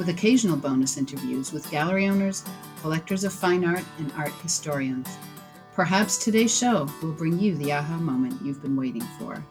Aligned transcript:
with 0.00 0.08
occasional 0.08 0.56
bonus 0.56 0.96
interviews 0.96 1.52
with 1.52 1.70
gallery 1.70 2.08
owners, 2.08 2.42
collectors 2.80 3.22
of 3.22 3.34
fine 3.34 3.66
art, 3.66 3.84
and 3.98 4.10
art 4.16 4.32
historians. 4.42 5.06
Perhaps 5.74 6.16
today's 6.16 6.56
show 6.56 6.88
will 7.02 7.12
bring 7.12 7.38
you 7.38 7.54
the 7.56 7.70
aha 7.70 7.98
moment 7.98 8.40
you've 8.42 8.62
been 8.62 8.76
waiting 8.76 9.06
for. 9.18 9.44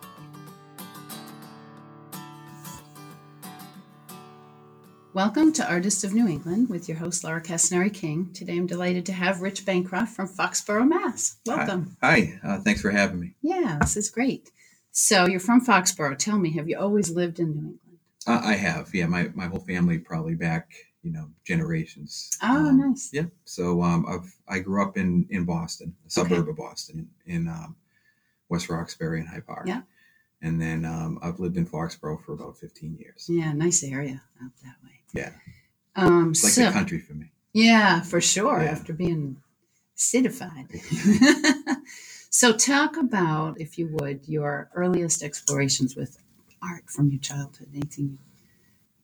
Welcome 5.14 5.54
to 5.54 5.70
Artists 5.70 6.04
of 6.04 6.16
New 6.16 6.28
England 6.28 6.68
with 6.68 6.90
your 6.90 6.98
host 6.98 7.24
Laura 7.24 7.44
Castanari 7.44 7.94
King. 7.94 8.32
Today 8.34 8.58
I'm 8.58 8.66
delighted 8.66 9.06
to 9.06 9.14
have 9.14 9.42
Rich 9.42 9.68
Bancroft 9.68 10.16
from 10.16 10.28
Foxborough, 10.28 10.90
Mass. 10.90 11.38
Welcome. 11.46 11.96
Hi, 12.02 12.40
Hi. 12.44 12.56
Uh, 12.56 12.60
thanks 12.62 12.82
for 12.82 12.90
having 12.90 13.20
me. 13.20 13.36
Yeah, 13.44 13.78
this 13.82 13.96
is 13.96 14.10
great. 14.10 14.50
So 14.92 15.28
you're 15.28 15.40
from 15.40 15.64
Foxborough. 15.64 16.18
Tell 16.18 16.40
me, 16.40 16.54
have 16.54 16.68
you 16.68 16.80
always 16.80 17.12
lived 17.12 17.40
in 17.40 17.52
New 17.52 17.60
England? 17.60 17.89
Uh, 18.30 18.42
I 18.44 18.54
have. 18.56 18.94
Yeah, 18.94 19.08
my, 19.08 19.30
my 19.34 19.48
whole 19.48 19.60
family 19.60 19.98
probably 19.98 20.36
back, 20.36 20.72
you 21.04 21.12
know, 21.12 21.28
generations. 21.46 22.30
Oh, 22.44 22.68
um, 22.68 22.78
nice. 22.80 23.10
Yeah. 23.12 23.26
So 23.46 23.82
um, 23.82 24.06
I've 24.08 24.36
I 24.48 24.60
grew 24.60 24.84
up 24.84 24.98
in 24.98 25.26
in 25.30 25.46
Boston, 25.46 25.96
a 26.06 26.10
suburb 26.10 26.40
Okay. 26.42 26.50
of 26.52 26.58
Boston, 26.58 27.10
in, 27.26 27.36
in 27.36 27.48
um, 27.48 27.76
West 28.50 28.70
Roxbury 28.70 29.20
and 29.20 29.28
Hyde 29.30 29.48
Park. 29.48 29.68
Yeah. 29.68 29.82
And 30.42 30.62
then 30.62 30.86
um, 30.86 31.20
I've 31.22 31.40
lived 31.40 31.58
in 31.58 31.66
Foxborough 31.66 32.24
for 32.24 32.34
about 32.34 32.58
15 32.58 32.96
years. 32.98 33.26
Yeah, 33.28 33.52
nice 33.52 33.84
area 33.84 34.22
out 34.42 34.52
that 34.64 34.76
way. 34.84 35.02
Yeah. 35.14 35.32
Um, 35.96 36.30
It's 36.30 36.44
like 36.44 36.54
so, 36.54 36.66
the 36.66 36.72
country 36.72 37.00
for 37.00 37.14
me. 37.14 37.32
yeah, 37.52 38.02
for 38.02 38.22
sure. 38.22 38.62
Yeah. 38.64 38.72
After 38.72 38.94
being 38.94 39.36
citified. 39.96 40.68
so, 42.30 42.54
talk 42.54 42.96
about, 42.96 43.60
if 43.60 43.78
you 43.78 43.88
would, 44.00 44.22
your 44.28 44.70
earliest 44.76 45.24
explorations 45.24 45.96
with 45.98 46.20
art 46.62 46.90
from 46.90 47.10
your 47.10 47.20
childhood. 47.20 47.70
Anything 47.74 48.20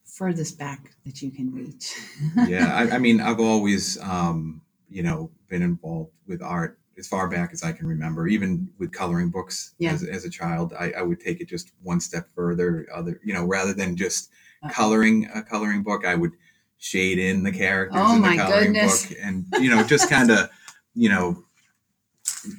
furthest 0.04 0.58
back 0.58 0.96
that 1.06 1.22
you 1.22 1.32
can 1.32 1.54
reach. 1.54 1.94
yeah. 2.48 2.74
I, 2.76 2.96
I 2.96 2.98
mean, 3.00 3.22
I've 3.22 3.40
always, 3.40 4.00
um, 4.02 4.62
you 4.90 5.04
know, 5.04 5.32
been 5.50 5.62
involved 5.62 6.12
with 6.28 6.42
art 6.42 6.80
as 6.98 7.08
far 7.08 7.28
back 7.28 7.52
as 7.52 7.64
I 7.64 7.74
can 7.74 7.88
remember, 7.88 8.28
even 8.28 8.70
with 8.78 8.94
coloring 8.94 9.30
books 9.30 9.74
Yeah. 9.80 9.94
as, 9.94 10.04
as 10.04 10.26
a 10.26 10.30
child, 10.30 10.74
I, 10.80 10.92
I 10.92 11.02
would 11.02 11.20
take 11.20 11.42
it 11.42 11.50
just 11.50 11.74
one 11.84 12.00
step 12.00 12.30
further. 12.36 12.88
Other, 12.94 13.20
you 13.24 13.34
know, 13.34 13.46
rather 13.46 13.74
than 13.74 13.96
just 13.98 14.32
Uh, 14.64 14.70
coloring 14.70 15.30
a 15.34 15.44
coloring 15.44 15.84
book, 15.84 16.06
I 16.06 16.16
would 16.16 16.32
shade 16.78 17.20
in 17.20 17.44
the 17.44 17.52
characters 17.52 17.98
Oh 18.02 18.16
in 18.16 18.22
the 18.22 18.36
coloring 18.36 18.72
goodness. 18.74 19.08
book, 19.08 19.18
and 19.22 19.46
you 19.60 19.70
know, 19.70 19.84
just 19.84 20.10
kind 20.16 20.32
of, 20.32 20.50
you 20.94 21.10
know, 21.10 21.44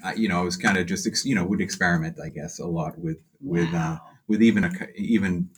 I, 0.05 0.15
you 0.15 0.29
know, 0.29 0.41
I 0.41 0.43
was 0.45 0.57
kind 0.57 0.79
of 0.79 0.87
just, 0.87 1.07
ex- 1.07 1.25
you 1.25 1.35
know, 1.35 1.45
would 1.45 1.61
experiment, 1.61 2.19
I 2.23 2.29
guess, 2.29 2.59
a 2.59 2.67
lot 2.67 2.99
with 2.99 3.19
with 3.41 3.73
uh, 3.75 3.99
Wow. 3.99 4.16
With 4.29 4.43
even 4.43 4.65
a 4.65 4.71
even 4.97 5.49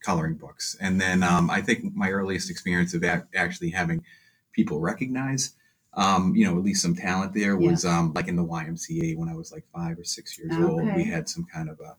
coloring 0.00 0.34
books. 0.34 0.76
And 0.80 1.00
then 1.00 1.22
um, 1.22 1.48
I 1.50 1.60
think 1.60 1.94
my 1.94 2.10
earliest 2.10 2.50
experience 2.50 2.92
of 2.94 3.04
ac- 3.04 3.22
actually 3.36 3.70
having 3.70 4.04
people 4.52 4.80
recognize, 4.80 5.54
um, 5.94 6.34
you 6.34 6.44
know, 6.44 6.56
at 6.58 6.64
least 6.64 6.82
some 6.82 6.94
talent 6.96 7.34
there 7.34 7.56
was 7.56 7.84
um, 7.84 8.12
like 8.14 8.26
in 8.28 8.36
the 8.36 8.44
YMCA 8.44 9.16
when 9.16 9.28
I 9.28 9.34
was 9.34 9.52
like 9.52 9.64
five 9.74 9.98
or 9.98 10.04
six 10.04 10.36
years 10.38 10.52
old. 10.58 10.92
We 10.96 11.04
had 11.04 11.28
some 11.28 11.44
kind 11.44 11.68
of 11.70 11.78
a 11.80 11.96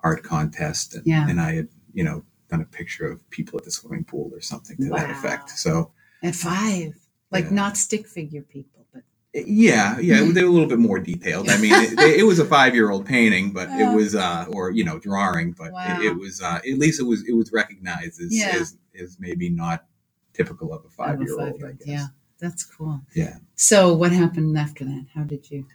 art 0.00 0.22
contest, 0.22 0.94
and, 0.94 1.06
Yeah. 1.06 1.26
and 1.28 1.40
I 1.40 1.54
had, 1.54 1.68
you 1.94 2.04
know, 2.04 2.22
done 2.50 2.60
a 2.60 2.66
picture 2.66 3.06
of 3.10 3.28
people 3.30 3.58
at 3.58 3.64
the 3.64 3.70
swimming 3.70 4.04
pool 4.04 4.30
or 4.32 4.40
something 4.40 4.76
to 4.76 4.88
that 4.90 5.10
effect. 5.10 5.50
So 5.50 5.92
At 6.22 6.34
five, 6.34 6.94
like 7.30 7.46
Yeah. 7.46 7.50
not 7.62 7.76
stick 7.76 8.06
figure 8.06 8.42
people, 8.42 8.75
yeah, 9.46 9.98
yeah, 9.98 10.22
they 10.32 10.42
were 10.42 10.48
a 10.48 10.52
little 10.52 10.68
bit 10.68 10.78
more 10.78 10.98
detailed. 10.98 11.48
I 11.50 11.58
mean, 11.58 11.72
it, 11.74 12.20
it 12.20 12.22
was 12.24 12.38
a 12.38 12.44
five-year-old 12.44 13.04
painting, 13.06 13.52
but 13.52 13.68
it 13.70 13.94
was, 13.94 14.14
uh, 14.14 14.46
or 14.50 14.70
you 14.70 14.84
know, 14.84 14.98
drawing, 14.98 15.52
but 15.52 15.72
Wow. 15.72 16.00
it, 16.00 16.06
it 16.06 16.16
was 16.16 16.40
uh, 16.40 16.56
at 16.66 16.78
least 16.78 17.00
it 17.00 17.04
was 17.04 17.26
it 17.28 17.32
was 17.34 17.52
recognized 17.52 18.20
as, 18.20 18.28
Yeah. 18.36 18.52
as 18.54 18.76
as 19.00 19.18
maybe 19.20 19.50
not 19.50 19.84
typical 20.32 20.72
of 20.72 20.84
a 20.84 20.88
five-year-old. 20.90 21.40
I 21.40 21.44
five-year-old. 21.50 21.78
guess. 21.80 21.86
Yeah, 21.88 22.06
that's 22.38 22.64
cool. 22.64 23.00
Yeah. 23.14 23.36
So, 23.54 23.94
what 23.94 24.12
happened 24.12 24.56
after 24.58 24.84
that? 24.84 25.06
How 25.14 25.22
did 25.24 25.50
you? 25.50 25.66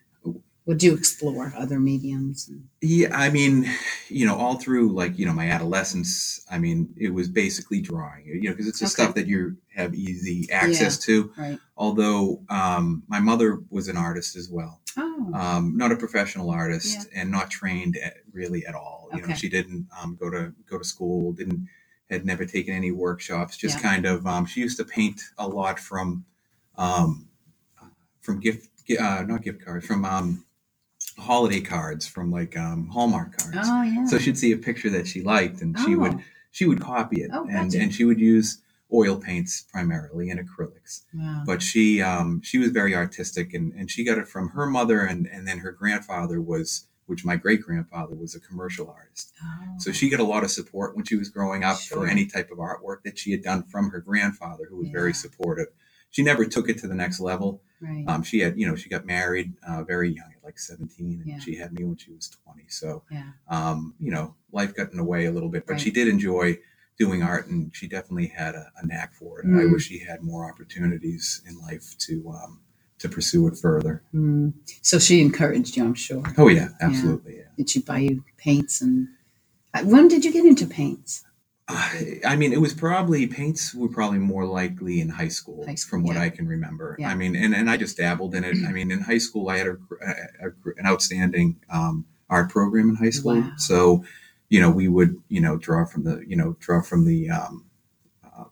Would 0.71 0.83
you 0.83 0.93
explore 0.93 1.51
other 1.57 1.81
mediums? 1.81 2.49
Yeah, 2.79 3.09
I 3.13 3.29
mean, 3.29 3.69
you 4.07 4.25
know, 4.25 4.37
all 4.37 4.55
through 4.55 4.93
like 4.93 5.19
you 5.19 5.25
know 5.25 5.33
my 5.33 5.49
adolescence, 5.49 6.45
I 6.49 6.59
mean, 6.59 6.93
it 6.95 7.13
was 7.13 7.27
basically 7.27 7.81
drawing. 7.81 8.25
You 8.25 8.41
know, 8.43 8.51
because 8.51 8.69
it's 8.69 8.79
the 8.79 8.85
Okay. 8.85 8.93
stuff 8.93 9.15
that 9.15 9.27
you 9.27 9.57
have 9.75 9.93
easy 9.93 10.49
access 10.49 10.97
to. 10.99 11.33
right. 11.37 11.59
Although 11.75 12.43
um, 12.47 13.03
my 13.09 13.19
mother 13.19 13.59
was 13.69 13.89
an 13.89 13.97
artist 13.97 14.37
as 14.37 14.49
well. 14.49 14.79
Oh, 14.95 15.31
um, 15.33 15.75
not 15.75 15.91
a 15.91 15.97
professional 15.97 16.49
artist 16.49 17.05
and 17.13 17.29
not 17.29 17.49
trained 17.51 17.97
at, 17.97 18.13
really 18.31 18.65
at 18.65 18.73
all. 18.73 19.09
You 19.13 19.27
know, 19.27 19.33
she 19.33 19.49
didn't 19.49 19.89
um, 20.01 20.15
go 20.17 20.29
to 20.29 20.53
go 20.69 20.77
to 20.77 20.85
school, 20.85 21.33
didn't 21.33 21.67
had 22.09 22.25
never 22.25 22.45
taken 22.45 22.73
any 22.73 22.91
workshops. 22.91 23.57
Just 23.57 23.75
Yeah. 23.75 23.91
kind 23.91 24.05
of, 24.05 24.25
um, 24.25 24.45
she 24.45 24.61
used 24.61 24.77
to 24.77 24.85
paint 24.85 25.19
a 25.37 25.49
lot 25.49 25.81
from 25.81 26.23
um, 26.77 27.27
from 28.21 28.39
gift, 28.39 28.69
uh, 28.97 29.25
not 29.27 29.41
gift 29.41 29.65
cards, 29.65 29.85
from 29.85 30.05
um, 30.05 30.45
holiday 31.21 31.61
cards, 31.61 32.07
from 32.07 32.31
like 32.31 32.57
um, 32.57 32.87
Hallmark 32.87 33.37
cards. 33.37 33.67
oh 33.69 33.83
yeah. 33.83 34.05
So 34.05 34.17
she'd 34.17 34.37
see 34.37 34.51
a 34.51 34.57
picture 34.57 34.89
that 34.91 35.07
she 35.07 35.21
liked, 35.21 35.61
and 35.61 35.77
she 35.79 35.95
would 35.95 36.15
Oh. 36.15 36.21
she 36.51 36.65
would 36.65 36.81
copy 36.81 37.21
it, 37.21 37.31
Oh, 37.33 37.45
and 37.49 37.71
gotcha. 37.71 37.81
and 37.83 37.93
she 37.93 38.03
would 38.05 38.19
use 38.19 38.59
oil 38.93 39.15
paints 39.17 39.61
primarily 39.71 40.29
and 40.29 40.37
acrylics 40.45 41.03
wow. 41.13 41.43
but 41.45 41.61
she 41.61 42.01
um, 42.01 42.41
she 42.43 42.57
was 42.57 42.71
very 42.71 42.93
artistic 42.93 43.53
and, 43.53 43.71
and 43.73 43.89
she 43.89 44.03
got 44.03 44.17
it 44.17 44.27
from 44.27 44.49
her 44.49 44.65
mother 44.65 44.99
and, 44.99 45.27
and 45.27 45.47
then 45.47 45.59
her 45.59 45.71
grandfather 45.71 46.41
was 46.41 46.87
which 47.05 47.23
my 47.23 47.37
great 47.37 47.61
grandfather 47.61 48.13
was 48.15 48.35
a 48.35 48.39
commercial 48.41 48.89
artist 48.89 49.31
Oh. 49.41 49.75
so 49.79 49.93
she 49.93 50.09
got 50.09 50.19
a 50.19 50.25
lot 50.25 50.43
of 50.43 50.51
support 50.51 50.93
when 50.93 51.05
she 51.05 51.15
was 51.15 51.29
growing 51.29 51.63
up 51.63 51.79
Sure. 51.79 51.99
for 51.99 52.07
any 52.07 52.25
type 52.25 52.51
of 52.51 52.57
artwork 52.57 53.03
that 53.05 53.17
she 53.17 53.31
had 53.31 53.41
done 53.43 53.63
from 53.63 53.91
her 53.91 54.01
grandfather 54.01 54.65
who 54.69 54.75
was 54.75 54.89
very 54.89 55.13
supportive 55.13 55.67
she 56.11 56.21
never 56.23 56.45
took 56.45 56.69
it 56.69 56.77
to 56.79 56.87
the 56.87 56.93
next 56.95 57.19
level 57.19 57.61
right. 57.81 58.05
um, 58.07 58.21
she 58.23 58.39
had 58.39 58.57
you 58.59 58.67
know 58.67 58.75
she 58.75 58.89
got 58.89 59.05
married 59.05 59.53
uh, 59.67 59.81
very 59.83 60.09
young 60.09 60.31
at 60.37 60.43
like 60.43 60.59
17 60.59 61.21
and 61.21 61.25
Yeah. 61.25 61.39
she 61.39 61.55
had 61.55 61.73
me 61.73 61.83
when 61.83 61.97
she 61.97 62.11
was 62.11 62.29
20 62.43 62.65
so 62.69 63.03
yeah. 63.09 63.31
um, 63.47 63.95
you 63.99 64.11
know 64.11 64.35
life 64.51 64.75
got 64.75 64.91
in 64.91 64.97
the 64.97 65.03
way 65.03 65.25
a 65.25 65.31
little 65.31 65.49
bit 65.49 65.65
but 65.65 65.73
Right. 65.73 65.81
she 65.81 65.91
did 65.91 66.07
enjoy 66.07 66.59
doing 66.99 67.23
art 67.23 67.47
and 67.47 67.73
she 67.75 67.87
definitely 67.87 68.27
had 68.27 68.53
a, 68.53 68.71
a 68.81 68.85
knack 68.85 69.13
for 69.15 69.39
it 69.39 69.45
and 69.45 69.57
i 69.59 69.63
Mm. 69.63 69.71
wish 69.73 69.87
she 69.87 69.99
had 69.99 70.21
more 70.21 70.47
opportunities 70.51 71.41
in 71.47 71.59
life 71.59 71.95
to 71.99 72.29
um, 72.29 72.59
to 72.99 73.09
pursue 73.09 73.47
it 73.47 73.57
further 73.57 74.03
Mm. 74.13 74.53
So 74.83 74.99
she 74.99 75.21
encouraged 75.21 75.75
you, 75.77 75.83
I'm 75.85 75.95
sure. 75.95 76.23
oh 76.37 76.49
yeah 76.49 76.69
absolutely 76.81 77.37
yeah, 77.37 77.49
Did 77.57 77.69
she 77.69 77.79
buy 77.81 77.99
you 77.99 78.23
paints 78.37 78.81
and? 78.81 79.07
uh, 79.73 79.83
When 79.83 80.07
did 80.09 80.23
you 80.25 80.31
get 80.33 80.45
into 80.45 80.67
paints? 80.67 81.23
I, 82.25 82.35
mean 82.35 82.53
it 82.53 82.61
was 82.61 82.73
probably 82.73 83.27
paints 83.27 83.73
were 83.73 83.87
probably 83.89 84.19
more 84.19 84.45
likely 84.45 84.99
in 85.01 85.09
high 85.09 85.27
school, 85.29 85.65
High 85.65 85.75
school, 85.75 85.89
from 85.99 86.03
what 86.03 86.15
yeah. 86.15 86.23
i 86.23 86.29
can 86.29 86.47
remember 86.47 86.95
Yeah. 86.99 87.09
i 87.09 87.15
mean 87.15 87.35
and, 87.35 87.53
and 87.55 87.69
i 87.69 87.77
just 87.77 87.97
dabbled 87.97 88.35
in 88.35 88.43
it 88.43 88.55
i 88.67 88.71
mean 88.71 88.91
in 88.91 88.99
high 89.01 89.17
school 89.19 89.49
i 89.49 89.57
had 89.57 89.67
a, 89.67 89.77
a- 90.43 90.69
an 90.77 90.85
outstanding 90.85 91.59
um, 91.69 92.05
art 92.29 92.49
program 92.49 92.89
in 92.89 92.95
high 92.95 93.09
school 93.09 93.41
Wow. 93.41 93.51
so 93.57 94.03
you 94.49 94.59
know 94.61 94.69
we 94.69 94.87
would 94.87 95.15
you 95.29 95.41
know 95.41 95.57
draw 95.57 95.85
from 95.85 96.03
the 96.03 96.23
you 96.27 96.35
know 96.35 96.55
draw 96.59 96.81
from 96.81 97.05
the 97.05 97.29
um, 97.29 97.65
um, 98.35 98.49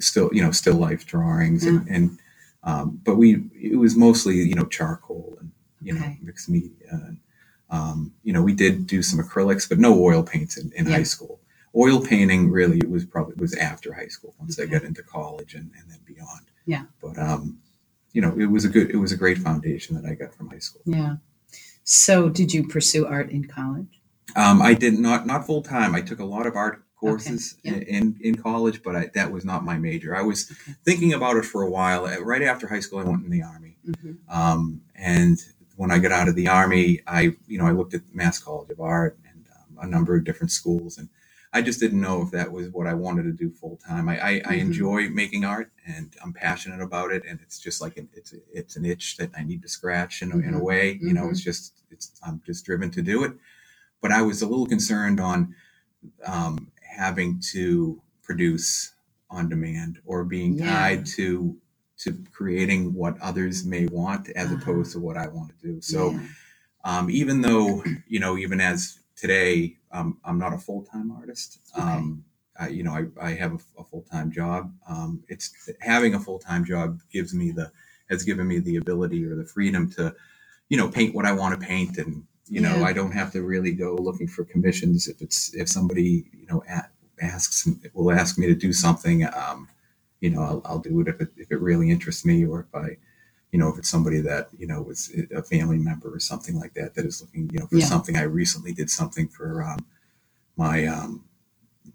still 0.00 0.30
you 0.32 0.42
know 0.42 0.50
still 0.50 0.76
life 0.76 1.04
drawings 1.06 1.64
and, 1.64 1.86
and 1.88 2.18
um, 2.64 3.00
but 3.04 3.16
we 3.16 3.44
it 3.60 3.76
was 3.76 3.96
mostly 3.96 4.36
you 4.36 4.54
know 4.54 4.64
charcoal 4.66 5.36
and 5.40 5.50
you 5.82 5.92
know 5.94 6.06
mixed 6.22 6.48
media 6.48 6.88
and 6.90 7.18
um, 7.70 8.12
you 8.22 8.32
know 8.32 8.42
we 8.42 8.52
did 8.54 8.86
do 8.86 9.02
some 9.02 9.18
acrylics 9.18 9.68
but 9.68 9.78
no 9.78 9.92
oil 10.02 10.22
paints 10.22 10.56
in, 10.56 10.70
in 10.76 10.86
Yeah. 10.86 10.96
high 10.98 11.02
school 11.02 11.40
oil 11.74 12.00
painting 12.04 12.50
really 12.50 12.78
it 12.78 12.90
was 12.90 13.04
probably 13.04 13.34
was 13.36 13.54
after 13.56 13.92
high 13.94 14.08
school 14.08 14.34
once 14.38 14.58
Okay. 14.58 14.68
I 14.68 14.72
got 14.78 14.84
into 14.84 15.02
college 15.02 15.54
and, 15.54 15.70
and 15.78 15.90
then 15.90 16.00
beyond 16.06 16.46
Yeah. 16.66 16.84
but 17.00 17.18
um 17.18 17.58
you 18.12 18.20
know 18.20 18.34
it 18.38 18.46
was 18.46 18.64
a 18.64 18.68
good 18.68 18.90
it 18.90 18.96
was 18.96 19.12
a 19.12 19.16
great 19.16 19.38
foundation 19.38 19.96
that 19.96 20.04
I 20.08 20.14
got 20.14 20.34
from 20.34 20.48
high 20.50 20.58
school 20.58 20.82
Yeah. 20.84 21.16
So 21.84 22.28
did 22.28 22.52
you 22.54 22.66
pursue 22.68 23.06
art 23.06 23.30
in 23.30 23.44
college? 23.46 24.00
Um, 24.36 24.62
I 24.62 24.74
did 24.74 24.98
not 24.98 25.26
not 25.26 25.46
full 25.46 25.62
time. 25.62 25.94
I 25.94 26.00
took 26.00 26.20
a 26.20 26.24
lot 26.24 26.46
of 26.46 26.54
art 26.56 26.84
courses 26.96 27.56
yeah. 27.64 27.72
in 27.74 28.16
in 28.20 28.36
college, 28.36 28.82
but 28.84 28.94
I, 28.94 29.10
that 29.14 29.32
was 29.32 29.44
not 29.44 29.64
my 29.64 29.76
major. 29.78 30.14
I 30.14 30.22
was 30.22 30.48
Okay. 30.50 30.74
thinking 30.84 31.12
about 31.12 31.36
it 31.36 31.44
for 31.44 31.62
a 31.62 31.70
while. 31.70 32.06
Uh, 32.06 32.20
Right 32.20 32.42
after 32.42 32.68
high 32.68 32.78
school, 32.80 33.00
I 33.00 33.04
went 33.04 33.24
in 33.24 33.30
the 33.30 33.42
army, 33.42 33.76
hmm 33.84 34.12
um, 34.28 34.82
and 34.94 35.38
when 35.76 35.90
I 35.90 35.98
got 35.98 36.12
out 36.12 36.28
of 36.28 36.36
the 36.36 36.46
army, 36.48 37.00
I 37.06 37.36
you 37.48 37.58
know 37.58 37.66
I 37.66 37.72
looked 37.72 37.94
at 37.94 38.02
Mass 38.14 38.38
College 38.38 38.70
of 38.70 38.80
Art 38.80 39.18
and 39.28 39.44
um, 39.58 39.84
a 39.84 39.90
number 39.90 40.14
of 40.16 40.22
different 40.24 40.52
schools, 40.52 40.96
and 40.98 41.08
I 41.54 41.60
just 41.60 41.80
didn't 41.80 42.00
know 42.00 42.22
if 42.22 42.30
that 42.30 42.50
was 42.50 42.70
what 42.70 42.86
I 42.86 42.94
wanted 42.94 43.24
to 43.24 43.32
do 43.32 43.50
full 43.50 43.78
time. 43.86 44.08
I, 44.08 44.12
I, 44.12 44.32
mm-hmm. 44.32 44.52
I, 44.52 44.54
enjoy 44.54 45.08
making 45.10 45.44
art 45.44 45.70
and 45.86 46.14
I'm 46.24 46.32
passionate 46.32 46.80
about 46.80 47.12
it. 47.12 47.24
And 47.28 47.40
it's 47.42 47.60
just 47.60 47.82
like, 47.82 47.98
an, 47.98 48.08
it's, 48.14 48.34
it's 48.52 48.76
an 48.76 48.86
itch 48.86 49.18
that 49.18 49.30
I 49.36 49.44
need 49.44 49.62
to 49.62 49.68
scratch 49.68 50.22
in, 50.22 50.30
mm-hmm. 50.30 50.40
in 50.40 50.54
a 50.54 50.56
mm-hmm. 50.56 50.64
way, 50.64 50.98
you 51.02 51.12
know, 51.12 51.28
it's 51.28 51.40
mm-hmm. 51.40 51.50
just, 51.50 51.82
it's, 51.90 52.18
I'm 52.26 52.40
just 52.46 52.64
driven 52.64 52.90
to 52.92 53.02
do 53.02 53.24
it. 53.24 53.32
But 54.00 54.12
I 54.12 54.22
was 54.22 54.40
a 54.40 54.46
little 54.46 54.66
concerned 54.66 55.20
on 55.20 55.54
um, 56.26 56.72
having 56.82 57.40
to 57.52 58.00
produce 58.22 58.94
on 59.30 59.48
demand 59.48 59.98
or 60.06 60.24
being 60.24 60.54
yeah. 60.54 60.72
tied 60.72 61.06
to, 61.06 61.56
to 61.98 62.18
creating 62.32 62.94
what 62.94 63.20
others 63.20 63.64
may 63.64 63.86
want 63.86 64.30
as 64.30 64.46
uh-huh. 64.46 64.56
opposed 64.56 64.92
to 64.92 65.00
what 65.00 65.18
I 65.18 65.28
want 65.28 65.50
to 65.50 65.66
do. 65.66 65.80
So, 65.82 66.12
yeah. 66.12 66.20
um, 66.84 67.10
even 67.10 67.42
though, 67.42 67.84
you 68.08 68.20
know, 68.20 68.38
even 68.38 68.58
as 68.58 68.98
today, 69.16 69.76
um, 69.92 70.18
I'm 70.24 70.38
not 70.38 70.52
a 70.52 70.58
full 70.58 70.82
time 70.82 71.12
artist. 71.12 71.60
Okay. 71.76 71.86
Um, 71.86 72.24
I, 72.58 72.68
you 72.68 72.82
know, 72.82 72.92
I, 72.92 73.28
I 73.28 73.30
have 73.34 73.52
a, 73.52 73.80
a 73.80 73.84
full 73.84 74.02
time 74.02 74.30
job. 74.30 74.72
Um, 74.88 75.22
it's 75.28 75.70
having 75.80 76.14
a 76.14 76.20
full 76.20 76.38
time 76.38 76.64
job 76.64 77.00
gives 77.10 77.34
me 77.34 77.50
the 77.50 77.70
has 78.10 78.22
given 78.22 78.46
me 78.46 78.58
the 78.58 78.76
ability 78.76 79.24
or 79.24 79.34
the 79.34 79.44
freedom 79.44 79.90
to, 79.92 80.14
you 80.68 80.76
know, 80.76 80.88
paint 80.88 81.14
what 81.14 81.24
I 81.24 81.32
want 81.32 81.58
to 81.58 81.66
paint, 81.66 81.98
and 81.98 82.24
you 82.46 82.60
know. 82.60 82.84
I 82.84 82.92
don't 82.92 83.12
have 83.12 83.32
to 83.32 83.42
really 83.42 83.72
go 83.72 83.94
looking 83.94 84.28
for 84.28 84.44
commissions 84.44 85.08
if 85.08 85.22
it's 85.22 85.54
if 85.54 85.68
somebody 85.68 86.26
you 86.32 86.46
know 86.50 86.62
at, 86.68 86.90
asks 87.20 87.68
will 87.94 88.12
ask 88.12 88.38
me 88.38 88.46
to 88.46 88.54
do 88.54 88.72
something. 88.72 89.24
Um, 89.24 89.68
you 90.20 90.30
know, 90.30 90.42
I'll, 90.42 90.62
I'll 90.64 90.78
do 90.78 91.00
it 91.00 91.08
if 91.08 91.20
it 91.20 91.28
if 91.36 91.50
it 91.50 91.60
really 91.60 91.90
interests 91.90 92.24
me 92.24 92.44
or 92.44 92.60
if 92.60 92.74
I 92.74 92.96
you 93.52 93.58
know, 93.58 93.68
if 93.68 93.78
it's 93.78 93.90
somebody 93.90 94.20
that, 94.22 94.48
you 94.58 94.66
know, 94.66 94.80
was 94.80 95.14
a 95.36 95.42
family 95.42 95.78
member 95.78 96.12
or 96.12 96.18
something 96.18 96.58
like 96.58 96.72
that, 96.72 96.94
that 96.94 97.04
is 97.04 97.20
looking, 97.20 97.50
you 97.52 97.60
know, 97.60 97.66
for 97.66 97.76
yeah. 97.76 97.84
something. 97.84 98.16
I 98.16 98.22
recently 98.22 98.72
did 98.72 98.88
something 98.88 99.28
for 99.28 99.62
um, 99.62 99.86
my, 100.56 100.86
um, 100.86 101.24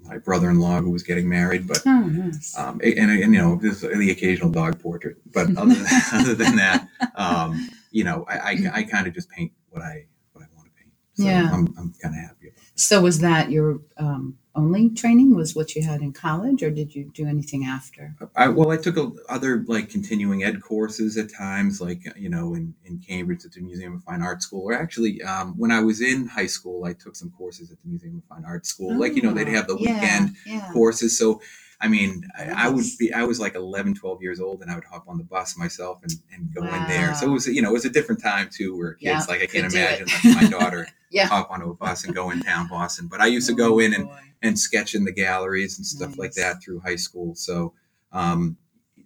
my 0.02 0.20
brother-in-law 0.20 0.82
who 0.82 0.92
was 0.92 1.02
getting 1.02 1.28
married, 1.28 1.68
but, 1.68 1.82
oh, 1.88 2.02
nice. 2.02 2.56
um, 2.58 2.80
and, 2.84 3.10
and, 3.10 3.34
you 3.34 3.42
know, 3.42 3.56
this 3.56 3.82
the 3.82 4.12
occasional 4.12 4.52
dog 4.52 4.80
portrait, 4.80 5.18
but 5.34 5.48
other 5.58 5.74
than, 5.74 6.02
other 6.14 6.36
than 6.36 6.56
that, 6.58 6.88
um, 7.16 7.70
you 7.90 8.04
know, 8.04 8.24
I, 8.30 8.38
I, 8.38 8.72
I 8.74 8.84
kind 8.84 9.08
of 9.08 9.16
just 9.16 9.30
paint 9.32 9.52
what 9.70 9.82
I, 9.82 10.06
what 10.34 10.44
I 10.44 10.48
want 10.56 10.68
to 10.68 10.74
paint. 10.80 10.94
So 11.16 11.24
yeah. 11.24 11.50
I'm, 11.52 11.74
I'm 11.80 11.94
kind 12.00 12.14
of 12.14 12.22
happy 12.22 12.50
about 12.50 12.58
that. 12.58 12.80
So 12.80 13.02
was 13.02 13.20
that 13.20 13.50
your, 13.50 13.80
um, 13.98 14.38
only 14.58 14.90
training 14.90 15.36
was 15.36 15.56
what 15.56 15.76
you 15.76 15.84
had 15.84 16.02
in 16.02 16.12
college 16.12 16.64
or 16.64 16.72
did 16.72 16.94
you 16.94 17.10
do 17.14 17.28
anything 17.28 17.64
after 17.64 18.16
I, 18.36 18.50
well 18.50 18.72
i 18.72 18.78
took 18.78 18.98
a, 18.98 19.12
other 19.30 19.64
like 19.68 19.90
continuing 19.90 20.44
ed 20.44 20.62
courses 20.62 21.16
at 21.16 21.32
times 21.32 21.80
like 21.80 22.12
you 22.18 22.30
know 22.30 22.56
in, 22.56 22.74
in 22.84 23.00
cambridge 23.00 23.46
at 23.46 23.52
the 23.52 23.62
museum 23.62 23.94
of 23.94 24.04
fine 24.04 24.22
Arts 24.22 24.46
school 24.46 24.64
or 24.64 24.74
actually 24.74 25.22
um, 25.22 25.54
when 25.58 25.72
i 25.72 25.80
was 25.80 26.02
in 26.02 26.28
high 26.28 26.48
school 26.48 26.86
i 26.86 26.94
took 26.94 27.16
some 27.16 27.30
courses 27.38 27.72
at 27.72 27.80
the 27.82 27.88
museum 27.88 28.18
of 28.18 28.36
fine 28.36 28.46
Arts 28.46 28.70
school 28.70 28.94
oh, 28.94 29.00
like 29.00 29.16
you 29.16 29.22
know 29.22 29.34
they'd 29.34 29.48
have 29.48 29.68
the 29.68 29.78
yeah, 29.80 29.94
weekend 29.94 30.36
yeah. 30.46 30.70
courses 30.74 31.18
so 31.18 31.40
I 31.80 31.88
mean, 31.88 32.28
I, 32.38 32.66
I, 32.66 32.70
would 32.70 32.86
be, 32.98 33.14
I 33.14 33.24
was 33.24 33.40
like 33.40 33.54
11, 33.54 33.96
12 33.96 34.22
years 34.22 34.40
old 34.40 34.62
and 34.62 34.72
I 34.72 34.76
would 34.76 34.84
hop 34.84 35.06
on 35.08 35.18
the 35.18 35.24
bus 35.24 35.58
myself 35.58 36.00
and, 36.02 36.12
and 36.34 36.54
go 36.54 36.62
wow. 36.62 36.76
in 36.76 36.88
there. 36.88 37.14
So 37.14 37.28
it 37.28 37.30
was, 37.30 37.48
you 37.48 37.62
know, 37.62 37.70
it 37.70 37.74
was 37.74 37.86
a 37.86 37.90
different 37.90 38.22
time 38.22 38.50
too, 38.52 38.76
where 38.76 38.94
kids, 38.94 39.04
yeah, 39.04 39.24
like 39.28 39.44
I 39.44 39.46
can't 39.46 39.72
imagine 39.72 40.08
my 40.24 40.48
daughter 40.48 40.88
yeah. 41.12 41.28
hop 41.28 41.52
onto 41.52 41.70
a 41.70 41.76
bus 41.76 42.04
and 42.04 42.16
go 42.16 42.32
in 42.32 42.42
town 42.42 42.68
Boston. 42.68 43.08
But 43.08 43.22
I 43.22 43.28
used 43.28 43.48
to 43.50 43.54
go 43.54 43.76
oh, 43.76 43.80
in 43.80 43.94
and, 43.94 44.10
and 44.42 44.58
sketch 44.58 44.96
in 44.96 45.06
the 45.06 45.12
galleries 45.12 45.78
and 45.78 45.86
stuff 45.86 46.10
nice. 46.10 46.18
like 46.18 46.34
that 46.34 46.64
through 46.64 46.80
high 46.80 46.96
school. 46.96 47.36
So, 47.36 47.74
um, 48.12 48.58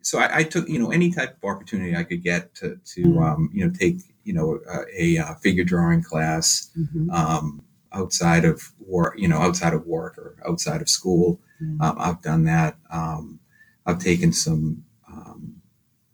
so 0.01 0.19
I, 0.19 0.37
I, 0.37 0.43
took, 0.43 0.69
you 0.69 0.79
know, 0.79 0.91
any 0.91 1.11
type 1.11 1.37
of 1.37 1.49
opportunity 1.49 1.95
I 1.95 2.03
could 2.03 2.23
get 2.23 2.55
to, 2.55 2.79
to, 2.83 3.03
mm-hmm. 3.03 3.21
um, 3.21 3.49
you 3.53 3.65
know, 3.65 3.73
take, 3.77 3.97
you 4.23 4.33
know, 4.33 4.59
a, 4.97 5.17
a 5.17 5.35
figure 5.41 5.65
drawing 5.65 6.03
class, 6.03 6.71
mm-hmm. 6.77 7.09
um, 7.11 7.63
outside 7.91 8.45
of 8.45 8.71
work, 8.79 9.15
you 9.17 9.27
know, 9.27 9.39
outside 9.39 9.73
of 9.73 9.85
work 9.85 10.17
or 10.17 10.37
outside 10.47 10.81
of 10.81 10.87
school. 10.87 11.39
Mm-hmm. 11.61 11.81
Um, 11.81 11.95
I've 11.99 12.21
done 12.21 12.45
that. 12.45 12.77
Um, 12.89 13.39
I've 13.85 13.99
taken 13.99 14.33
some, 14.33 14.83
um, 15.07 15.61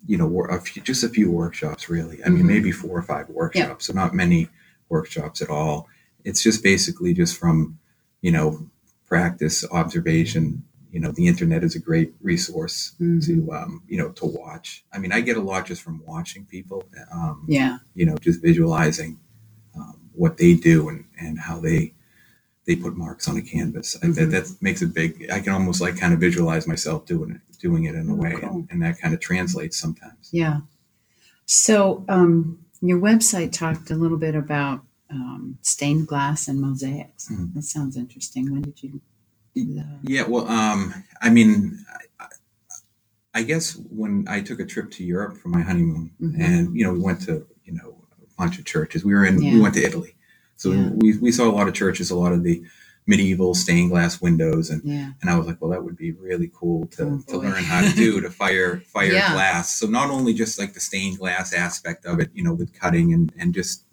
you 0.05 0.17
know, 0.17 0.45
a 0.49 0.59
few, 0.59 0.81
just 0.81 1.03
a 1.03 1.09
few 1.09 1.31
workshops 1.31 1.89
really. 1.89 2.23
I 2.23 2.29
mean, 2.29 2.39
mm-hmm. 2.39 2.47
maybe 2.47 2.71
four 2.71 2.97
or 2.97 3.01
five 3.01 3.29
workshops, 3.29 3.87
so 3.87 3.93
not 3.93 4.13
many 4.13 4.49
workshops 4.89 5.41
at 5.41 5.49
all. 5.49 5.87
It's 6.23 6.41
just 6.41 6.63
basically 6.63 7.13
just 7.13 7.37
from, 7.37 7.79
you 8.21 8.31
know, 8.31 8.69
practice, 9.05 9.65
observation. 9.71 10.63
You 10.91 11.01
know, 11.01 11.11
the 11.11 11.27
internet 11.27 11.63
is 11.63 11.75
a 11.75 11.79
great 11.79 12.13
resource 12.21 12.93
mm-hmm. 12.99 13.19
to, 13.19 13.53
um, 13.53 13.83
you 13.87 13.97
know, 13.97 14.09
to 14.09 14.25
watch. 14.25 14.83
I 14.93 14.97
mean, 14.97 15.11
I 15.11 15.21
get 15.21 15.37
a 15.37 15.41
lot 15.41 15.65
just 15.65 15.81
from 15.81 16.01
watching 16.05 16.45
people. 16.45 16.83
Um, 17.11 17.45
yeah. 17.47 17.77
You 17.93 18.05
know, 18.05 18.17
just 18.17 18.41
visualizing 18.41 19.19
um, 19.75 20.09
what 20.13 20.37
they 20.37 20.55
do 20.55 20.89
and, 20.89 21.05
and 21.19 21.39
how 21.39 21.59
they 21.59 21.93
they 22.67 22.75
put 22.75 22.95
marks 22.95 23.27
on 23.27 23.37
a 23.37 23.41
canvas. 23.41 23.97
Mm-hmm. 23.97 24.13
that, 24.13 24.25
that 24.25 24.57
makes 24.61 24.81
it 24.81 24.93
big. 24.93 25.29
I 25.31 25.39
can 25.39 25.53
almost 25.53 25.81
like 25.81 25.97
kind 25.97 26.13
of 26.13 26.19
visualize 26.19 26.67
myself 26.67 27.05
doing 27.05 27.31
it, 27.31 27.59
doing 27.59 27.85
it 27.85 27.95
in 27.95 28.09
a 28.09 28.13
oh, 28.13 28.15
way, 28.15 28.35
cool. 28.39 28.49
and, 28.49 28.67
and, 28.69 28.83
that 28.83 28.99
kind 28.99 29.13
of 29.13 29.21
translates 29.21 29.77
sometimes. 29.77 30.29
Yeah. 30.31 30.59
So 31.45 32.03
um, 32.09 32.59
your 32.81 32.99
website 32.99 33.53
talked 33.53 33.89
a 33.89 33.95
little 33.95 34.17
bit 34.17 34.35
about 34.35 34.81
um, 35.09 35.57
stained 35.61 36.07
glass 36.07 36.49
and 36.49 36.59
mosaics. 36.59 37.29
Mm-hmm. 37.31 37.55
That 37.55 37.63
sounds 37.63 37.95
interesting. 37.95 38.51
When 38.51 38.61
did 38.61 38.83
you? 38.83 39.01
Yeah. 39.53 40.27
Well, 40.27 40.47
um, 40.47 40.93
I 41.21 41.31
mean. 41.31 41.83
I, 41.89 42.25
I 43.33 43.43
guess 43.43 43.75
when 43.91 44.25
I 44.27 44.41
took 44.41 44.59
a 44.59 44.65
trip 44.65 44.89
to 44.93 45.03
Europe 45.03 45.37
for 45.37 45.49
my 45.49 45.61
honeymoon, 45.61 46.09
mm-hmm. 46.19 46.41
and 46.41 46.75
you 46.75 46.83
know 46.83 46.93
we 46.93 46.99
went 46.99 47.21
to 47.27 47.45
you 47.65 47.73
know 47.73 48.03
a 48.19 48.35
bunch 48.35 48.57
of 48.57 48.65
churches. 48.65 49.05
We 49.05 49.13
were 49.13 49.25
in 49.25 49.39
yeah. 49.39 49.53
we 49.53 49.59
went 49.59 49.75
to 49.75 49.83
Italy, 49.83 50.16
so 50.57 50.71
yeah. 50.71 50.89
we, 50.95 51.17
we 51.17 51.31
saw 51.31 51.49
a 51.49 51.53
lot 51.53 51.67
of 51.67 51.73
churches, 51.73 52.11
a 52.11 52.15
lot 52.15 52.33
of 52.33 52.43
the 52.43 52.61
medieval 53.05 53.53
stained 53.53 53.89
glass 53.89 54.19
windows, 54.21 54.69
and 54.69 54.81
yeah. 54.83 55.11
and 55.21 55.29
I 55.29 55.37
was 55.37 55.47
like, 55.47 55.61
well, 55.61 55.71
that 55.71 55.83
would 55.83 55.95
be 55.95 56.11
really 56.11 56.51
cool 56.53 56.87
to, 56.87 57.03
oh, 57.03 57.31
to 57.31 57.37
learn 57.37 57.63
how 57.63 57.81
to 57.81 57.95
do 57.95 58.19
to 58.21 58.29
fire 58.29 58.79
fire 58.87 59.13
yeah. 59.13 59.33
glass. 59.33 59.79
So 59.79 59.87
not 59.87 60.09
only 60.09 60.33
just 60.33 60.59
like 60.59 60.73
the 60.73 60.79
stained 60.79 61.19
glass 61.19 61.53
aspect 61.53 62.05
of 62.05 62.19
it, 62.19 62.29
you 62.33 62.43
know, 62.43 62.53
with 62.53 62.77
cutting 62.77 63.13
and 63.13 63.31
and 63.39 63.53
just 63.53 63.83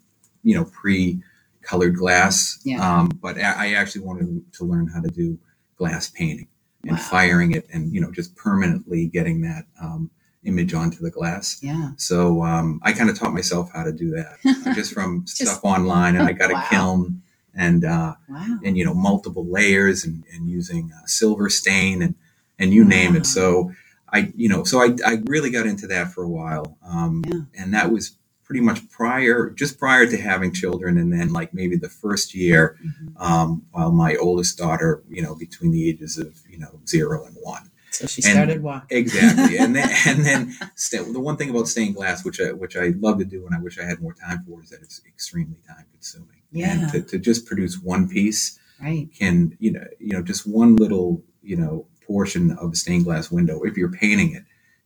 you 0.43 0.55
know 0.55 0.65
pre 0.65 1.21
colored 1.63 1.97
glass, 1.97 2.59
um, 2.79 3.09
but 3.23 3.39
I 3.39 3.75
actually 3.75 4.05
wanted 4.05 4.53
to 4.55 4.65
learn 4.65 4.89
how 4.89 5.01
to 5.01 5.09
do 5.09 5.39
glass 5.77 6.11
painting 6.11 6.49
and 6.83 6.93
wow. 6.93 7.03
firing 7.03 7.53
it, 7.53 7.67
and 7.73 7.95
you 7.95 8.01
know, 8.01 8.11
just 8.11 8.35
permanently 8.37 9.07
getting 9.07 9.43
that. 9.43 9.65
Um, 9.81 10.11
image 10.45 10.75
onto 10.75 10.99
the 10.99 11.11
glass. 11.11 11.59
Yeah. 11.63 11.91
So 11.97 12.43
um, 12.43 12.81
I 12.83 12.93
kind 12.93 13.11
of 13.11 13.19
taught 13.19 13.33
myself 13.33 13.71
how 13.73 13.85
to 13.85 13.93
do 13.93 14.11
that 14.11 14.39
just 14.75 14.93
from 14.93 15.25
just, 15.25 15.39
stuff 15.39 15.65
online, 15.65 16.17
and 16.17 16.29
I 16.29 16.33
got 16.33 16.53
wow. 16.53 16.63
a 16.65 16.69
kiln 16.71 17.23
and 17.55 17.85
uh, 17.85 18.15
wow. 18.29 18.59
and 18.65 18.77
you 18.77 18.85
know 18.85 18.95
multiple 18.95 19.47
layers 19.47 20.05
and, 20.05 20.25
and 20.33 20.49
using 20.49 20.93
uh, 20.93 21.07
silver 21.07 21.49
stain 21.49 22.03
and 22.03 22.15
and 22.59 22.73
you 22.73 22.83
wow. 22.83 22.89
name 22.89 23.17
it. 23.17 23.27
So 23.27 23.73
I 24.13 24.33
you 24.37 24.49
know 24.49 24.65
so 24.65 24.81
I 24.81 24.97
I 25.07 25.23
really 25.27 25.51
got 25.51 25.67
into 25.67 25.87
that 25.89 26.13
for 26.13 26.23
a 26.23 26.29
while, 26.29 26.79
um, 26.87 27.25
yeah. 27.27 27.41
and 27.59 27.75
that 27.75 27.91
was 27.91 28.17
pretty 28.45 28.61
much 28.61 28.89
prior 28.91 29.51
just 29.51 29.79
prior 29.79 30.07
to 30.07 30.17
having 30.19 30.53
children 30.53 30.99
and 30.99 31.13
then 31.13 31.33
like 31.33 31.55
maybe 31.55 31.77
the 31.77 31.89
first 31.89 32.35
year 32.35 32.77
mm-hmm. 32.85 33.17
um, 33.17 33.65
while 33.73 33.91
my 33.91 34.15
oldest 34.17 34.59
daughter 34.59 35.03
you 35.09 35.23
know 35.23 35.35
between 35.35 35.73
the 35.73 35.89
ages 35.89 36.19
of 36.19 36.39
you 36.49 36.59
know 36.59 36.79
zero 36.87 37.25
and 37.25 37.35
one 37.41 37.71
so 37.95 38.07
she 38.07 38.23
started 38.23 38.57
and, 38.57 38.65
walking. 38.65 38.99
Exactly. 38.99 39.59
and 39.59 39.75
then, 39.75 39.89
and 40.07 40.25
then 40.25 40.55
st- 40.75 41.13
the 41.13 41.21
one 41.21 41.37
thing 41.37 41.51
about 41.51 41.69
stained 41.69 41.95
glass, 41.95 42.25
which 42.25 42.41
I, 42.41 42.53
which 42.53 42.77
I 42.77 42.93
love 42.99 43.19
to 43.19 43.25
do 43.25 43.47
and 43.47 43.55
I 43.55 43.61
wish 43.61 43.79
I 43.79 43.85
had 43.85 44.01
more 44.01 44.15
time 44.15 44.45
for, 44.47 44.63
is 44.63 44.71
that 44.71 44.83
it's 44.83 45.01
extremely 45.07 45.59
time 45.67 45.87
consuming. 45.93 46.43
Yeah. 46.53 46.73
And 46.73 46.93
to, 46.93 47.03
to 47.03 47.19
just 47.19 47.47
produce 47.47 47.79
one 47.79 48.09
piece 48.09 48.59
right. 48.81 49.09
can, 49.17 49.57
you 49.59 49.73
know, 49.73 49.85
you 49.99 50.13
know, 50.13 50.23
just 50.23 50.47
one 50.47 50.77
little, 50.77 51.23
you 51.43 51.57
know, 51.57 51.87
portion 52.07 52.53
of 52.53 52.73
a 52.73 52.77
stained 52.77 53.05
glass 53.05 53.31
window, 53.31 53.63
if 53.63 53.77
you're 53.77 53.93
painting 53.93 54.35
it, 54.35 54.45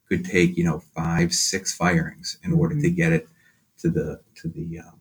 could 0.09 0.25
take, 0.25 0.57
you 0.57 0.65
know, 0.65 0.79
five, 0.79 1.33
six 1.33 1.75
firings 1.75 2.39
in 2.43 2.53
order 2.53 2.75
mm-hmm. 2.75 2.85
to 2.85 2.91
get 2.91 3.13
it 3.13 3.29
to 3.79 3.91
the, 3.91 4.21
to 4.37 4.49
the, 4.49 4.81
um, 4.81 4.99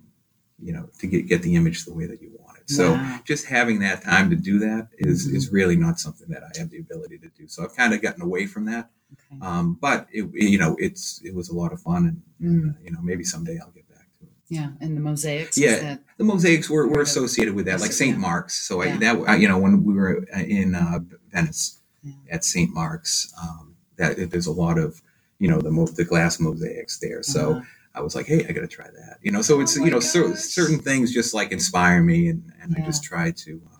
you 0.61 0.73
know, 0.73 0.89
to 0.99 1.07
get, 1.07 1.27
get 1.27 1.41
the 1.41 1.55
image 1.55 1.85
the 1.85 1.93
way 1.93 2.05
that 2.05 2.21
you 2.21 2.29
want. 2.29 2.36
So 2.67 2.93
wow. 2.93 3.19
just 3.23 3.45
having 3.45 3.79
that 3.79 4.03
time 4.03 4.29
to 4.29 4.35
do 4.35 4.59
that 4.59 4.89
is, 4.97 5.25
mm-hmm. 5.25 5.37
is 5.37 5.51
really 5.51 5.77
not 5.77 5.99
something 5.99 6.27
that 6.29 6.43
I 6.43 6.57
have 6.59 6.69
the 6.69 6.79
ability 6.79 7.17
to 7.19 7.29
do. 7.29 7.47
So 7.47 7.63
I've 7.63 7.75
kind 7.75 7.93
of 7.93 8.01
gotten 8.01 8.21
away 8.21 8.45
from 8.45 8.65
that. 8.65 8.89
Okay. 9.13 9.39
Um, 9.41 9.77
but 9.79 10.07
it, 10.11 10.29
you 10.33 10.57
know, 10.57 10.75
it's, 10.77 11.21
it 11.23 11.33
was 11.33 11.47
a 11.47 11.55
lot 11.55 11.71
of 11.71 11.81
fun 11.81 12.21
and, 12.39 12.65
mm. 12.65 12.69
uh, 12.69 12.77
you 12.83 12.91
know, 12.91 12.99
maybe 13.01 13.23
someday 13.23 13.57
I'll 13.61 13.71
get 13.71 13.87
back 13.89 14.07
to 14.19 14.25
it. 14.25 14.31
Yeah. 14.49 14.71
And 14.81 14.97
the 14.97 15.01
mosaics. 15.01 15.57
Yeah. 15.57 15.97
The 16.17 16.25
mosaics 16.25 16.69
were, 16.69 16.87
were 16.87 17.01
associated 17.01 17.55
with 17.55 17.67
that, 17.67 17.79
like 17.79 17.93
St. 17.93 18.17
Mark's. 18.17 18.55
So 18.67 18.83
yeah. 18.83 18.95
I, 18.95 18.97
that, 18.97 19.29
I, 19.29 19.35
you 19.37 19.47
know, 19.47 19.57
when 19.57 19.85
we 19.85 19.93
were 19.93 20.25
in 20.35 20.75
uh, 20.75 20.99
Venice 21.31 21.79
yeah. 22.03 22.13
at 22.29 22.43
St. 22.43 22.73
Mark's, 22.73 23.33
um, 23.41 23.75
that 23.95 24.29
there's 24.29 24.47
a 24.47 24.51
lot 24.51 24.77
of, 24.77 25.01
you 25.39 25.47
know, 25.47 25.61
the, 25.61 25.93
the 25.95 26.03
glass 26.03 26.39
mosaics 26.39 26.99
there. 26.99 27.23
So, 27.23 27.53
uh-huh 27.53 27.61
I 27.97 28.01
was 28.01 28.15
like, 28.15 28.27
hey, 28.27 28.45
I 28.47 28.51
got 28.51 28.61
to 28.61 28.67
try 28.67 28.85
that. 28.85 29.17
You 29.21 29.31
know, 29.31 29.41
so 29.41 29.59
it's, 29.59 29.79
oh 29.79 29.83
you 29.83 29.91
know, 29.91 29.99
cer- 29.99 30.35
certain 30.35 30.79
things 30.79 31.13
just 31.13 31.33
like 31.33 31.51
inspire 31.51 32.01
me 32.03 32.29
and, 32.29 32.51
and 32.61 32.75
yeah. 32.77 32.83
I 32.83 32.85
just 32.85 33.03
try 33.03 33.31
to, 33.31 33.61
uh, 33.73 33.77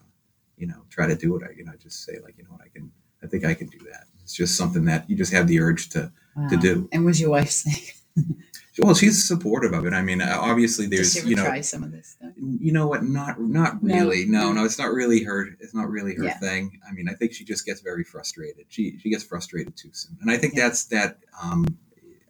you 0.58 0.68
know, 0.68 0.84
try 0.90 1.08
to 1.08 1.16
do 1.16 1.36
it. 1.38 1.44
I, 1.48 1.54
you 1.56 1.64
know, 1.64 1.74
just 1.82 2.04
say 2.04 2.14
like, 2.24 2.38
you 2.38 2.44
know 2.44 2.52
what, 2.52 2.62
I 2.62 2.70
can, 2.70 2.92
I 3.24 3.28
think 3.28 3.46
I 3.46 3.54
can 3.54 3.68
do 3.68 3.80
that. 3.92 4.06
It's 4.24 4.34
just 4.34 4.58
something 4.58 4.86
that 4.86 5.10
you 5.10 5.16
just 5.16 5.32
have 5.34 5.48
the 5.48 5.60
urge 5.60 5.90
to, 5.90 6.12
wow. 6.36 6.48
to 6.50 6.58
do. 6.58 6.90
And 6.92 7.06
was 7.06 7.22
your 7.22 7.30
wife 7.30 7.50
saying? 7.50 7.88
Well, 8.80 8.94
she's 8.94 9.28
supportive 9.28 9.74
of 9.74 9.86
it. 9.86 9.94
I 9.94 10.02
mean, 10.02 10.22
uh, 10.22 10.38
obviously, 10.40 10.86
there's 10.86 11.26
you 11.26 11.36
know, 11.36 11.46
try 11.46 11.62
some 11.62 11.84
of 11.84 11.92
this 11.92 12.10
stuff? 12.10 12.32
you 12.38 12.72
know 12.72 12.88
what? 12.88 13.04
Not 13.04 13.42
not 13.42 13.82
really. 13.82 14.26
No, 14.26 14.54
no, 14.54 14.66
it's 14.66 14.78
not 14.78 14.92
really 14.92 15.24
her. 15.24 15.48
It's 15.60 15.74
not 15.74 15.90
really 15.90 16.14
her 16.16 16.26
Yeah. 16.26 16.38
thing. 16.38 16.80
I 16.88 16.92
mean, 16.92 17.10
I 17.10 17.14
think 17.14 17.34
she 17.34 17.44
just 17.44 17.66
gets 17.66 17.82
very 17.82 18.04
frustrated. 18.04 18.66
She 18.70 19.00
she 19.00 19.10
gets 19.10 19.24
frustrated 19.24 19.76
too 19.76 19.90
soon, 19.94 20.18
and 20.22 20.30
I 20.30 20.38
think 20.38 20.54
Yeah. 20.56 20.68
that's 20.68 20.86
that. 20.86 21.18
Um, 21.42 21.66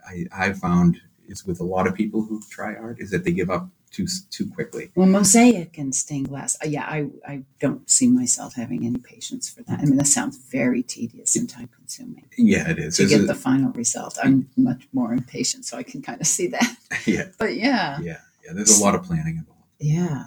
I 0.07 0.25
I've 0.31 0.57
found 0.57 1.01
is 1.27 1.45
with 1.45 1.59
a 1.59 1.63
lot 1.63 1.87
of 1.87 1.93
people 1.95 2.23
who 2.23 2.41
try 2.49 2.73
art 2.75 2.97
is 2.99 3.11
that 3.11 3.23
they 3.23 3.31
give 3.31 3.49
up 3.49 3.69
too 3.91 4.05
too 4.31 4.47
quickly. 4.49 4.91
Well, 4.95 5.07
mosaic 5.07 5.77
and 5.77 5.93
stained 5.95 6.29
glass. 6.29 6.57
uh, 6.63 6.67
Yeah, 6.67 6.83
I, 6.85 7.07
I 7.27 7.43
don't 7.59 7.89
see 7.89 8.07
myself 8.09 8.53
having 8.55 8.85
any 8.85 8.99
patience 8.99 9.49
for 9.49 9.63
that. 9.63 9.79
I 9.79 9.85
mean, 9.85 9.97
that 9.97 10.07
sounds 10.07 10.37
very 10.37 10.83
tedious 10.83 11.35
and 11.35 11.49
time 11.49 11.69
consuming 11.75 12.25
Yeah, 12.37 12.69
it 12.69 12.79
is. 12.79 12.97
to 12.97 13.07
get 13.07 13.21
a- 13.21 13.25
the 13.25 13.35
final 13.35 13.71
result. 13.71 14.17
I'm 14.23 14.49
much 14.57 14.87
more 14.93 15.13
impatient, 15.13 15.65
so 15.65 15.77
I 15.77 15.83
can 15.83 16.01
kind 16.01 16.19
of 16.19 16.27
see 16.27 16.47
that. 16.47 16.75
yeah, 17.05 17.27
But 17.37 17.55
yeah, 17.55 17.99
yeah, 18.01 18.19
yeah. 18.45 18.53
There's 18.53 18.77
a 18.79 18.83
lot 18.83 18.95
of 18.95 19.03
planning 19.03 19.37
involved. 19.37 19.63
yeah. 19.79 20.25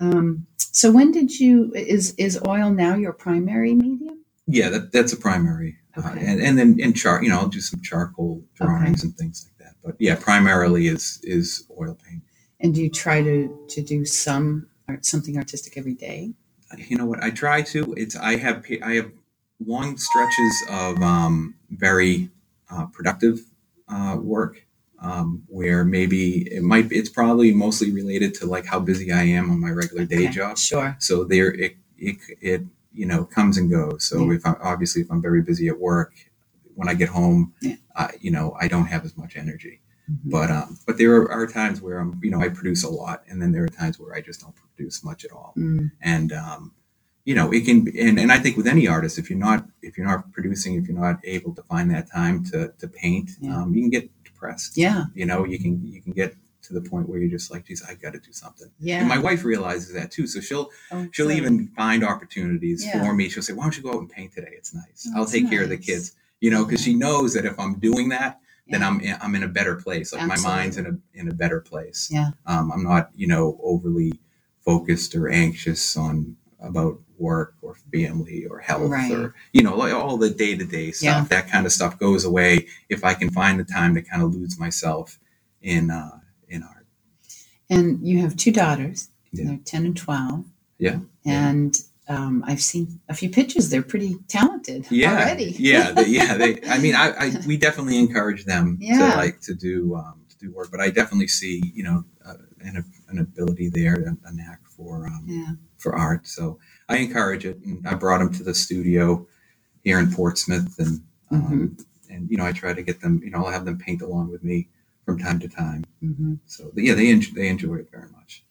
Um, 0.00 0.46
so 0.72 0.90
when 0.90 1.12
did 1.12 1.38
you 1.38 1.72
is 1.74 2.14
is 2.16 2.38
oil 2.48 2.70
now 2.70 2.94
your 2.96 3.12
primary 3.12 3.74
medium? 3.74 4.09
Yeah, 4.46 4.68
that 4.70 4.92
that's 4.92 5.12
a 5.12 5.16
primary, 5.16 5.76
uh, 5.96 6.14
and 6.18 6.40
and 6.40 6.58
then 6.58 6.76
in 6.80 6.92
char, 6.92 7.22
you 7.22 7.28
know, 7.28 7.38
I'll 7.38 7.48
do 7.48 7.60
some 7.60 7.80
charcoal 7.82 8.42
drawings 8.54 9.04
and 9.04 9.16
things 9.16 9.46
like 9.46 9.66
that. 9.66 9.76
But 9.84 9.96
yeah, 9.98 10.16
primarily 10.16 10.88
is 10.88 11.20
is 11.22 11.66
oil 11.78 11.96
paint. 12.08 12.22
And 12.60 12.74
do 12.74 12.82
you 12.82 12.90
try 12.90 13.22
to 13.22 13.66
to 13.68 13.82
do 13.82 14.04
some 14.04 14.66
art, 14.88 15.04
something 15.06 15.36
artistic 15.36 15.76
every 15.76 15.94
day? 15.94 16.32
you 16.78 16.96
know 16.96 17.06
what 17.06 17.22
I 17.22 17.30
try 17.30 17.62
to 17.62 17.94
it's 17.96 18.16
I 18.16 18.36
have 18.36 18.64
I 18.82 18.94
have 18.94 19.10
long 19.64 19.96
stretches 19.96 20.62
of 20.70 21.02
um, 21.02 21.54
very 21.70 22.30
uh, 22.70 22.86
productive 22.86 23.40
uh, 23.88 24.16
work 24.20 24.64
um, 25.00 25.42
where 25.48 25.84
maybe 25.84 26.46
it 26.52 26.62
might 26.62 26.92
it's 26.92 27.08
probably 27.08 27.52
mostly 27.52 27.90
related 27.92 28.34
to 28.34 28.46
like 28.46 28.66
how 28.66 28.78
busy 28.78 29.10
I 29.12 29.24
am 29.24 29.50
on 29.50 29.60
my 29.60 29.70
regular 29.70 30.04
day 30.04 30.24
Okay, 30.24 30.28
job 30.28 30.58
Sure. 30.58 30.96
so 31.00 31.24
there 31.24 31.52
it, 31.52 31.76
it 31.98 32.16
it 32.40 32.62
you 32.92 33.06
know 33.06 33.24
comes 33.24 33.56
and 33.56 33.70
goes 33.70 34.04
so 34.04 34.16
Yeah. 34.30 34.36
if 34.36 34.46
I 34.46 34.52
obviously 34.62 35.02
if 35.02 35.10
I'm 35.10 35.22
very 35.22 35.42
busy 35.42 35.68
at 35.68 35.78
work 35.78 36.12
when 36.74 36.88
I 36.88 36.94
get 36.94 37.08
home 37.08 37.52
Yeah. 37.60 37.76
uh, 37.96 38.08
you 38.20 38.30
know 38.30 38.56
I 38.60 38.68
don't 38.68 38.86
have 38.86 39.04
as 39.04 39.16
much 39.16 39.36
energy 39.36 39.80
Mhm. 40.10 40.30
but 40.30 40.50
um, 40.50 40.78
but 40.86 40.98
there 40.98 41.14
are, 41.16 41.30
are 41.30 41.46
times 41.46 41.80
where 41.80 41.98
I'm 41.98 42.18
you 42.22 42.30
know 42.30 42.40
I 42.40 42.48
produce 42.48 42.82
a 42.84 42.90
lot 42.90 43.22
and 43.28 43.40
then 43.40 43.52
there 43.52 43.64
are 43.64 43.68
times 43.68 43.98
where 44.00 44.14
I 44.14 44.20
just 44.20 44.40
don't 44.40 44.54
produce 44.56 45.04
much 45.04 45.24
at 45.24 45.32
all 45.32 45.52
Mm, 45.56 45.90
and 46.00 46.32
um, 46.32 46.72
you 47.24 47.34
know 47.34 47.52
it 47.52 47.64
can 47.66 47.78
and, 47.98 48.18
and 48.18 48.32
i 48.32 48.38
think 48.38 48.56
with 48.56 48.66
any 48.66 48.88
artist 48.88 49.18
if 49.18 49.28
you're 49.28 49.38
not 49.38 49.66
if 49.82 49.96
you're 49.98 50.06
not 50.06 50.32
producing 50.32 50.74
if 50.76 50.88
you're 50.88 50.98
not 50.98 51.20
able 51.22 51.54
to 51.54 51.62
find 51.64 51.90
that 51.90 52.10
time 52.10 52.42
to 52.50 52.72
to 52.80 52.88
paint 52.88 53.28
Yeah. 53.40 53.56
um, 53.62 53.74
you 53.74 53.82
can 53.82 53.90
get 53.90 54.10
depressed 54.24 54.72
yeah. 54.76 55.04
you 55.14 55.26
know 55.26 55.44
you 55.44 55.58
can 55.58 55.86
you 55.94 56.00
can 56.00 56.12
get 56.12 56.34
to 56.62 56.72
the 56.74 56.80
point 56.80 57.08
where 57.08 57.18
you're 57.18 57.30
just 57.30 57.50
like 57.50 57.64
geez 57.66 57.82
i 57.88 57.94
got 57.94 58.12
to 58.12 58.18
do 58.20 58.32
something. 58.32 58.70
Yeah. 58.80 58.98
and 59.00 59.08
my 59.08 59.18
wife 59.18 59.44
realizes 59.44 59.92
that 59.94 60.10
too 60.10 60.26
so 60.26 60.40
she'll 60.40 60.70
Oh, 60.92 61.08
she'll 61.12 61.28
good. 61.28 61.36
even 61.38 61.68
find 61.76 62.04
opportunities 62.04 62.84
Yeah. 62.86 63.02
for 63.04 63.14
me. 63.14 63.28
She'll 63.28 63.42
say 63.42 63.52
why 63.54 63.64
don't 63.64 63.76
you 63.76 63.82
go 63.82 63.90
out 63.90 64.00
and 64.00 64.10
paint 64.10 64.32
today? 64.32 64.52
It's 64.56 64.74
nice. 64.74 65.08
Oh, 65.08 65.20
i'll 65.20 65.26
take 65.26 65.48
care 65.50 65.62
of 65.62 65.68
the 65.70 65.78
kids. 65.78 66.14
You 66.40 66.50
know 66.50 66.64
because 66.64 66.82
she 66.82 66.94
knows 66.94 67.34
that 67.34 67.44
if 67.44 67.58
i'm 67.58 67.74
doing 67.78 68.08
that 68.10 68.40
then 68.68 68.82
i'm 68.82 69.00
in, 69.00 69.16
i'm 69.22 69.34
in 69.34 69.42
a 69.42 69.48
better 69.48 69.76
place. 69.76 70.12
Like 70.12 70.26
my 70.26 70.38
mind's 70.38 70.76
in 70.76 70.86
a 70.86 70.94
in 71.18 71.28
a 71.28 71.34
better 71.34 71.60
place. 71.60 72.08
Yeah. 72.12 72.30
um, 72.46 72.70
i'm 72.72 72.82
not 72.84 73.10
you 73.14 73.26
know 73.26 73.58
overly 73.62 74.12
focused 74.64 75.14
or 75.14 75.28
anxious 75.28 75.96
on 75.96 76.36
about 76.60 77.00
work 77.18 77.54
or 77.62 77.74
family 77.92 78.46
or 78.46 78.58
health 78.60 78.90
Right. 78.90 79.10
or 79.12 79.34
you 79.52 79.62
know 79.62 79.76
like 79.76 79.92
all 79.92 80.16
the 80.18 80.30
day-to-day 80.30 80.92
stuff. 80.92 81.28
That 81.30 81.48
kind 81.50 81.66
of 81.66 81.72
stuff 81.72 81.98
goes 81.98 82.24
away 82.24 82.66
if 82.88 83.04
i 83.04 83.14
can 83.14 83.30
find 83.30 83.58
the 83.60 83.64
time 83.64 83.94
to 83.94 84.02
kind 84.02 84.22
of 84.22 84.34
lose 84.34 84.58
myself 84.58 85.18
in 85.62 85.90
uh 85.90 86.19
And 87.70 88.06
you 88.06 88.20
have 88.20 88.36
two 88.36 88.52
daughters. 88.52 89.08
Yeah. 89.32 89.44
They're 89.46 89.58
10 89.64 89.86
and 89.86 89.96
12. 89.96 90.44
Yeah. 90.78 90.98
And 91.24 91.78
um, 92.08 92.42
I've 92.46 92.60
seen 92.60 93.00
a 93.08 93.14
few 93.14 93.30
pictures. 93.30 93.70
They're 93.70 93.82
pretty 93.82 94.16
talented 94.28 94.86
yeah 94.90 95.12
already. 95.12 95.54
yeah 95.58 95.92
they, 95.92 96.06
yeah 96.06 96.36
they 96.36 96.60
i 96.68 96.78
mean 96.78 96.96
I, 96.96 97.10
I 97.16 97.32
we 97.46 97.56
definitely 97.56 97.98
encourage 97.98 98.44
them 98.44 98.78
Yeah. 98.80 99.12
to 99.12 99.16
like 99.16 99.40
to 99.42 99.54
do 99.54 99.94
um 99.94 100.24
to 100.30 100.36
do 100.38 100.52
work 100.52 100.70
but 100.72 100.80
i 100.80 100.90
definitely 100.90 101.28
see 101.28 101.62
you 101.72 101.84
know 101.84 102.04
uh, 102.26 102.34
an, 102.62 102.84
an 103.08 103.18
ability 103.20 103.68
there 103.68 103.94
a, 103.94 104.28
a 104.28 104.32
knack 104.32 104.60
for 104.66 105.06
um 105.06 105.24
yeah. 105.26 105.52
for 105.78 105.94
art. 105.94 106.26
So 106.26 106.58
I 106.88 106.96
encourage 106.96 107.44
it, 107.46 107.58
and 107.64 107.86
I 107.86 107.94
brought 107.94 108.18
them 108.18 108.32
to 108.34 108.42
the 108.42 108.54
studio 108.54 109.26
here 109.84 109.98
in 109.98 110.10
Portsmouth, 110.12 110.78
and 110.78 111.00
um, 111.30 111.42
Mm-hmm. 111.42 112.14
and 112.14 112.28
you 112.30 112.36
know 112.36 112.44
I 112.44 112.52
try 112.52 112.72
to 112.72 112.82
get 112.82 113.00
them. 113.00 113.20
You 113.22 113.30
know 113.30 113.44
I'll 113.44 113.52
have 113.52 113.64
them 113.64 113.78
paint 113.78 114.02
along 114.02 114.30
with 114.32 114.42
me 114.42 114.68
from 115.10 115.18
time 115.18 115.38
to 115.40 115.48
time. 115.48 115.84
hmm 116.00 116.34
So 116.46 116.70
yeah, 116.76 116.94
they 116.94 117.10
enjoy, 117.10 117.32
they 117.34 117.48
enjoy 117.48 117.76
it 117.76 117.88
very 117.90 118.08
much. 118.10 118.44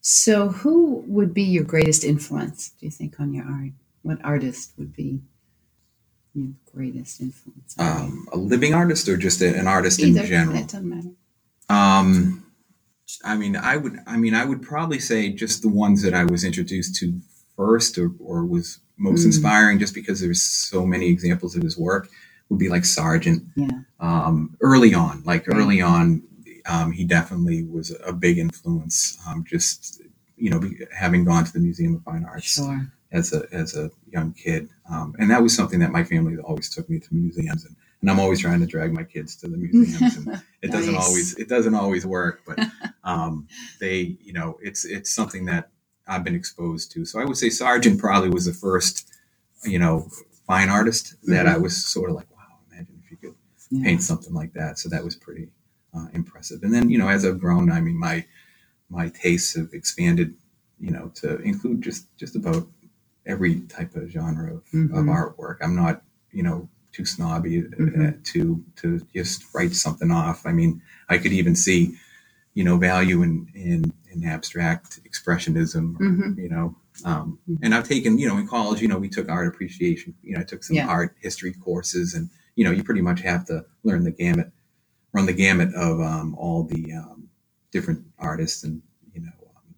So, 0.00 0.48
who 0.48 1.04
would 1.06 1.34
be 1.34 1.42
your 1.42 1.64
greatest 1.64 2.02
influence, 2.04 2.70
do 2.80 2.86
you 2.86 2.90
think, 2.90 3.20
on 3.20 3.34
your 3.34 3.44
art? 3.44 3.72
What 4.02 4.18
artist 4.24 4.72
would 4.78 4.94
be 4.96 5.20
your 6.34 6.52
greatest 6.72 7.20
influence? 7.20 7.74
Um, 7.78 8.26
a 8.32 8.38
living 8.38 8.72
artist 8.72 9.08
or 9.08 9.16
just 9.18 9.42
a, 9.42 9.54
an 9.54 9.66
artist 9.66 10.00
Either. 10.00 10.20
in 10.22 10.26
general. 10.26 10.56
It 10.56 10.68
doesn't 10.68 10.88
matter. 10.88 11.10
Um, 11.68 12.46
I 13.24 13.36
mean, 13.36 13.56
I 13.56 13.76
would. 13.76 13.98
I 14.06 14.16
mean, 14.16 14.34
I 14.34 14.44
would 14.46 14.62
probably 14.62 14.98
say 15.00 15.28
just 15.30 15.60
the 15.62 15.68
ones 15.68 16.02
that 16.02 16.14
I 16.14 16.24
was 16.24 16.42
introduced 16.44 16.96
to 16.96 17.20
first, 17.56 17.98
or, 17.98 18.12
or 18.20 18.44
was 18.46 18.78
most 18.96 19.22
Mm. 19.22 19.26
inspiring, 19.26 19.78
just 19.78 19.94
because 19.94 20.20
there's 20.20 20.42
so 20.42 20.86
many 20.86 21.08
examples 21.08 21.54
of 21.56 21.62
his 21.62 21.76
work. 21.76 22.08
Would 22.48 22.58
be 22.58 22.68
like 22.68 22.84
Sargent. 22.84 23.44
Yeah. 23.56 23.68
Um, 24.00 24.56
early 24.60 24.94
on, 24.94 25.22
like 25.24 25.46
Right. 25.46 25.58
early 25.58 25.80
on, 25.82 26.22
um, 26.66 26.92
he 26.92 27.04
definitely 27.04 27.64
was 27.64 27.94
a 28.06 28.12
big 28.12 28.38
influence. 28.38 29.18
Um, 29.26 29.44
just 29.46 30.00
you 30.36 30.50
know, 30.50 30.60
be, 30.60 30.78
having 30.96 31.24
gone 31.24 31.44
to 31.44 31.52
the 31.52 31.58
Museum 31.58 31.96
of 31.96 32.02
Fine 32.04 32.24
Arts 32.24 32.54
Sure. 32.54 32.90
as 33.12 33.32
a 33.32 33.46
as 33.52 33.76
a 33.76 33.90
young 34.12 34.32
kid, 34.32 34.68
um, 34.90 35.14
and 35.18 35.30
that 35.30 35.42
was 35.42 35.54
something 35.54 35.80
that 35.80 35.90
my 35.90 36.04
family 36.04 36.36
always 36.38 36.70
took 36.70 36.88
me 36.88 36.98
to 37.00 37.08
museums, 37.14 37.64
and, 37.64 37.74
and 38.00 38.10
I'm 38.10 38.20
always 38.20 38.40
trying 38.40 38.60
to 38.60 38.66
drag 38.66 38.92
my 38.92 39.02
kids 39.02 39.34
to 39.36 39.48
the 39.48 39.56
museums, 39.58 40.16
and 40.16 40.40
it 40.62 40.70
doesn't 40.70 40.94
always 40.94 41.34
it 41.36 41.48
doesn't 41.48 41.74
always 41.74 42.06
work, 42.06 42.42
but 42.46 42.58
um, 43.04 43.48
they 43.80 44.16
you 44.22 44.32
know 44.32 44.58
it's 44.62 44.84
it's 44.84 45.10
something 45.10 45.44
that 45.46 45.70
I've 46.06 46.24
been 46.24 46.36
exposed 46.36 46.92
to. 46.92 47.04
So 47.04 47.20
I 47.20 47.24
would 47.24 47.36
say 47.36 47.50
Sargent 47.50 47.98
probably 47.98 48.30
was 48.30 48.44
the 48.46 48.52
first 48.54 49.10
you 49.64 49.78
know 49.80 50.08
fine 50.46 50.68
artist 50.70 51.16
that 51.24 51.46
I 51.46 51.58
was 51.58 51.84
sort 51.84 52.08
of 52.10 52.16
like, 52.16 52.30
wow, 52.30 52.58
imagine 52.70 53.02
if 53.04 53.10
you 53.10 53.16
could 53.16 53.34
Yeah. 53.70 53.84
paint 53.84 54.02
something 54.02 54.32
like 54.34 54.52
that. 54.54 54.78
So 54.78 54.88
that 54.88 55.04
was 55.04 55.14
pretty 55.16 55.48
uh, 55.94 56.06
impressive. 56.14 56.62
And 56.62 56.72
then 56.72 56.88
you 56.90 56.98
know 56.98 57.08
as 57.08 57.24
I've 57.24 57.40
grown, 57.40 57.70
I 57.70 57.80
mean 57.80 57.98
my 57.98 58.24
my 58.90 59.08
tastes 59.08 59.54
have 59.56 59.70
expanded, 59.74 60.34
you 60.80 60.90
know, 60.90 61.10
to 61.16 61.38
include 61.42 61.82
just 61.82 62.06
just 62.16 62.36
about 62.36 62.66
every 63.26 63.60
type 63.62 63.94
of 63.96 64.08
genre 64.10 64.48
of, 64.54 64.58
of 64.58 64.62
Mhm. 64.72 65.08
artwork. 65.36 65.58
I'm 65.60 65.76
not, 65.76 66.02
you 66.32 66.42
know, 66.42 66.68
too 66.92 67.04
snobby 67.04 67.58
uh, 67.60 67.68
Mhm. 67.68 68.24
to 68.32 68.64
to 68.76 69.06
just 69.14 69.44
write 69.54 69.72
something 69.74 70.10
off. 70.10 70.46
I 70.46 70.52
mean, 70.52 70.80
I 71.10 71.18
could 71.18 71.32
even 71.32 71.54
see, 71.54 71.96
you 72.54 72.64
know, 72.64 72.78
value 72.78 73.22
in 73.22 73.48
in, 73.54 73.92
in 74.10 74.24
abstract 74.24 75.00
expressionism. 75.04 75.96
or, 76.00 76.04
Mhm. 76.04 76.38
You 76.38 76.48
know, 76.48 76.76
um, 77.04 77.38
Mhm. 77.48 77.58
and 77.62 77.74
I've 77.74 77.86
taken, 77.88 78.18
you 78.18 78.26
know, 78.28 78.38
in 78.38 78.46
college, 78.48 78.80
you 78.80 78.88
know, 78.88 78.98
we 78.98 79.08
took 79.10 79.28
art 79.28 79.46
appreciation. 79.48 80.14
You 80.22 80.34
know, 80.34 80.40
I 80.40 80.44
took 80.44 80.64
some 80.64 80.76
Yeah. 80.76 80.88
art 80.88 81.14
history 81.20 81.52
courses, 81.52 82.14
and 82.14 82.30
you 82.58 82.64
know, 82.64 82.72
you 82.72 82.82
pretty 82.82 83.00
much 83.00 83.20
have 83.20 83.44
to 83.46 83.64
learn 83.84 84.02
the 84.02 84.10
gamut, 84.10 84.50
run 85.12 85.26
the 85.26 85.32
gamut 85.32 85.72
of 85.74 86.00
um, 86.00 86.34
all 86.34 86.64
the 86.64 86.92
um, 86.92 87.28
different 87.70 88.04
artists 88.18 88.64
and 88.64 88.82
you 89.14 89.20
know 89.20 89.30
um, 89.56 89.74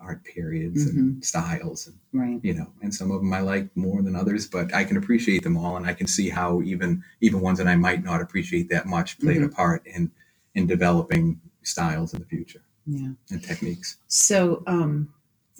art 0.00 0.22
periods 0.24 0.84
and 0.86 1.24
styles 1.24 1.86
and 1.86 1.96
Right. 2.12 2.40
you 2.42 2.52
know 2.54 2.66
and 2.82 2.92
some 2.92 3.10
of 3.12 3.20
them 3.20 3.32
i 3.32 3.40
like 3.40 3.74
more 3.76 4.02
than 4.02 4.16
others 4.16 4.46
but 4.48 4.74
i 4.74 4.82
can 4.82 4.96
appreciate 4.96 5.44
them 5.44 5.56
all 5.56 5.76
and 5.76 5.86
i 5.86 5.94
can 5.94 6.08
see 6.08 6.28
how 6.28 6.60
even 6.62 7.04
even 7.20 7.40
ones 7.40 7.58
that 7.58 7.68
i 7.68 7.76
might 7.76 8.02
not 8.02 8.20
appreciate 8.20 8.68
that 8.70 8.86
much 8.86 9.18
played 9.20 9.42
a 9.42 9.48
part 9.48 9.86
in 9.86 10.10
in 10.56 10.66
developing 10.66 11.40
styles 11.62 12.12
in 12.14 12.18
the 12.20 12.26
future 12.26 12.62
Yeah. 12.84 13.12
and 13.30 13.42
techniques 13.44 13.96
So, 14.08 14.64
um, 14.66 15.14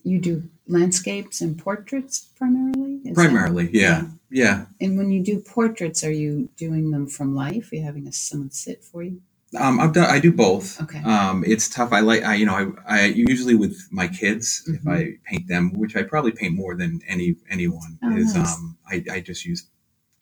you 0.05 0.19
do 0.21 0.43
landscapes 0.67 1.41
and 1.41 1.59
portraits 1.59 2.21
primarily? 2.37 2.97
Is 3.05 3.05
that- 3.05 3.15
primarily 3.17 3.71
yeah 3.73 4.07
yeah 4.31 4.67
And 4.81 4.97
when 4.99 5.11
you 5.11 5.23
do 5.23 5.41
portraits, 5.41 6.05
are 6.05 6.13
you 6.13 6.49
doing 6.57 6.91
them 6.91 7.07
from 7.07 7.35
life? 7.35 7.71
Are 7.73 7.77
you 7.77 7.83
having 7.83 8.07
a, 8.07 8.13
someone 8.13 8.51
sit 8.51 8.85
for 8.85 9.03
you? 9.03 9.21
um, 9.59 9.81
I've 9.81 9.93
done. 9.93 10.09
I 10.09 10.21
do 10.21 10.31
both. 10.31 10.81
Okay. 10.81 11.03
Um, 11.03 11.43
it's 11.45 11.69
tough. 11.69 11.93
I 11.93 11.99
like. 12.01 12.23
I 12.23 12.35
you 12.37 12.47
know. 12.47 12.55
I, 12.87 13.01
I 13.01 13.05
usually 13.07 13.57
with 13.57 13.77
my 13.91 14.07
kids, 14.07 14.63
if 14.69 14.81
Mhm. 14.83 14.93
I 14.97 14.99
paint 15.29 15.49
them, 15.49 15.73
which 15.73 15.97
I 15.97 16.05
probably 16.05 16.31
paint 16.31 16.55
more 16.55 16.77
than 16.77 17.01
any 17.09 17.35
anyone, 17.51 17.99
Oh, 18.05 18.17
is 18.17 18.37
nice. 18.37 18.55
um, 18.55 18.77
I, 18.89 19.03
I 19.11 19.19
just 19.21 19.45
use 19.45 19.67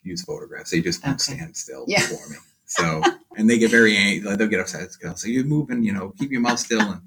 use 0.01 0.23
photographs. 0.23 0.71
They 0.71 0.81
just 0.81 1.05
won't 1.05 1.21
Okay. 1.21 1.35
stand 1.37 1.55
still 1.55 1.85
Yeah. 1.87 2.01
for 2.07 2.27
me. 2.31 2.37
So 2.65 3.03
and 3.37 3.47
they 3.47 3.59
get 3.59 3.69
very 3.69 3.95
angry. 3.95 4.35
They'll 4.35 4.47
get 4.47 4.61
upset. 4.61 4.89
Say 5.19 5.29
you're 5.29 5.43
moving. 5.43 5.83
You 5.83 5.93
know, 5.93 6.09
keep 6.17 6.31
your 6.31 6.41
mouth 6.41 6.57
still. 6.59 6.81
And 6.81 7.01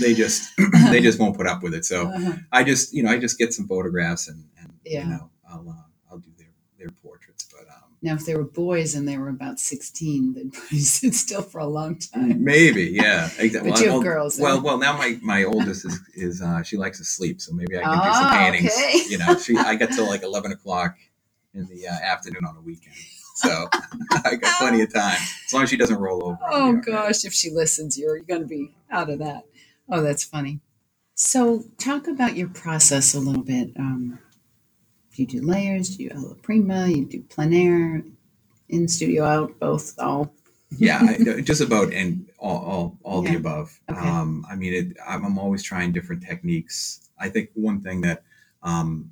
they 0.00 0.14
just 0.14 0.50
they 0.90 1.00
just 1.00 1.18
won't 1.18 1.36
put 1.36 1.46
up 1.46 1.62
with 1.62 1.74
it. 1.74 1.84
So 1.84 2.08
Uh-huh. 2.08 2.32
I 2.52 2.64
just 2.64 2.92
you 2.94 3.02
know 3.02 3.10
I 3.10 3.18
just 3.18 3.38
get 3.38 3.52
some 3.52 3.66
photographs 3.66 4.28
and 4.28 4.44
and 4.58 4.72
Yeah. 4.84 5.04
you 5.04 5.10
know 5.10 5.30
I'll 5.48 5.68
uh, 5.68 6.10
I'll 6.10 6.18
do 6.18 6.30
their 6.38 6.52
their 6.78 6.88
portraits. 7.02 7.46
But 7.50 7.66
um, 7.68 7.90
Now, 8.02 8.14
if 8.14 8.24
they 8.26 8.34
were 8.34 8.44
boys 8.44 8.94
and 8.94 9.06
they 9.08 9.16
were 9.18 9.28
about 9.28 9.58
16, 9.60 10.32
they'd 10.34 10.52
probably 10.52 10.78
sit 10.78 11.14
still 11.14 11.42
for 11.42 11.60
a 11.60 11.66
long 11.66 11.98
time. 11.98 12.42
Maybe, 12.44 12.84
yeah. 12.92 13.30
Exactly. 13.38 13.70
But 13.70 13.78
well, 13.78 13.82
you 13.82 13.90
have 13.92 14.02
girls. 14.02 14.38
Well, 14.38 14.60
well, 14.62 14.78
now 14.78 14.96
my, 14.96 15.18
my 15.22 15.44
oldest 15.44 15.84
is, 15.84 16.00
is 16.14 16.42
uh, 16.42 16.62
she 16.62 16.76
likes 16.76 16.98
to 16.98 17.04
sleep, 17.04 17.40
so 17.40 17.52
maybe 17.54 17.78
I 17.78 17.82
can 17.82 17.90
oh, 17.90 18.04
do 18.04 18.12
some 18.12 18.26
ah, 18.26 18.30
paintings. 18.38 18.72
Okay. 18.76 19.02
You 19.08 19.18
know, 19.18 19.38
she 19.38 19.56
I 19.56 19.74
get 19.76 19.92
till 19.92 20.06
like 20.06 20.22
11 20.22 20.52
o'clock 20.52 20.96
in 21.54 21.66
the 21.66 21.88
uh, 21.88 21.92
afternoon 21.92 22.44
on 22.44 22.56
a 22.56 22.60
weekend. 22.60 22.96
So 23.36 23.68
I 24.24 24.36
got 24.36 24.58
plenty 24.58 24.82
of 24.82 24.92
time. 24.92 25.18
As 25.46 25.52
long 25.52 25.62
as 25.64 25.70
she 25.70 25.76
doesn't 25.76 25.98
roll 25.98 26.24
over. 26.26 26.38
Oh, 26.50 26.72
gosh. 26.74 27.24
If 27.24 27.32
she 27.34 27.50
listens, 27.50 27.98
you're, 27.98 28.16
you're 28.16 28.24
going 28.24 28.40
to 28.42 28.46
be 28.46 28.74
out 28.90 29.10
of 29.10 29.18
that. 29.20 29.44
Oh, 29.88 30.02
that's 30.02 30.24
funny. 30.24 30.60
So, 31.14 31.64
talk 31.78 32.08
about 32.08 32.36
your 32.36 32.48
process 32.48 33.14
a 33.14 33.20
little 33.20 33.42
bit. 33.42 33.70
Um, 33.78 34.18
do 35.14 35.22
you 35.22 35.28
do 35.28 35.40
layers? 35.40 35.96
Do 35.96 36.02
you 36.02 36.10
alla 36.14 36.34
prima? 36.34 36.88
You 36.88 37.06
do 37.06 37.22
plein 37.22 37.54
air, 37.54 38.02
in 38.68 38.88
studio 38.88 39.24
out, 39.24 39.58
both, 39.58 39.98
all? 39.98 40.32
yeah, 40.70 41.00
I, 41.02 41.40
just 41.40 41.60
about 41.60 41.92
and 41.92 42.28
all, 42.38 42.58
all, 42.64 42.98
all 43.02 43.24
yeah. 43.24 43.32
the 43.32 43.36
above. 43.36 43.80
Okay. 43.90 44.00
Um, 44.00 44.44
I 44.50 44.56
mean, 44.56 44.74
it, 44.74 44.96
I'm, 45.06 45.24
I'm, 45.24 45.38
always 45.38 45.62
trying 45.62 45.92
different 45.92 46.22
techniques. 46.22 47.08
I 47.18 47.28
think 47.28 47.50
one 47.54 47.80
thing 47.80 48.00
that 48.02 48.24
um, 48.62 49.10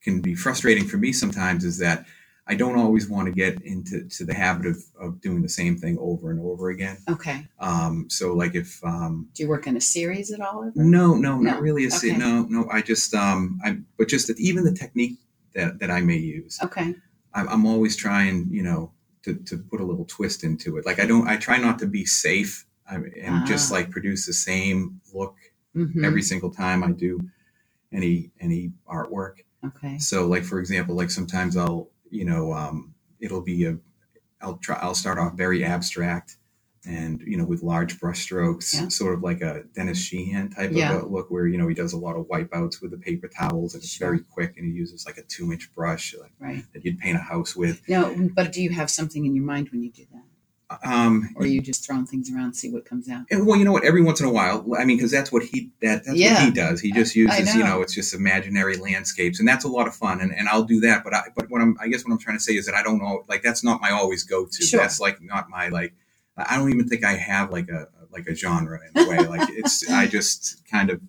can 0.00 0.20
be 0.20 0.34
frustrating 0.34 0.86
for 0.86 0.96
me 0.96 1.12
sometimes 1.12 1.64
is 1.64 1.78
that 1.78 2.06
I 2.48 2.54
don't 2.54 2.78
always 2.78 3.08
want 3.08 3.26
to 3.26 3.32
get 3.32 3.60
into 3.62 4.08
to 4.08 4.24
the 4.24 4.34
habit 4.34 4.66
of, 4.66 4.82
of 4.98 5.20
doing 5.20 5.42
the 5.42 5.48
same 5.48 5.76
thing 5.76 5.98
over 6.00 6.30
and 6.30 6.40
over 6.40 6.70
again. 6.70 6.96
Okay. 7.08 7.46
Um, 7.60 8.06
so 8.08 8.32
like 8.34 8.54
if 8.54 8.82
um, 8.82 9.28
do 9.34 9.42
you 9.42 9.48
work 9.48 9.66
in 9.66 9.76
a 9.76 9.80
series 9.80 10.32
at 10.32 10.40
all? 10.40 10.64
Ever? 10.64 10.72
No, 10.74 11.14
no, 11.14 11.36
no, 11.36 11.50
not 11.50 11.60
really 11.60 11.84
a 11.84 11.94
okay. 11.94 12.16
No, 12.16 12.46
no. 12.48 12.66
I 12.70 12.80
just 12.80 13.14
um, 13.14 13.60
I 13.62 13.78
but 13.98 14.08
just 14.08 14.28
that 14.28 14.40
even 14.40 14.64
the 14.64 14.72
technique 14.72 15.18
that 15.54 15.78
that 15.80 15.90
I 15.90 16.00
may 16.00 16.16
use. 16.16 16.58
Okay. 16.62 16.94
I'm, 17.34 17.48
I'm 17.48 17.66
always 17.66 17.96
trying, 17.96 18.48
you 18.50 18.62
know, 18.62 18.92
to 19.24 19.34
to 19.34 19.58
put 19.58 19.80
a 19.80 19.84
little 19.84 20.06
twist 20.06 20.42
into 20.42 20.78
it. 20.78 20.86
Like 20.86 21.00
I 21.00 21.06
don't, 21.06 21.28
I 21.28 21.36
try 21.36 21.58
not 21.58 21.78
to 21.80 21.86
be 21.86 22.04
safe 22.04 22.64
and 22.88 23.12
ah. 23.28 23.44
just 23.46 23.70
like 23.70 23.90
produce 23.90 24.26
the 24.26 24.32
same 24.32 25.00
look 25.12 25.36
mm-hmm. 25.76 26.04
every 26.04 26.22
single 26.22 26.50
time 26.50 26.82
I 26.82 26.92
do 26.92 27.20
any 27.92 28.30
any 28.40 28.72
artwork. 28.90 29.40
Okay. 29.64 29.98
So 29.98 30.26
like 30.26 30.44
for 30.44 30.58
example, 30.58 30.94
like 30.94 31.10
sometimes 31.10 31.56
I'll 31.56 31.90
you 32.10 32.24
know, 32.24 32.52
um, 32.52 32.94
it'll 33.20 33.42
be 33.42 33.64
a, 33.64 33.78
I'll 34.40 34.56
try, 34.56 34.78
I'll 34.80 34.94
start 34.94 35.18
off 35.18 35.34
very 35.34 35.64
abstract 35.64 36.36
and, 36.86 37.20
you 37.26 37.36
know, 37.36 37.44
with 37.44 37.62
large 37.62 37.98
brushstrokes, 37.98 38.74
yeah. 38.74 38.88
sort 38.88 39.14
of 39.14 39.22
like 39.22 39.40
a 39.40 39.64
Dennis 39.74 39.98
Sheehan 39.98 40.50
type 40.50 40.70
yeah. 40.72 40.98
of 40.98 41.10
look 41.10 41.30
where, 41.30 41.46
you 41.46 41.58
know, 41.58 41.68
he 41.68 41.74
does 41.74 41.92
a 41.92 41.98
lot 41.98 42.16
of 42.16 42.26
wipeouts 42.28 42.80
with 42.80 42.92
the 42.92 42.98
paper 42.98 43.28
towels 43.28 43.74
and 43.74 43.82
it's 43.82 43.92
sure. 43.92 44.08
very 44.08 44.20
quick 44.20 44.56
and 44.56 44.66
he 44.66 44.72
uses 44.72 45.04
like 45.04 45.18
a 45.18 45.22
two 45.22 45.52
inch 45.52 45.74
brush 45.74 46.14
like, 46.20 46.32
right. 46.38 46.64
that 46.72 46.84
you'd 46.84 46.98
paint 46.98 47.16
a 47.16 47.20
house 47.20 47.56
with. 47.56 47.82
No, 47.88 48.30
but 48.34 48.52
do 48.52 48.62
you 48.62 48.70
have 48.70 48.90
something 48.90 49.26
in 49.26 49.34
your 49.34 49.44
mind 49.44 49.70
when 49.70 49.82
you 49.82 49.90
do 49.90 50.06
that? 50.12 50.22
Um, 50.84 51.30
or 51.36 51.46
you 51.46 51.62
just 51.62 51.86
throwing 51.86 52.04
things 52.04 52.30
around, 52.30 52.52
see 52.52 52.70
what 52.70 52.84
comes 52.84 53.08
out. 53.08 53.24
And, 53.30 53.46
well, 53.46 53.56
you 53.58 53.64
know 53.64 53.72
what? 53.72 53.84
Every 53.84 54.02
once 54.02 54.20
in 54.20 54.26
a 54.26 54.30
while, 54.30 54.66
I 54.78 54.84
mean, 54.84 54.98
because 54.98 55.10
that's 55.10 55.32
what 55.32 55.42
he 55.42 55.70
that, 55.80 56.04
that's 56.04 56.18
yeah. 56.18 56.34
what 56.34 56.44
he 56.44 56.50
does. 56.50 56.80
He 56.80 56.92
just 56.92 57.16
uses, 57.16 57.46
know. 57.46 57.52
you 57.54 57.64
know, 57.64 57.80
it's 57.80 57.94
just 57.94 58.12
imaginary 58.12 58.76
landscapes, 58.76 59.38
and 59.38 59.48
that's 59.48 59.64
a 59.64 59.68
lot 59.68 59.86
of 59.86 59.94
fun. 59.94 60.20
And, 60.20 60.30
and 60.32 60.46
I'll 60.48 60.64
do 60.64 60.80
that. 60.80 61.04
But 61.04 61.14
I, 61.14 61.22
but 61.34 61.48
what 61.48 61.62
I'm, 61.62 61.76
I 61.80 61.88
guess 61.88 62.04
what 62.04 62.12
I'm 62.12 62.18
trying 62.18 62.36
to 62.36 62.42
say 62.42 62.52
is 62.52 62.66
that 62.66 62.74
I 62.74 62.82
don't 62.82 62.98
know, 62.98 63.24
like 63.28 63.42
that's 63.42 63.64
not 63.64 63.80
my 63.80 63.90
always 63.90 64.24
go 64.24 64.44
to. 64.44 64.62
Sure. 64.64 64.80
That's 64.80 65.00
like 65.00 65.22
not 65.22 65.48
my 65.48 65.68
like. 65.68 65.94
I 66.36 66.56
don't 66.56 66.72
even 66.72 66.86
think 66.86 67.02
I 67.02 67.14
have 67.14 67.50
like 67.50 67.68
a 67.68 67.88
like 68.12 68.26
a 68.26 68.34
genre 68.34 68.78
in 68.94 69.02
a 69.02 69.08
way. 69.08 69.26
like 69.26 69.48
it's 69.50 69.88
I 69.90 70.06
just 70.06 70.62
kind 70.70 70.90
of 70.90 71.00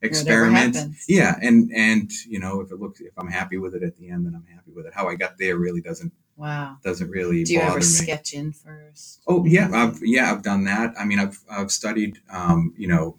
experiment. 0.00 0.76
Yeah, 1.08 1.36
and 1.42 1.70
and 1.74 2.10
you 2.28 2.38
know 2.38 2.60
if 2.60 2.70
it 2.70 2.78
looks 2.78 3.00
if 3.00 3.12
I'm 3.18 3.28
happy 3.28 3.58
with 3.58 3.74
it 3.74 3.82
at 3.82 3.96
the 3.96 4.10
end, 4.10 4.26
then 4.26 4.34
I'm 4.34 4.46
happy 4.54 4.70
with 4.72 4.86
it. 4.86 4.94
How 4.94 5.08
I 5.08 5.16
got 5.16 5.38
there 5.38 5.56
really 5.56 5.80
doesn't 5.80 6.12
Wow. 6.38 6.76
Doesn't 6.84 7.10
really. 7.10 7.42
Do 7.42 7.54
you 7.54 7.60
ever 7.60 7.78
me. 7.78 7.82
sketch 7.82 8.32
in 8.32 8.52
first? 8.52 9.22
Oh 9.26 9.44
yeah, 9.44 9.68
I've 9.74 9.98
yeah 10.02 10.30
I've 10.30 10.42
done 10.42 10.64
that. 10.64 10.94
I 10.98 11.04
mean 11.04 11.18
I've 11.18 11.38
I've 11.50 11.72
studied 11.72 12.20
um, 12.30 12.72
you 12.78 12.86
know 12.86 13.16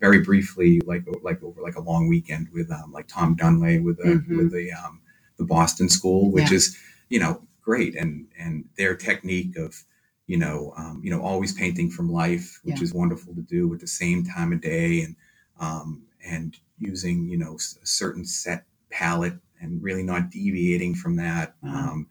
very 0.00 0.20
briefly 0.20 0.80
like 0.84 1.04
like 1.22 1.40
over 1.44 1.62
like 1.62 1.76
a 1.76 1.80
long 1.80 2.08
weekend 2.08 2.48
with 2.52 2.68
um, 2.72 2.90
like 2.92 3.06
Tom 3.06 3.36
Dunlay 3.36 3.78
with 3.78 3.98
the 3.98 4.14
mm-hmm. 4.14 4.36
with 4.36 4.52
the 4.52 4.72
um, 4.72 5.00
the 5.38 5.44
Boston 5.44 5.88
School, 5.88 6.32
which 6.32 6.50
yeah. 6.50 6.56
is 6.56 6.76
you 7.08 7.20
know 7.20 7.40
great 7.62 7.94
and 7.94 8.26
and 8.36 8.64
their 8.76 8.96
technique 8.96 9.56
of 9.56 9.84
you 10.26 10.36
know 10.36 10.74
um, 10.76 11.00
you 11.04 11.10
know 11.10 11.22
always 11.22 11.52
painting 11.52 11.90
from 11.90 12.10
life, 12.10 12.58
which 12.64 12.78
yeah. 12.78 12.82
is 12.82 12.92
wonderful 12.92 13.36
to 13.36 13.42
do 13.42 13.72
at 13.72 13.78
the 13.78 13.86
same 13.86 14.24
time 14.24 14.52
of 14.52 14.60
day 14.60 15.02
and 15.02 15.14
um, 15.60 16.02
and 16.26 16.56
using 16.80 17.28
you 17.28 17.38
know 17.38 17.54
a 17.54 17.86
certain 17.86 18.24
set 18.24 18.64
palette 18.90 19.38
and 19.60 19.80
really 19.80 20.02
not 20.02 20.30
deviating 20.30 20.92
from 20.96 21.14
that. 21.14 21.54
Um, 21.62 22.08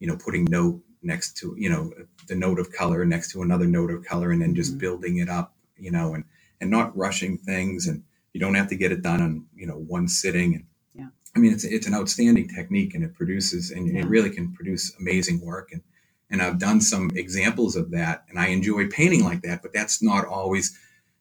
you 0.00 0.08
know, 0.08 0.16
putting 0.16 0.44
note 0.46 0.82
next 1.02 1.36
to, 1.38 1.54
you 1.56 1.70
know, 1.70 1.92
the 2.26 2.34
note 2.34 2.58
of 2.58 2.72
color 2.72 3.04
next 3.04 3.32
to 3.32 3.42
another 3.42 3.66
note 3.66 3.90
of 3.90 4.04
color 4.04 4.32
and 4.32 4.42
then 4.42 4.54
just 4.54 4.72
mm-hmm. 4.72 4.80
building 4.80 5.18
it 5.18 5.28
up, 5.28 5.54
you 5.78 5.90
know, 5.90 6.14
and, 6.14 6.24
and 6.60 6.70
not 6.70 6.96
rushing 6.96 7.38
things. 7.38 7.86
And 7.86 8.02
you 8.32 8.40
don't 8.40 8.54
have 8.54 8.68
to 8.68 8.76
get 8.76 8.92
it 8.92 9.02
done 9.02 9.22
on, 9.22 9.46
you 9.54 9.66
know, 9.66 9.76
one 9.76 10.08
sitting. 10.08 10.54
And 10.54 10.64
yeah. 10.94 11.08
I 11.34 11.38
mean, 11.38 11.52
it's, 11.52 11.64
it's 11.64 11.86
an 11.86 11.94
outstanding 11.94 12.48
technique 12.48 12.94
and 12.94 13.04
it 13.04 13.14
produces, 13.14 13.70
and 13.70 13.86
yeah. 13.86 14.00
it 14.00 14.06
really 14.06 14.30
can 14.30 14.52
produce 14.52 14.94
amazing 14.98 15.40
work. 15.44 15.70
And, 15.72 15.82
and 16.30 16.42
I've 16.42 16.58
done 16.58 16.80
some 16.80 17.10
examples 17.14 17.76
of 17.76 17.90
that 17.92 18.24
and 18.28 18.38
I 18.38 18.48
enjoy 18.48 18.88
painting 18.88 19.24
like 19.24 19.42
that, 19.42 19.62
but 19.62 19.72
that's 19.72 20.02
not 20.02 20.26
always, 20.26 20.78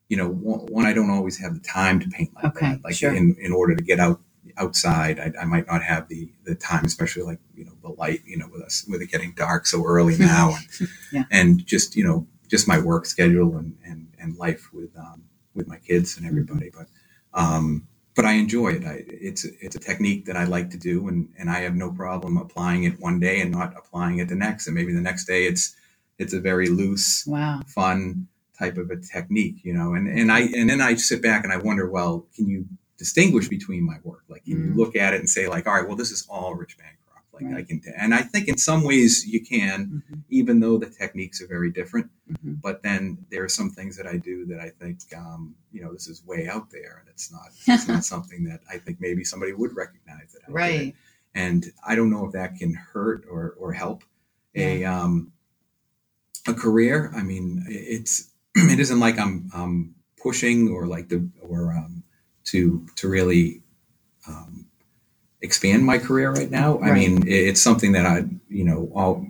you 0.07 0.17
know, 0.17 0.29
one, 0.29 0.85
I 0.85 0.93
don't 0.93 1.09
always 1.09 1.39
have 1.39 1.53
the 1.53 1.61
time 1.61 1.99
to 1.99 2.07
paint 2.09 2.33
like 2.35 2.45
okay, 2.45 2.71
that, 2.73 2.83
like 2.83 2.95
sure. 2.95 3.13
in, 3.13 3.35
in 3.39 3.51
order 3.51 3.75
to 3.75 3.83
get 3.83 3.99
out 3.99 4.19
outside, 4.57 5.19
I, 5.19 5.31
I, 5.41 5.45
might 5.45 5.67
not 5.67 5.83
have 5.83 6.07
the 6.07 6.31
the 6.43 6.55
time, 6.55 6.85
especially 6.85 7.23
like 7.23 7.39
you 7.55 7.65
know 7.65 7.73
the 7.81 7.89
light, 7.89 8.21
you 8.25 8.38
know, 8.38 8.47
with 8.51 8.62
us 8.62 8.85
with 8.88 9.01
it 9.01 9.12
getting 9.12 9.33
dark 9.33 9.65
so 9.65 9.85
early 9.85 10.17
now, 10.19 10.55
and, 10.79 10.89
yeah. 11.12 11.23
and 11.31 11.65
just 11.65 11.95
you 11.95 12.03
know 12.03 12.27
just 12.47 12.67
my 12.67 12.79
work 12.79 13.05
schedule 13.05 13.57
and 13.57 13.77
and, 13.85 14.07
and 14.19 14.38
life 14.38 14.69
with 14.73 14.95
um, 14.97 15.23
with 15.53 15.67
my 15.67 15.77
kids 15.77 16.17
and 16.17 16.25
everybody. 16.25 16.69
But 16.69 16.88
um, 17.33 17.88
but 18.15 18.25
I 18.25 18.33
enjoy 18.33 18.69
it. 18.69 18.85
I, 18.85 19.03
it's 19.07 19.45
it's 19.45 19.75
a 19.75 19.79
technique 19.79 20.25
that 20.25 20.35
I 20.35 20.43
like 20.43 20.69
to 20.71 20.77
do, 20.77 21.07
and 21.07 21.29
and 21.38 21.49
I 21.49 21.59
have 21.59 21.75
no 21.75 21.91
problem 21.91 22.38
applying 22.38 22.83
it 22.83 22.99
one 22.99 23.19
day 23.19 23.41
and 23.41 23.51
not 23.51 23.73
applying 23.77 24.19
it 24.19 24.27
the 24.27 24.35
next, 24.35 24.67
and 24.67 24.75
maybe 24.75 24.93
the 24.93 25.01
next 25.01 25.25
day 25.25 25.45
it's 25.45 25.75
it's 26.17 26.33
a 26.33 26.39
very 26.39 26.67
loose, 26.67 27.25
wow. 27.25 27.62
fun 27.65 28.27
type 28.57 28.77
of 28.77 28.91
a 28.91 28.97
technique, 28.97 29.63
you 29.63 29.73
know. 29.73 29.93
And 29.93 30.07
and 30.07 30.31
I 30.31 30.41
and 30.41 30.69
then 30.69 30.81
I 30.81 30.95
sit 30.95 31.21
back 31.21 31.43
and 31.43 31.53
I 31.53 31.57
wonder, 31.57 31.89
well, 31.89 32.27
can 32.35 32.47
you 32.47 32.65
distinguish 32.99 33.47
between 33.47 33.83
my 33.83 33.95
work. 34.03 34.25
Like 34.27 34.43
you 34.45 34.57
mm. 34.57 34.75
look 34.75 34.95
at 34.95 35.13
it 35.15 35.21
and 35.21 35.29
say, 35.29 35.47
like, 35.47 35.65
all 35.65 35.73
right, 35.73 35.88
well, 35.88 35.95
this 35.95 36.12
is 36.12 36.27
all 36.29 36.53
Rich 36.53 36.77
Bancroft. 36.77 36.99
Like 37.33 37.45
right. 37.45 37.57
I 37.57 37.63
can, 37.63 37.81
and 37.97 38.13
I 38.13 38.21
think 38.21 38.49
in 38.49 38.57
some 38.57 38.83
ways 38.83 39.25
you 39.25 39.43
can, 39.43 40.03
mm-hmm. 40.03 40.19
even 40.29 40.59
though 40.59 40.77
the 40.77 40.89
techniques 40.89 41.41
are 41.41 41.47
very 41.47 41.71
different. 41.71 42.12
Mm-hmm. 42.29 42.55
But 42.62 42.83
then 42.83 43.25
there 43.31 43.43
are 43.43 43.49
some 43.49 43.69
things 43.69 43.95
that 43.97 44.05
I 44.05 44.17
do 44.17 44.45
that 44.47 44.59
I 44.59 44.69
think, 44.69 44.99
um, 45.15 45.55
you 45.71 45.81
know, 45.81 45.93
this 45.93 46.07
is 46.07 46.23
way 46.25 46.47
out 46.47 46.69
there, 46.69 46.97
and 46.99 47.09
it's 47.09 47.31
not, 47.31 47.47
it's 47.67 47.88
not 47.88 48.03
something 48.03 48.43
that 48.43 48.59
I 48.69 48.77
think 48.77 48.99
maybe 48.99 49.23
somebody 49.23 49.53
would 49.53 49.75
recognize 49.75 50.33
that 50.33 50.41
I 50.47 50.51
right. 50.51 50.95
And 51.33 51.65
I 51.88 51.95
don't 51.95 52.09
know 52.09 52.25
if 52.25 52.33
that 52.33 52.55
can 52.55 52.73
hurt 52.73 53.23
or 53.29 53.55
or 53.59 53.71
help 53.71 54.03
yeah. 54.53 54.65
a 54.65 54.85
um, 54.85 55.31
a 56.47 56.53
career. 56.53 57.12
I 57.15 57.21
mean, 57.21 57.63
it's 57.67 58.31
it 58.55 58.79
isn't 58.79 58.99
like 58.99 59.19
I'm 59.19 59.49
um, 59.53 59.95
pushing 60.21 60.69
or 60.69 60.88
like 60.88 61.09
the 61.09 61.29
or 61.41 61.73
um, 61.73 62.03
to 62.51 62.85
to 62.95 63.07
really 63.07 63.62
um, 64.27 64.65
expand 65.41 65.85
my 65.85 65.97
career 65.97 66.31
right 66.31 66.49
now. 66.49 66.77
Right. 66.77 66.91
I 66.91 66.93
mean, 66.93 67.23
it's 67.27 67.62
something 67.62 67.93
that 67.93 68.05
I 68.05 68.25
you 68.49 68.63
know 68.63 68.91
I'll, 68.95 69.27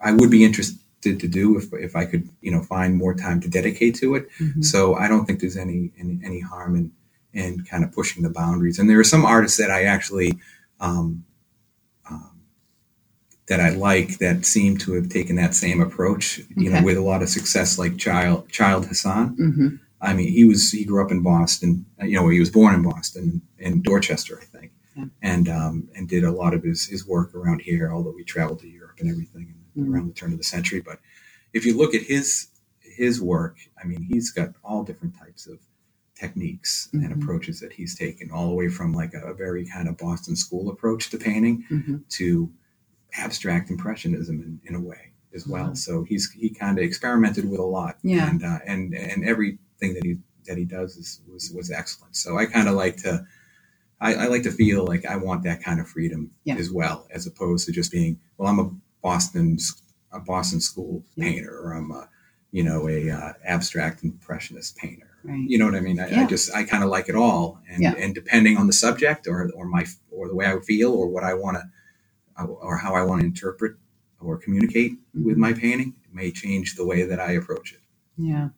I 0.00 0.12
would 0.12 0.30
be 0.30 0.44
interested 0.44 0.78
to 1.02 1.28
do 1.28 1.56
if 1.56 1.72
if 1.72 1.96
I 1.96 2.04
could 2.04 2.28
you 2.40 2.50
know 2.50 2.62
find 2.62 2.96
more 2.96 3.14
time 3.14 3.40
to 3.40 3.48
dedicate 3.48 3.94
to 3.96 4.14
it. 4.14 4.28
Mm-hmm. 4.38 4.62
So 4.62 4.94
I 4.94 5.08
don't 5.08 5.26
think 5.26 5.40
there's 5.40 5.56
any, 5.56 5.92
any, 5.98 6.20
any 6.24 6.40
harm 6.40 6.76
in 6.76 6.92
in 7.32 7.64
kind 7.64 7.82
of 7.84 7.92
pushing 7.92 8.22
the 8.22 8.30
boundaries. 8.30 8.78
And 8.78 8.88
there 8.88 9.00
are 9.00 9.04
some 9.04 9.24
artists 9.24 9.58
that 9.58 9.70
I 9.70 9.84
actually. 9.84 10.38
Um, 10.80 11.24
um, 12.10 12.42
that 13.48 13.60
I 13.60 13.70
like 13.70 14.18
that 14.18 14.46
seem 14.46 14.78
to 14.78 14.94
have 14.94 15.08
taken 15.08 15.36
that 15.36 15.54
same 15.54 15.80
approach, 15.80 16.38
you 16.56 16.70
okay. 16.70 16.80
know, 16.80 16.84
with 16.84 16.96
a 16.96 17.02
lot 17.02 17.22
of 17.22 17.28
success, 17.28 17.78
like 17.78 17.96
Child 17.98 18.48
Childe 18.48 18.86
Hassam. 18.86 19.36
Mm-hmm. 19.36 19.68
I 20.02 20.14
mean, 20.14 20.32
he 20.32 20.44
was 20.44 20.72
he 20.72 20.84
grew 20.84 21.04
up 21.04 21.12
in 21.12 21.22
Boston. 21.22 21.86
You 22.02 22.16
know, 22.16 22.28
he 22.28 22.40
was 22.40 22.50
born 22.50 22.74
in 22.74 22.82
Boston 22.82 23.40
in 23.58 23.82
Dorchester, 23.82 24.38
I 24.42 24.44
think, 24.44 24.72
yeah. 24.96 25.04
and 25.22 25.48
um, 25.48 25.88
and 25.94 26.08
did 26.08 26.24
a 26.24 26.32
lot 26.32 26.54
of 26.54 26.64
his 26.64 26.86
his 26.86 27.06
work 27.06 27.34
around 27.34 27.62
here. 27.62 27.92
Although 27.92 28.14
we 28.14 28.24
traveled 28.24 28.60
to 28.60 28.68
Europe 28.68 28.96
and 28.98 29.10
everything 29.10 29.54
mm-hmm. 29.76 29.92
around 29.92 30.08
the 30.08 30.14
turn 30.14 30.32
of 30.32 30.38
the 30.38 30.44
century. 30.44 30.80
But 30.80 30.98
if 31.52 31.64
you 31.64 31.76
look 31.76 31.94
at 31.94 32.02
his 32.02 32.48
his 32.80 33.22
work, 33.22 33.58
I 33.82 33.86
mean, 33.86 34.02
he's 34.02 34.32
got 34.32 34.50
all 34.64 34.82
different 34.82 35.16
types 35.18 35.46
of 35.46 35.58
techniques 36.16 36.88
mm-hmm. 36.92 37.04
and 37.04 37.22
approaches 37.22 37.60
that 37.60 37.72
he's 37.72 37.96
taken, 37.96 38.30
all 38.30 38.48
the 38.48 38.54
way 38.54 38.68
from 38.68 38.92
like 38.92 39.14
a, 39.14 39.30
a 39.30 39.34
very 39.34 39.64
kind 39.66 39.88
of 39.88 39.96
Boston 39.96 40.34
school 40.34 40.68
approach 40.70 41.10
to 41.10 41.16
painting 41.16 41.64
mm-hmm. 41.70 41.98
to 42.10 42.50
abstract 43.16 43.70
impressionism 43.70 44.40
in, 44.40 44.60
in 44.64 44.74
a 44.74 44.80
way 44.80 45.12
as 45.34 45.46
well. 45.46 45.74
So 45.74 46.02
he's 46.02 46.30
he 46.32 46.50
kind 46.50 46.78
of 46.78 46.84
experimented 46.84 47.48
with 47.48 47.60
a 47.60 47.64
lot, 47.64 47.98
yeah. 48.02 48.28
and 48.28 48.44
uh, 48.44 48.58
and 48.66 48.94
and 48.94 49.24
every 49.24 49.58
thing 49.82 49.94
that 49.96 50.04
he 50.04 50.18
that 50.48 50.58
he 50.58 50.66
does 50.66 50.96
is, 50.98 51.22
was 51.32 51.52
was 51.56 51.72
excellent. 51.72 52.16
So 52.16 52.38
I 52.38 52.46
kind 52.46 52.68
of 52.68 52.76
like 52.76 52.98
to 52.98 53.26
I, 54.00 54.14
I, 54.14 54.26
like 54.28 54.44
to 54.44 54.52
feel 54.52 54.86
like 54.86 55.06
I 55.06 55.16
want 55.16 55.44
that 55.44 55.62
kind 55.64 55.80
of 55.80 55.88
freedom 55.88 56.32
yeah. 56.44 56.56
as 56.56 56.70
well, 56.72 57.06
as 57.12 57.26
opposed 57.26 57.66
to 57.66 57.72
just 57.72 57.92
being 57.92 58.20
well, 58.38 58.48
I'm 58.50 58.60
a 58.60 58.70
Boston 59.02 59.58
a 60.12 60.20
Boston 60.20 60.60
school 60.60 61.04
Yeah. 61.16 61.26
painter, 61.26 61.58
or 61.60 61.74
I'm 61.74 61.90
a 61.92 62.08
you 62.52 62.64
know 62.64 62.88
a 62.88 63.10
uh, 63.10 63.34
abstract 63.44 64.04
impressionist 64.04 64.76
painter. 64.78 65.08
Right. 65.24 65.44
You 65.48 65.58
know 65.58 65.66
what 65.66 65.76
I 65.76 65.80
mean? 65.80 66.00
I, 66.00 66.08
Yeah. 66.10 66.22
I 66.22 66.26
just 66.26 66.54
I 66.54 66.64
kind 66.64 66.84
of 66.84 66.90
like 66.90 67.10
it 67.10 67.16
all, 67.16 67.60
and 67.70 67.82
and 67.98 68.14
depending 68.14 68.58
on 68.58 68.68
the 68.68 68.74
subject 68.74 69.28
or 69.28 69.50
or 69.56 69.66
my 69.66 69.86
or 70.10 70.28
the 70.28 70.36
way 70.36 70.46
I 70.46 70.58
feel 70.60 70.92
or 70.92 71.08
what 71.08 71.24
I 71.24 71.34
want 71.34 71.58
to 71.58 71.80
or 72.46 72.78
how 72.78 72.94
I 72.94 73.04
want 73.04 73.22
to 73.22 73.26
interpret 73.28 73.76
or 74.20 74.38
communicate 74.38 74.94
with 75.24 75.36
Mm-hmm. 75.36 75.40
my 75.40 75.54
painting, 75.54 75.94
may 76.12 76.32
change 76.32 76.76
the 76.76 76.86
way 76.86 77.04
that 77.04 77.20
I 77.20 77.32
approach 77.34 77.74
it. 77.74 77.81
Yeah. 78.16 78.48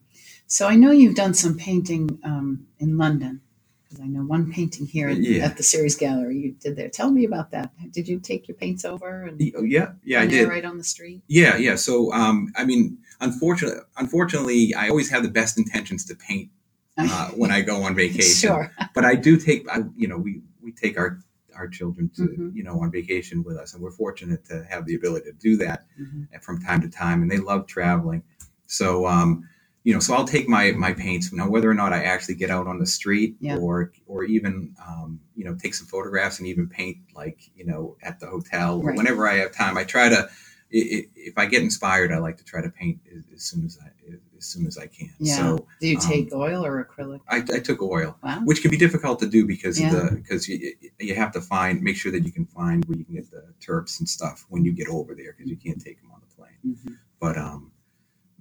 So 0.47 0.69
I 0.69 0.77
know 0.77 0.91
you've 0.91 1.15
done 1.17 1.35
some 1.35 1.57
painting 1.57 2.19
um, 2.25 2.67
in 2.79 2.99
London 2.99 3.41
because 3.85 4.01
I 4.01 4.07
know 4.07 4.21
one 4.21 4.53
painting 4.53 4.87
here 4.87 5.09
at, 5.09 5.17
Yeah. 5.19 5.45
at 5.45 5.57
the 5.57 5.63
Ceres 5.63 5.97
Gallery 5.97 6.39
you 6.39 6.53
did 6.53 6.77
there. 6.77 6.89
Tell 6.89 7.11
me 7.11 7.25
about 7.25 7.51
that. 7.53 7.71
Did 7.93 8.09
you 8.09 8.19
take 8.21 8.47
your 8.49 8.57
paints 8.57 8.85
over 8.85 9.23
and 9.25 9.39
Y- 9.41 9.53
Yeah, 9.65 9.93
yeah, 10.05 10.21
I 10.21 10.27
did. 10.27 10.49
right 10.49 10.65
on 10.65 10.79
the 10.79 10.85
street? 10.85 11.23
Yeah, 11.29 11.57
yeah. 11.57 11.77
So, 11.77 12.13
um, 12.13 12.53
I 12.57 12.65
mean, 12.65 12.99
unfortunately, 13.21 13.81
unfortunately, 13.97 14.75
I 14.75 14.89
always 14.89 15.11
have 15.11 15.23
the 15.23 15.31
best 15.31 15.57
intentions 15.59 16.05
to 16.07 16.15
paint 16.15 16.51
uh, 16.99 17.29
when 17.37 17.51
I 17.51 17.61
go 17.63 17.83
on 17.83 17.95
vacation. 17.95 18.49
sure. 18.49 18.73
But 18.95 19.05
I 19.05 19.15
do 19.17 19.37
take, 19.37 19.69
I, 19.71 19.81
you 19.97 20.09
know, 20.09 20.19
we 20.19 20.43
we 20.63 20.73
take 20.73 20.99
our 20.99 21.21
our 21.57 21.69
children 21.69 22.11
to, 22.17 22.23
Mhm. 22.23 22.53
you 22.57 22.65
know, 22.65 22.81
on 22.81 22.91
vacation 22.91 23.45
with 23.45 23.57
us, 23.57 23.75
and 23.75 23.83
we're 23.83 23.93
fortunate 23.93 24.45
to 24.47 24.65
have 24.69 24.87
the 24.87 24.97
ability 24.97 25.27
to 25.31 25.37
do 25.39 25.57
that 25.59 25.87
Mhm. 26.01 26.27
from 26.43 26.61
time 26.61 26.81
to 26.83 26.89
time, 26.89 27.23
and 27.23 27.31
they 27.31 27.39
love 27.39 27.69
traveling. 27.69 28.25
So, 28.67 29.07
um, 29.07 29.49
you 29.83 29.93
know, 29.93 30.01
so 30.01 30.15
I'll 30.15 30.27
take 30.27 30.49
my 30.49 30.73
my 30.73 30.93
paints 30.95 31.33
now, 31.33 31.49
whether 31.49 31.71
or 31.71 31.75
not 31.75 31.93
I 31.93 32.05
actually 32.05 32.37
get 32.37 32.51
out 32.51 32.67
on 32.67 32.79
the 32.79 32.87
street 32.87 33.37
Yeah. 33.41 33.59
or 33.59 33.93
or 34.07 34.25
even 34.25 34.75
um, 34.87 35.21
you 35.37 35.45
know 35.45 35.55
take 35.55 35.75
some 35.75 35.87
photographs 35.87 36.39
and 36.39 36.49
even 36.49 36.69
paint 36.69 36.99
like 37.15 37.51
you 37.55 37.67
know 37.67 37.97
at 38.03 38.19
the 38.21 38.27
hotel 38.27 38.79
or 38.81 38.89
Right. 38.89 38.97
whenever 38.97 39.29
I 39.29 39.35
have 39.37 39.53
time. 39.53 39.77
I 39.77 39.85
try 39.85 40.09
to 40.09 40.29
if 40.77 41.37
I 41.39 41.47
get 41.47 41.63
inspired, 41.63 42.11
I 42.11 42.19
like 42.19 42.39
to 42.39 42.45
try 42.45 42.61
to 42.61 42.69
paint 42.71 42.99
as, 43.35 43.43
soon 43.45 43.65
as 43.65 43.79
I 43.81 43.91
as 44.37 44.45
soon 44.47 44.67
as 44.67 44.77
I 44.77 44.87
can. 44.87 45.11
Yeah. 45.21 45.37
So 45.37 45.67
Do 45.81 45.87
you 45.89 45.99
um, 45.99 46.03
take 46.03 46.33
oil 46.33 46.65
or 46.67 46.83
acrylic? 46.85 47.21
I, 47.29 47.37
I 47.37 47.61
took 47.61 47.81
oil, 47.81 48.17
Wow. 48.23 48.41
which 48.45 48.61
can 48.63 48.71
be 48.71 48.77
difficult 48.77 49.21
to 49.21 49.27
do 49.29 49.47
because 49.47 49.79
Yeah. 49.81 49.91
the 49.91 50.11
because 50.17 50.49
you 50.49 50.75
you 50.99 51.15
have 51.15 51.33
to 51.33 51.41
find 51.43 51.83
make 51.83 51.97
sure 51.97 52.11
that 52.11 52.25
you 52.25 52.33
can 52.33 52.47
find 52.47 52.85
where 52.87 52.99
you 52.99 53.05
can 53.05 53.15
get 53.15 53.31
the 53.31 53.45
turps 53.61 54.01
and 54.01 54.09
stuff 54.09 54.47
when 54.49 54.65
you 54.65 54.73
get 54.73 54.89
over 54.89 55.15
there 55.15 55.33
because 55.37 55.51
you 55.51 55.57
can't 55.59 55.81
take 55.81 56.01
them 56.01 56.11
on 56.11 56.21
the 56.23 56.35
plane. 56.35 56.59
Mhm. 56.67 56.97
But 57.21 57.37
um, 57.39 57.71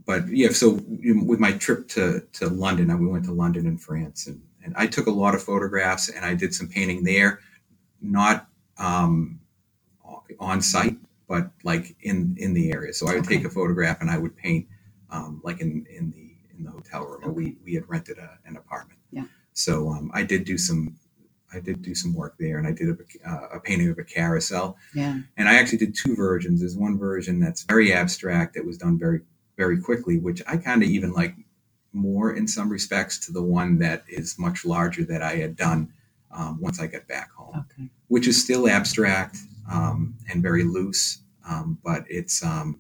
but 0.06 0.28
yeah. 0.28 0.50
So 0.50 0.80
with 1.26 1.40
my 1.40 1.52
trip 1.54 1.88
to 1.90 2.22
to 2.34 2.48
London, 2.50 2.90
I 2.92 2.96
we 2.96 3.08
went 3.08 3.26
to 3.26 3.32
London 3.32 3.68
and 3.68 3.82
France, 3.82 4.28
and 4.28 4.42
and 4.64 4.74
I 4.78 4.88
took 4.88 5.08
a 5.08 5.12
lot 5.12 5.36
of 5.36 5.44
photographs 5.44 6.10
and 6.10 6.26
I 6.26 6.34
did 6.36 6.54
some 6.54 6.68
painting 6.68 7.04
there, 7.04 7.40
not 8.02 8.48
um, 8.78 9.40
on 10.40 10.62
site, 10.62 10.98
but 11.28 11.52
like 11.64 11.96
in 12.02 12.36
in 12.40 12.54
the 12.54 12.72
area. 12.72 12.94
So 12.94 13.08
I 13.08 13.16
would 13.16 13.26
take 13.26 13.46
a 13.46 13.50
photograph 13.50 14.02
and 14.02 14.10
I 14.10 14.18
would 14.18 14.36
paint 14.36 14.68
um, 15.10 15.42
like 15.44 15.60
in 15.62 15.86
in 15.90 16.12
the 16.12 16.36
in 16.58 16.64
the 16.64 16.72
hotel 16.72 17.06
room. 17.06 17.22
or 17.24 17.32
We 17.32 17.58
we 17.64 17.74
had 17.74 17.88
rented 17.88 18.18
a, 18.18 18.38
an 18.46 18.58
apartment. 18.58 19.00
Yeah. 19.12 19.26
So 19.54 19.90
um, 19.90 20.12
I 20.14 20.24
did 20.24 20.46
do 20.46 20.58
some. 20.58 20.96
I 21.56 21.60
did 21.60 21.84
do 21.84 21.94
some 21.94 22.16
work 22.16 22.36
there, 22.40 22.58
and 22.58 22.66
I 22.66 22.72
did 22.72 22.90
a, 22.90 23.30
uh, 23.30 23.48
a 23.58 23.60
painting 23.60 23.90
of 23.90 24.00
a 24.00 24.04
carousel. 24.04 24.76
Yeah. 24.96 25.20
And 25.38 25.48
I 25.48 25.56
actually 25.60 25.78
did 25.78 25.94
two 25.96 26.16
versions. 26.16 26.62
There's 26.62 26.76
one 26.76 26.98
version 26.98 27.40
that's 27.40 27.62
very 27.64 27.94
abstract 27.94 28.56
that 28.56 28.66
was 28.66 28.80
done 28.80 28.98
very, 28.98 29.22
very 29.58 29.80
quickly, 29.82 30.18
which 30.20 30.42
I 30.48 30.58
kind 30.58 30.84
of 30.84 30.90
even 30.90 31.14
like 31.14 31.36
more 31.92 32.34
in 32.34 32.48
some 32.48 32.70
respects 32.70 33.18
to 33.20 33.32
the 33.32 33.42
one 33.44 33.78
that 33.80 34.04
is 34.08 34.38
much 34.40 34.66
larger 34.66 35.04
that 35.06 35.22
I 35.22 35.36
had 35.36 35.56
done 35.56 35.94
um, 36.32 36.60
once 36.60 36.80
I 36.80 36.88
got 36.88 37.08
back 37.08 37.32
home, 37.32 37.66
Okay. 37.72 37.90
which 38.08 38.28
is 38.28 38.42
still 38.42 38.68
abstract 38.68 39.38
um, 39.72 40.16
and 40.32 40.42
very 40.42 40.64
loose, 40.64 41.20
um, 41.48 41.78
but 41.84 42.04
it's 42.10 42.44
um, 42.44 42.80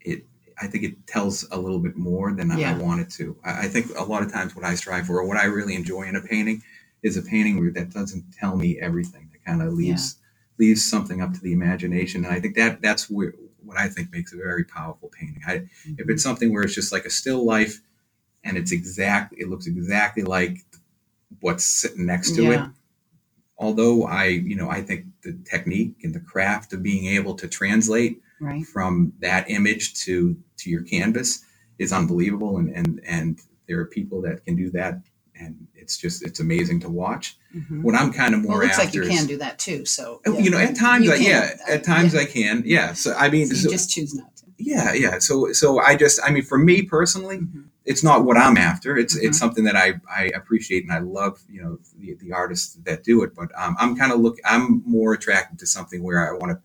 it. 0.00 0.24
I 0.60 0.66
think 0.66 0.84
it 0.84 1.06
tells 1.06 1.46
a 1.50 1.56
little 1.58 1.78
bit 1.78 1.96
more 1.96 2.32
than 2.32 2.50
I- 2.50 2.58
Yeah. 2.58 2.74
I 2.74 2.78
wanted 2.78 3.10
to. 3.10 3.36
I, 3.44 3.66
I 3.66 3.68
think 3.68 3.90
a 3.96 4.02
lot 4.02 4.22
of 4.22 4.32
times 4.32 4.56
what 4.56 4.64
I 4.64 4.74
strive 4.74 5.06
for, 5.06 5.20
or 5.20 5.24
what 5.26 5.36
I 5.36 5.44
really 5.44 5.74
enjoy 5.74 6.02
in 6.04 6.16
a 6.16 6.20
painting, 6.22 6.62
is 7.02 7.16
a 7.18 7.22
painting 7.22 7.72
that 7.74 7.90
doesn't 7.90 8.24
tell 8.32 8.56
me 8.56 8.78
everything. 8.80 9.28
That 9.32 9.44
kind 9.44 9.62
of 9.62 9.72
leaves 9.74 10.16
leaves 10.58 10.82
something 10.84 11.20
up 11.20 11.34
to 11.34 11.40
the 11.40 11.52
imagination, 11.52 12.24
and 12.24 12.32
I 12.34 12.40
think 12.40 12.56
that 12.56 12.80
that's 12.82 13.08
where, 13.10 13.34
what 13.66 13.76
I 13.78 13.88
think 13.88 14.12
makes 14.12 14.32
a 14.32 14.36
very 14.36 14.64
powerful 14.64 15.10
painting. 15.18 15.42
I, 15.46 15.56
Mm-hmm. 15.58 15.94
if 15.98 16.08
it's 16.08 16.22
something 16.22 16.52
where 16.52 16.62
it's 16.62 16.74
just 16.74 16.92
like 16.92 17.04
a 17.04 17.10
still 17.10 17.44
life, 17.44 17.80
and 18.44 18.56
it's 18.56 18.72
exact, 18.72 19.34
it 19.36 19.48
looks 19.48 19.66
exactly 19.66 20.22
like 20.22 20.58
what's 21.40 21.64
sitting 21.64 22.06
next 22.06 22.34
to 22.36 22.42
it. 22.52 22.60
Although 23.58 24.04
I, 24.04 24.24
you 24.26 24.54
know, 24.54 24.68
I 24.70 24.82
think 24.82 25.06
the 25.22 25.36
technique 25.44 25.96
and 26.02 26.14
the 26.14 26.20
craft 26.20 26.72
of 26.72 26.82
being 26.82 27.06
able 27.06 27.34
to 27.36 27.48
translate 27.48 28.20
Right. 28.38 28.66
from 28.66 29.14
that 29.20 29.50
image 29.50 29.94
to 30.04 30.36
to 30.58 30.68
your 30.70 30.82
canvas 30.82 31.42
is 31.78 31.90
unbelievable, 31.92 32.58
and 32.58 32.68
and 32.68 33.00
and 33.06 33.40
there 33.66 33.80
are 33.80 33.86
people 33.86 34.20
that 34.22 34.44
can 34.44 34.56
do 34.56 34.70
that, 34.72 35.00
and 35.38 35.66
it's 35.74 35.96
just 35.96 36.22
it's 36.24 36.40
amazing 36.40 36.80
to 36.80 36.88
watch. 36.88 37.36
Mhm. 37.54 37.82
What 37.82 37.94
I'm 37.94 38.12
kind 38.12 38.34
of 38.34 38.42
more 38.42 38.52
Well, 38.58 38.60
it 38.62 38.64
looks 38.66 38.78
like 38.78 38.94
you 38.94 39.02
is- 39.02 39.08
can 39.08 39.26
do 39.26 39.38
that 39.38 39.58
too. 39.58 39.84
So 39.84 40.20
Oh, 40.26 40.38
you 40.38 40.50
know, 40.50 40.58
at 40.58 40.76
times, 40.76 41.08
I, 41.08 41.16
yeah, 41.16 41.50
at 41.68 41.84
times 41.84 42.14
Yeah. 42.14 42.20
I 42.20 42.24
can, 42.24 42.62
yeah. 42.66 42.92
So 42.94 43.14
I 43.14 43.30
mean, 43.30 43.46
So 43.46 43.54
you 43.54 43.60
so- 43.62 43.70
just 43.70 43.90
choose 43.90 44.14
not 44.14 44.36
to. 44.38 44.44
yeah, 44.58 44.92
yeah. 44.92 45.18
So, 45.18 45.52
so 45.52 45.78
I 45.80 45.96
just, 45.96 46.20
I 46.24 46.30
mean, 46.30 46.42
for 46.44 46.58
me 46.58 46.82
personally, 46.82 47.38
Mhm. 47.38 47.64
it's 47.84 48.02
not 48.02 48.24
what 48.24 48.36
I'm 48.36 48.56
after. 48.56 48.96
It's, 48.96 49.16
Mhm. 49.16 49.24
it's 49.24 49.38
something 49.38 49.64
that 49.64 49.76
I, 49.76 50.00
I 50.14 50.24
appreciate 50.34 50.82
and 50.84 50.92
I 50.92 50.98
love, 50.98 51.42
you 51.48 51.62
know, 51.62 51.78
the, 51.98 52.14
the 52.14 52.32
artists 52.32 52.74
that 52.84 53.04
do 53.04 53.22
it. 53.22 53.34
But 53.34 53.50
um, 53.58 53.76
I'm 53.78 53.96
kind 53.96 54.12
of 54.12 54.20
look, 54.20 54.38
I'm 54.44 54.82
more 54.86 55.12
attracted 55.12 55.58
to 55.60 55.66
something 55.66 56.02
where 56.02 56.26
I 56.28 56.36
want 56.36 56.50
to, 56.52 56.58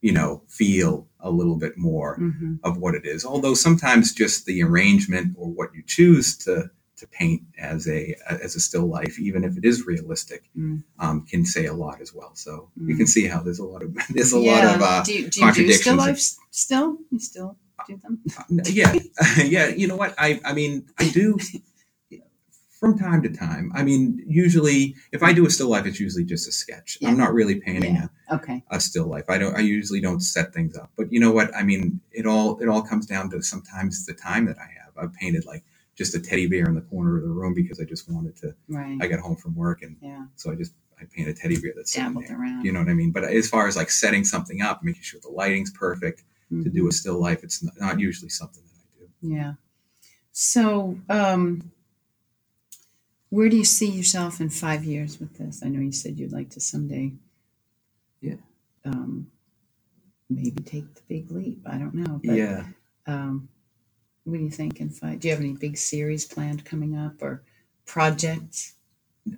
you 0.00 0.12
know, 0.12 0.42
feel 0.48 1.08
a 1.20 1.30
little 1.30 1.56
bit 1.56 1.76
more 1.78 2.18
Mhm. 2.18 2.58
of 2.64 2.76
what 2.76 2.94
it 2.94 3.04
is. 3.06 3.24
Although 3.24 3.54
sometimes 3.54 4.12
just 4.12 4.46
the 4.46 4.62
arrangement 4.62 5.34
or 5.36 5.48
what 5.48 5.70
you 5.74 5.82
choose 5.86 6.36
to 6.38 6.70
to 7.02 7.06
paint 7.20 7.42
as 7.72 7.86
a 7.96 8.00
as 8.44 8.56
a 8.56 8.60
still 8.68 8.86
life, 8.98 9.14
even 9.28 9.40
if 9.48 9.52
it 9.60 9.64
is 9.70 9.76
realistic, 9.92 10.42
Mm. 10.56 10.82
um, 11.04 11.16
can 11.32 11.42
say 11.54 11.64
a 11.66 11.76
lot 11.84 12.00
as 12.04 12.10
well. 12.18 12.32
So 12.44 12.52
you 12.86 12.94
Mm. 12.94 12.98
can 13.00 13.06
see 13.14 13.24
how 13.32 13.40
there's 13.44 13.58
a 13.66 13.68
lot 13.72 13.82
of 13.86 13.90
there's 14.14 14.32
a 14.32 14.40
yeah. 14.40 14.52
lot 14.52 14.64
of 14.76 14.82
uh, 14.90 15.02
do 15.08 15.12
you, 15.12 15.18
do 15.18 15.22
you 15.24 15.28
do 15.28 15.32
still 15.32 15.44
contradictions. 15.46 15.98
life 16.06 16.20
still? 16.64 16.88
You 17.12 17.18
still 17.30 17.50
do 17.88 17.94
them? 18.04 18.14
yeah 18.80 18.92
yeah 19.56 19.66
you 19.80 19.86
know 19.88 19.96
what 20.02 20.14
i 20.26 20.28
i 20.44 20.52
mean 20.58 20.72
i 21.02 21.08
do 21.20 21.36
from 22.80 22.98
time 22.98 23.20
to 23.22 23.28
time 23.28 23.72
i 23.74 23.82
mean 23.82 24.22
usually 24.26 24.94
if 25.12 25.22
i 25.22 25.32
do 25.32 25.46
a 25.46 25.50
still 25.50 25.68
life 25.68 25.86
it's 25.86 25.98
usually 26.00 26.24
just 26.34 26.48
a 26.48 26.52
sketch 26.52 26.98
Yeah. 27.00 27.08
i'm 27.08 27.16
not 27.16 27.32
really 27.34 27.56
painting 27.60 27.94
Yeah. 27.96 28.08
Okay. 28.36 28.62
a, 28.70 28.76
a 28.76 28.80
still 28.80 29.06
life 29.06 29.24
i 29.28 29.36
don't 29.38 29.56
i 29.56 29.60
usually 29.60 30.00
don't 30.00 30.20
set 30.20 30.52
things 30.54 30.76
up 30.76 30.90
but 30.96 31.12
you 31.12 31.20
know 31.20 31.32
what 31.32 31.54
i 31.56 31.62
mean 31.62 32.00
it 32.12 32.26
all 32.26 32.58
it 32.62 32.68
all 32.68 32.82
comes 32.82 33.06
down 33.06 33.30
to 33.30 33.42
sometimes 33.42 34.06
the 34.06 34.14
time 34.14 34.46
that 34.46 34.58
i 34.58 34.68
have 34.84 34.92
i've 34.96 35.14
painted 35.14 35.44
like 35.44 35.64
just 35.94 36.14
a 36.14 36.20
teddy 36.20 36.46
bear 36.46 36.66
in 36.66 36.74
the 36.74 36.80
corner 36.82 37.16
of 37.18 37.22
the 37.22 37.28
room 37.28 37.54
because 37.54 37.80
i 37.80 37.84
just 37.84 38.10
wanted 38.10 38.34
to 38.36 38.54
Right. 38.68 38.98
i 39.00 39.06
got 39.06 39.20
home 39.20 39.36
from 39.36 39.54
work 39.54 39.82
and 39.82 39.96
yeah. 40.00 40.24
so 40.36 40.50
i 40.50 40.54
just 40.54 40.72
i 41.00 41.04
paint 41.14 41.28
a 41.28 41.34
teddy 41.34 41.58
bear 41.60 41.72
that's 41.76 41.92
Dabbled 41.94 42.24
there 42.26 42.40
around. 42.40 42.64
you 42.64 42.72
know 42.72 42.80
what 42.80 42.88
i 42.88 42.94
mean 42.94 43.10
but 43.12 43.24
as 43.24 43.48
far 43.48 43.66
as 43.68 43.76
like 43.76 43.90
setting 43.90 44.24
something 44.24 44.62
up 44.62 44.82
making 44.82 45.02
sure 45.02 45.20
the 45.20 45.28
lighting's 45.28 45.70
perfect 45.70 46.24
to 46.50 46.54
Mhm. 46.56 46.72
do 46.74 46.88
a 46.88 46.92
still 46.92 47.18
life 47.20 47.42
it's 47.44 47.62
not, 47.62 47.74
not 47.80 48.00
usually 48.00 48.28
something 48.30 48.62
that 48.64 49.04
i 49.04 49.06
do 49.06 49.34
Yeah. 49.34 49.54
So, 50.34 50.98
um, 51.10 51.70
where 53.28 53.48
do 53.50 53.56
you 53.56 53.64
see 53.64 53.90
yourself 53.90 54.40
in 54.40 54.48
five 54.50 54.82
years 54.84 55.20
with 55.20 55.36
this? 55.38 55.62
I 55.62 55.68
know 55.68 55.80
you 55.80 55.92
said 55.92 56.18
you'd 56.18 56.32
like 56.32 56.48
to 56.50 56.60
someday, 56.60 57.12
Yeah. 58.20 58.36
um, 58.84 59.30
maybe 60.30 60.62
take 60.62 60.94
the 60.94 61.02
big 61.08 61.30
leap. 61.30 61.60
I 61.66 61.76
don't 61.78 61.94
know. 61.94 62.20
But, 62.24 62.34
yeah 62.36 62.64
Um, 63.06 63.48
what 64.24 64.38
do 64.38 64.42
you 64.44 64.50
think 64.50 64.80
in 64.80 64.90
five? 64.90 65.20
Do 65.20 65.28
you 65.28 65.34
have 65.34 65.42
any 65.42 65.52
big 65.54 65.76
series 65.76 66.24
planned 66.24 66.64
coming 66.64 66.96
up 66.96 67.22
or 67.22 67.42
projects? 67.86 68.74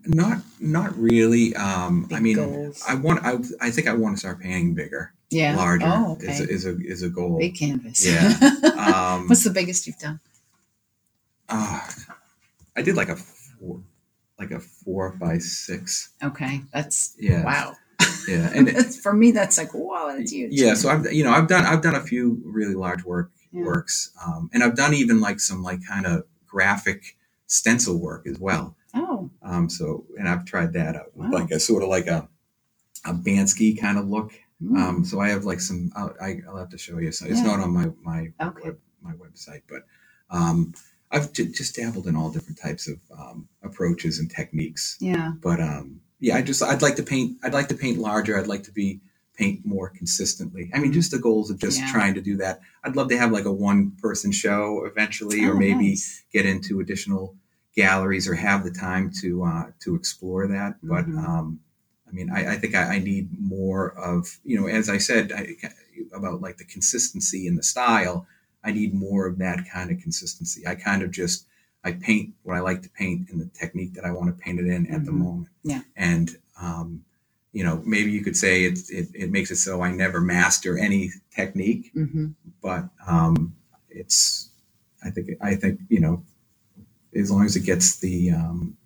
Not 0.07 0.38
not 0.61 0.97
really. 0.99 1.55
Um, 1.57 2.07
I 2.11 2.14
Big 2.14 2.23
mean, 2.23 2.37
goals? 2.37 2.83
I 2.88 2.94
want. 2.94 3.23
I, 3.25 3.38
I 3.61 3.70
think 3.70 3.87
I 3.87 3.92
want 3.92 4.16
to 4.16 4.18
start 4.18 4.40
painting 4.40 4.75
bigger, 4.75 5.12
Yeah. 5.31 5.57
larger. 5.57 5.85
Oh, 5.87 6.12
okay. 6.12 6.29
is, 6.33 6.40
a, 6.40 6.49
is 6.49 6.64
a 6.66 6.77
is 6.81 7.03
a 7.03 7.11
goal. 7.11 7.38
big 7.38 7.55
canvas. 7.57 8.05
Yeah. 8.07 8.33
Um, 8.75 9.29
What's 9.29 9.44
the 9.44 9.51
biggest 9.51 9.87
you've 9.87 9.99
done? 9.99 10.20
ah, 11.49 11.94
I 12.77 12.83
did 12.83 12.97
like 12.97 13.09
a 13.09 13.16
four, 13.16 13.83
like 14.38 14.51
a 14.51 14.61
four 14.61 15.11
by 15.12 15.38
six. 15.38 16.11
Okay, 16.23 16.62
that's 16.73 17.14
Yeah. 17.18 17.44
wow. 17.44 17.75
Yeah, 18.29 18.51
and 18.55 18.68
that's, 18.68 18.97
for 19.03 19.12
me, 19.12 19.33
that's 19.33 19.59
like 19.59 19.75
wow, 19.75 20.14
that's 20.16 20.33
huge. 20.33 20.53
yeah. 20.53 20.75
So 20.75 20.88
I've 20.88 21.12
you 21.12 21.25
know 21.25 21.31
I've 21.31 21.47
done 21.49 21.64
I've 21.66 21.83
done 21.83 21.94
a 21.94 22.01
few 22.01 22.40
really 22.44 22.75
large 22.75 23.05
work 23.05 23.31
Yeah. 23.54 23.64
works, 23.64 24.10
um, 24.26 24.50
and 24.52 24.62
I've 24.62 24.76
done 24.76 24.92
even 24.94 25.20
like 25.20 25.38
some 25.40 25.62
like 25.62 25.80
kind 25.86 26.06
of 26.06 26.24
graphic 26.46 27.16
stencil 27.46 27.98
work 28.00 28.26
as 28.26 28.38
well. 28.38 28.76
Oh, 28.94 29.30
Um, 29.42 29.68
so 29.70 30.04
and 30.18 30.28
I've 30.28 30.44
tried 30.44 30.72
that 30.74 30.96
out, 30.96 31.16
Wow. 31.16 31.30
like 31.30 31.50
a 31.50 31.60
sort 31.60 31.82
of 31.82 31.88
like 31.88 32.06
a 32.06 32.28
a 33.06 33.12
Bansky 33.12 33.78
kind 33.78 33.98
of 33.98 34.08
look. 34.08 34.32
mm, 34.62 34.76
Um, 34.78 35.04
so 35.04 35.20
I 35.20 35.28
have 35.28 35.44
like 35.44 35.60
some. 35.60 35.92
I'll, 35.94 36.14
I, 36.20 36.40
I'll 36.48 36.56
have 36.56 36.70
to 36.70 36.78
show 36.78 36.98
you. 36.98 37.12
So 37.12 37.26
it's 37.26 37.40
Yeah. 37.40 37.46
not 37.48 37.60
on 37.60 37.70
my 37.72 37.90
my 38.02 38.32
Okay. 38.40 38.60
web, 38.64 38.78
my 39.02 39.12
website, 39.12 39.62
but 39.68 39.82
um, 40.30 40.72
I've 41.10 41.32
j- 41.32 41.46
just 41.52 41.76
dabbled 41.76 42.06
in 42.06 42.16
all 42.16 42.30
different 42.30 42.58
types 42.58 42.88
of 42.88 42.98
um, 43.16 43.48
approaches 43.62 44.18
and 44.20 44.30
techniques. 44.30 44.96
yeah. 45.00 45.32
But 45.42 45.60
um, 45.60 46.00
yeah, 46.18 46.36
I 46.36 46.42
just 46.42 46.62
I'd 46.62 46.82
like 46.82 46.96
to 46.96 47.02
paint. 47.02 47.38
I'd 47.44 47.52
like 47.52 47.68
to 47.68 47.74
paint 47.76 47.98
larger. 47.98 48.38
I'd 48.38 48.46
like 48.48 48.62
to 48.64 48.72
be 48.72 49.00
paint 49.37 49.64
more 49.66 49.88
consistently. 49.88 50.70
I 50.73 50.79
mean, 50.79 50.92
just 50.92 51.11
the 51.11 51.18
goals 51.18 51.51
of 51.51 51.59
just 51.59 51.81
Yeah. 51.81 51.90
trying 51.90 52.14
to 52.14 52.20
do 52.20 52.37
that. 52.37 52.61
I'd 52.85 52.94
love 52.97 53.09
to 53.09 53.18
have 53.18 53.33
like 53.33 53.44
a 53.47 53.53
one 53.53 53.90
person 53.92 54.31
show 54.33 54.85
eventually, 54.85 55.44
or 55.44 55.55
Oh, 55.55 55.59
maybe 55.59 55.90
nice. 55.90 56.23
get 56.33 56.47
into 56.47 56.81
additional 56.81 57.35
galleries 57.77 58.29
or 58.29 58.35
have 58.35 58.62
the 58.62 58.70
time 58.70 59.11
to 59.23 59.42
uh, 59.42 59.70
to 59.81 59.94
explore 59.97 60.47
that. 60.47 60.77
But 60.83 61.07
Mhm. 61.07 61.18
um, 61.29 61.61
I 62.09 62.12
mean, 62.12 62.31
I, 62.31 62.53
I 62.55 62.59
think 62.59 62.75
I, 62.77 62.94
I 62.97 62.99
need 63.01 63.29
more 63.40 63.90
of 63.99 64.38
you 64.44 64.61
know, 64.61 64.66
as 64.68 64.88
I 64.88 64.99
said 64.99 65.33
I, 65.33 65.57
about 66.14 66.40
like 66.40 66.59
the 66.59 66.64
consistency 66.64 67.47
in 67.47 67.57
the 67.57 67.62
style. 67.62 68.27
I 68.62 68.73
need 68.73 68.94
more 68.94 69.27
of 69.27 69.38
that 69.38 69.68
kind 69.68 69.90
of 69.90 69.99
consistency. 70.01 70.66
I 70.66 70.75
kind 70.77 71.03
of 71.03 71.11
just 71.11 71.47
I 71.83 71.92
paint 71.92 72.35
what 72.44 72.57
I 72.57 72.61
like 72.61 72.81
to 72.83 72.88
paint 72.88 73.29
in 73.31 73.38
the 73.38 73.47
technique 73.47 73.92
that 73.94 74.05
I 74.07 74.11
want 74.12 74.29
to 74.29 74.42
paint 74.42 74.59
it 74.61 74.66
in 74.66 74.87
at 74.87 75.05
the 75.05 75.11
Mhm. 75.11 75.18
moment. 75.18 75.49
Yeah. 75.64 75.83
And 75.97 76.37
um, 76.59 77.05
you 77.54 77.62
know, 77.64 77.80
maybe 77.86 78.10
you 78.10 78.22
could 78.22 78.36
say 78.36 78.64
it, 78.64 78.78
it 78.90 79.06
it 79.14 79.30
makes 79.30 79.50
it 79.50 79.56
so 79.56 79.80
I 79.80 79.90
never 79.92 80.20
master 80.20 80.76
any 80.76 81.10
technique, 81.34 81.90
hmm 81.94 82.26
but 82.60 82.84
um, 83.06 83.54
it's 83.90 84.50
I 85.04 85.10
think 85.10 85.30
I 85.40 85.54
think 85.54 85.80
you 85.88 86.00
know 86.00 86.22
as 87.14 87.30
long 87.30 87.44
as 87.44 87.54
it 87.56 87.64
gets 87.64 87.96
the 88.00 88.30
um, 88.32 88.76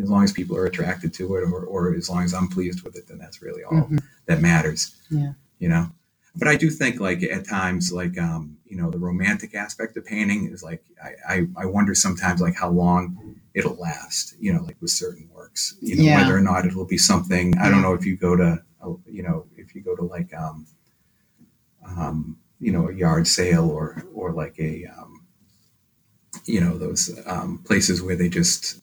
as 0.00 0.08
long 0.08 0.24
as 0.24 0.32
people 0.32 0.56
are 0.56 0.66
attracted 0.66 1.12
to 1.14 1.36
it 1.36 1.40
or, 1.42 1.64
or 1.64 1.94
as 1.94 2.08
long 2.08 2.22
as 2.24 2.32
I'm 2.32 2.48
pleased 2.48 2.82
with 2.82 2.96
it 2.96 3.06
then 3.08 3.18
that's 3.18 3.42
really 3.42 3.62
all 3.64 3.72
Mhm. 3.88 4.00
that 4.26 4.40
matters 4.40 4.94
Yeah. 5.10 5.32
you 5.58 5.68
know 5.68 5.90
but 6.36 6.48
I 6.48 6.56
do 6.56 6.70
think 6.70 7.00
like 7.00 7.22
at 7.24 7.46
times 7.48 7.92
like 7.92 8.16
um, 8.18 8.56
you 8.64 8.76
know 8.76 8.90
the 8.90 8.98
romantic 8.98 9.54
aspect 9.54 9.96
of 9.96 10.06
painting 10.06 10.46
is 10.52 10.62
like 10.62 10.82
I, 11.02 11.10
I, 11.34 11.46
I 11.62 11.66
wonder 11.66 11.94
sometimes 11.94 12.40
like 12.40 12.54
how 12.54 12.70
long 12.70 13.27
it'll 13.54 13.76
last 13.76 14.34
you 14.38 14.52
know 14.52 14.62
like 14.62 14.76
with 14.80 14.90
certain 14.90 15.28
works 15.32 15.74
you 15.80 15.96
know 15.96 16.04
Yeah. 16.04 16.16
whether 16.16 16.36
or 16.36 16.40
not 16.40 16.66
it'll 16.66 16.84
be 16.86 16.98
something 16.98 17.56
I 17.58 17.68
don't 17.70 17.82
know 17.82 17.94
if 17.94 18.04
you 18.04 18.16
go 18.16 18.36
to 18.36 18.62
uh, 18.82 18.92
you 19.06 19.22
know 19.22 19.46
if 19.56 19.74
you 19.74 19.80
go 19.80 19.96
to 19.96 20.02
like 20.02 20.32
um, 20.34 20.66
um, 21.96 22.38
you 22.60 22.72
know, 22.72 22.88
a 22.88 22.92
yard 22.92 23.26
sale 23.26 23.70
or 23.70 24.02
or 24.14 24.32
like 24.32 24.58
a 24.58 24.84
um, 24.86 25.24
you 26.44 26.60
know 26.60 26.76
those 26.76 27.18
um, 27.26 27.58
places 27.64 28.02
where 28.02 28.16
they 28.16 28.28
just 28.28 28.80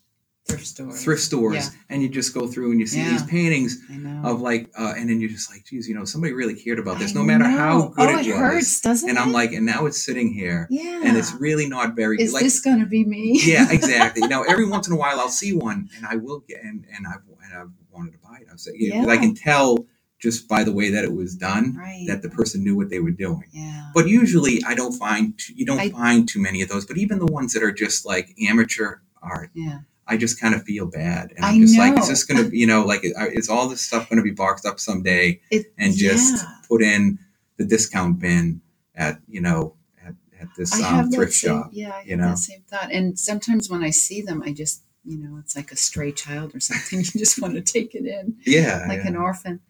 Thrift 0.48 0.68
stores. 0.68 1.04
thrift 1.04 1.22
stores, 1.24 1.56
Yeah. 1.56 1.70
and 1.90 2.04
you 2.04 2.10
just 2.10 2.34
go 2.36 2.46
through 2.48 2.70
and 2.70 2.80
you 2.80 2.86
see 2.86 3.00
Yeah. 3.00 3.10
these 3.10 3.24
paintings 3.24 3.80
of 4.24 4.42
like, 4.42 4.70
uh, 4.78 4.94
and 4.96 5.10
then 5.10 5.20
you're 5.20 5.30
just 5.30 5.50
like, 5.52 5.66
geez, 5.66 5.88
you 5.88 5.96
know, 5.96 6.06
somebody 6.06 6.34
really 6.34 6.54
cared 6.54 6.78
about 6.78 7.00
this, 7.00 7.12
I 7.16 7.20
no 7.20 7.24
matter 7.24 7.46
how 7.46 7.88
good 7.88 8.10
oh, 8.10 8.20
it, 8.20 8.28
it 8.28 8.32
was. 8.32 8.40
hurts, 8.40 8.82
doesn't 8.82 9.10
and 9.10 9.18
it? 9.18 9.22
I'm 9.22 9.32
like, 9.32 9.54
and 9.54 9.66
now 9.66 9.88
it's 9.88 10.00
sitting 10.04 10.32
here, 10.32 10.68
yeah. 10.70 11.02
and 11.04 11.18
it's 11.18 11.34
really 11.34 11.68
not 11.68 11.96
very 11.96 12.22
Is 12.22 12.32
like. 12.32 12.44
this 12.44 12.60
going 12.60 12.80
to 12.80 12.86
be 12.86 13.04
me? 13.04 13.40
yeah, 13.44 13.66
exactly. 13.72 14.28
now 14.28 14.44
every 14.44 14.68
once 14.68 14.86
in 14.88 14.94
a 14.94 14.98
while 14.98 15.20
I'll 15.20 15.30
see 15.30 15.52
one, 15.54 15.90
and 15.98 16.06
I 16.06 16.16
will 16.18 16.42
get, 16.48 16.64
and 16.64 16.86
and 16.96 17.08
I've 17.08 17.22
and 17.44 17.54
I've 17.54 17.70
wanted 17.92 18.12
to 18.12 18.20
buy 18.20 18.38
it. 18.42 18.48
I 18.54 18.56
say, 18.58 18.72
yeah, 18.76 19.06
I 19.08 19.18
can 19.18 19.34
tell 19.34 19.88
just 20.20 20.48
by 20.48 20.64
the 20.64 20.72
way 20.72 20.92
that 20.92 21.04
it 21.04 21.14
was 21.14 21.36
done 21.36 21.76
right. 21.76 22.06
that 22.08 22.22
the 22.22 22.30
person 22.30 22.64
knew 22.64 22.76
what 22.76 22.90
they 22.90 23.00
were 23.00 23.12
doing. 23.12 23.44
yeah. 23.52 23.90
But 23.96 24.08
usually, 24.08 24.62
I 24.66 24.76
don't 24.76 24.94
find 24.94 25.34
you 25.56 25.66
don't 25.66 25.80
I- 25.80 25.90
find 25.90 26.30
too 26.30 26.40
many 26.40 26.62
of 26.62 26.70
those. 26.70 26.86
But 26.86 26.98
even 27.00 27.18
the 27.18 27.26
ones 27.26 27.54
that 27.54 27.64
are 27.64 27.72
just 27.72 28.06
like 28.06 28.36
amateur 28.48 28.98
art, 29.24 29.50
yeah. 29.56 29.80
I 30.08 30.18
just 30.18 30.40
kind 30.40 30.54
of 30.54 30.64
feel 30.64 30.86
bad, 30.86 31.34
and 31.36 31.44
I 31.44 31.50
I'm 31.50 31.62
just 31.62 31.78
like, 31.78 31.98
is 31.98 32.08
this 32.08 32.24
going 32.24 32.44
to, 32.44 32.50
be 32.50 32.60
you 32.60 32.68
know, 32.68 32.86
like, 32.86 33.02
is 33.04 33.50
all 33.50 33.68
this 33.68 33.82
stuff 33.82 34.08
going 34.10 34.18
to 34.18 34.24
be 34.24 34.32
boxed 34.32 34.66
up 34.66 34.80
someday 34.80 35.42
It, 35.50 35.74
and 35.78 35.96
just 35.96 36.44
yeah. 36.44 36.52
put 36.70 36.82
in 36.82 37.18
the 37.58 37.66
discount 37.66 38.20
bin 38.20 38.62
at, 38.94 39.20
you 39.28 39.42
know, 39.42 39.76
at, 40.06 40.14
at 40.40 40.48
this 40.58 40.74
I 40.74 41.00
um, 41.00 41.12
thrift 41.12 41.34
same, 41.34 41.50
shop? 41.50 41.70
Yeah, 41.72 41.92
I 41.94 41.98
have 42.00 42.08
you 42.08 42.18
know? 42.18 42.36
same 42.36 42.62
thought. 42.68 42.92
And 42.92 43.18
sometimes 43.18 43.70
when 43.70 43.84
I 43.84 43.90
see 43.90 44.22
them, 44.22 44.44
I 44.46 44.54
just, 44.54 44.84
you 45.04 45.18
know, 45.18 45.38
it's 45.40 45.56
like 45.56 45.72
a 45.72 45.76
stray 45.76 46.12
child 46.12 46.56
or 46.56 46.60
something. 46.60 47.00
you 47.14 47.20
just 47.20 47.42
want 47.42 47.56
to 47.56 47.62
take 47.62 47.96
it 47.96 48.06
in, 48.06 48.38
Yeah, 48.46 48.86
like 48.88 49.04
yeah. 49.04 49.08
an 49.08 49.16
orphan. 49.16 49.62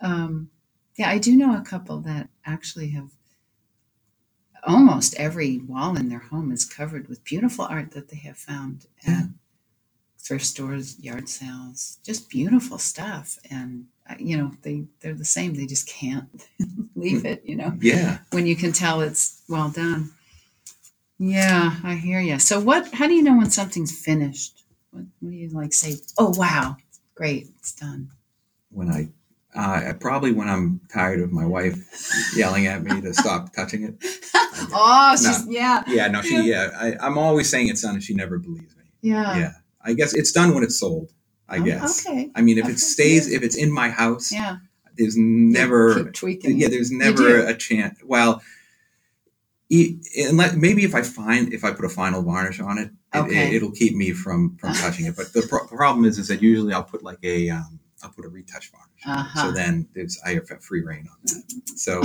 Um, 0.00 0.50
yeah, 0.96 1.10
I 1.10 1.18
do 1.18 1.36
know 1.36 1.56
a 1.56 1.62
couple 1.62 2.00
that 2.00 2.28
actually 2.44 2.88
have 2.90 3.10
almost 4.64 5.14
every 5.14 5.58
wall 5.58 5.96
in 5.96 6.08
their 6.08 6.18
home 6.18 6.50
is 6.50 6.64
covered 6.64 7.08
with 7.08 7.22
beautiful 7.22 7.66
art 7.66 7.92
that 7.92 8.08
they 8.08 8.16
have 8.16 8.36
found 8.36 8.86
at. 9.06 9.26
Thrift 10.26 10.44
stores, 10.44 10.98
yard 10.98 11.28
sales, 11.28 11.98
just 12.04 12.28
beautiful 12.28 12.78
stuff. 12.78 13.38
And 13.50 13.86
uh, 14.08 14.14
you 14.18 14.36
know, 14.36 14.52
they 14.62 14.84
they're 15.00 15.14
the 15.14 15.24
same. 15.24 15.54
They 15.54 15.66
just 15.66 15.88
can't 15.88 16.28
leave 16.96 17.24
it. 17.24 17.42
You 17.44 17.56
know 17.56 17.72
yeah. 17.80 18.18
when 18.30 18.46
you 18.46 18.56
can 18.56 18.72
tell 18.72 19.00
it's 19.00 19.42
well 19.48 19.70
done. 19.70 20.12
Yeah, 21.18 21.76
I 21.82 21.94
hear 21.94 22.20
you. 22.20 22.38
So, 22.38 22.60
what? 22.60 22.92
How 22.92 23.06
do 23.06 23.14
you 23.14 23.22
know 23.22 23.36
when 23.36 23.50
something's 23.50 23.96
finished? 23.96 24.64
What, 24.90 25.04
what 25.20 25.30
do 25.30 25.36
you 25.36 25.48
like 25.48 25.72
say? 25.72 25.94
Oh, 26.18 26.32
wow, 26.36 26.76
great, 27.14 27.48
it's 27.58 27.74
done. 27.74 28.10
When 28.70 28.90
I, 28.90 29.08
uh, 29.58 29.94
probably 29.94 30.32
when 30.32 30.48
I'm 30.48 30.80
tired 30.92 31.20
of 31.20 31.32
my 31.32 31.46
wife 31.46 31.76
yelling 32.36 32.66
at 32.66 32.82
me 32.82 33.00
to 33.00 33.14
stop 33.14 33.52
touching 33.56 33.84
it. 33.84 33.94
oh, 34.74 35.16
she's 35.16 35.46
yeah, 35.48 35.82
Yeah, 35.86 36.08
no, 36.08 36.20
she, 36.20 36.42
yeah, 36.42 36.68
I, 36.78 36.96
I'm 37.00 37.16
always 37.16 37.48
saying 37.48 37.68
it's 37.68 37.82
done, 37.82 37.94
and 37.94 38.02
she 38.02 38.14
never 38.14 38.38
believes 38.38 38.76
me. 38.76 38.84
yeah. 39.00 39.38
yeah, 39.38 39.52
I 39.86 39.92
guess 39.94 40.12
it's 40.14 40.32
done 40.32 40.54
when 40.54 40.64
it's 40.64 40.78
sold. 40.78 41.12
I 41.48 41.58
Oh, 41.58 41.62
guess. 41.62 42.04
Okay. 42.06 42.30
I 42.34 42.42
mean, 42.42 42.58
if 42.58 42.68
it 42.68 42.78
stays, 42.80 43.30
if 43.30 43.42
it's 43.42 43.56
in 43.56 43.70
my 43.72 43.88
house, 43.90 44.32
Yeah. 44.32 44.56
there's 44.98 45.16
never 45.16 46.10
yeah 46.62 46.68
there's 46.68 46.90
never 46.90 47.28
a 47.46 47.54
chance 47.54 47.98
well 48.04 48.40
e- 49.68 49.96
unless, 50.16 50.54
maybe 50.54 50.84
if 50.84 50.94
i 50.94 51.02
find 51.02 51.52
if 51.52 51.62
i 51.64 51.70
put 51.70 51.84
a 51.84 51.88
final 51.88 52.22
varnish 52.22 52.60
on 52.60 52.78
it, 52.78 52.90
Okay. 53.14 53.54
it, 53.54 53.62
will 53.62 53.72
keep 53.72 53.94
me 53.94 54.12
from 54.12 54.56
from 54.56 54.72
touching 54.84 55.04
it 55.06 55.14
but 55.16 55.32
the 55.34 55.42
pro- 55.50 55.66
problem 55.66 56.04
is 56.06 56.18
is 56.18 56.28
that 56.28 56.40
usually 56.42 56.72
i'll 56.72 56.82
put 56.94 57.02
like 57.02 57.18
a 57.22 57.50
um, 57.50 57.78
i'll 58.02 58.10
put 58.10 58.24
a 58.24 58.28
retouch 58.28 58.70
varnish. 58.72 59.02
Uh-huh. 59.06 59.42
so 59.42 59.52
then 59.52 59.86
there's 59.94 60.18
i 60.24 60.30
have 60.34 60.48
free 60.62 60.82
reign 60.82 61.06
on 61.12 61.18
that 61.24 61.78
so 61.78 62.02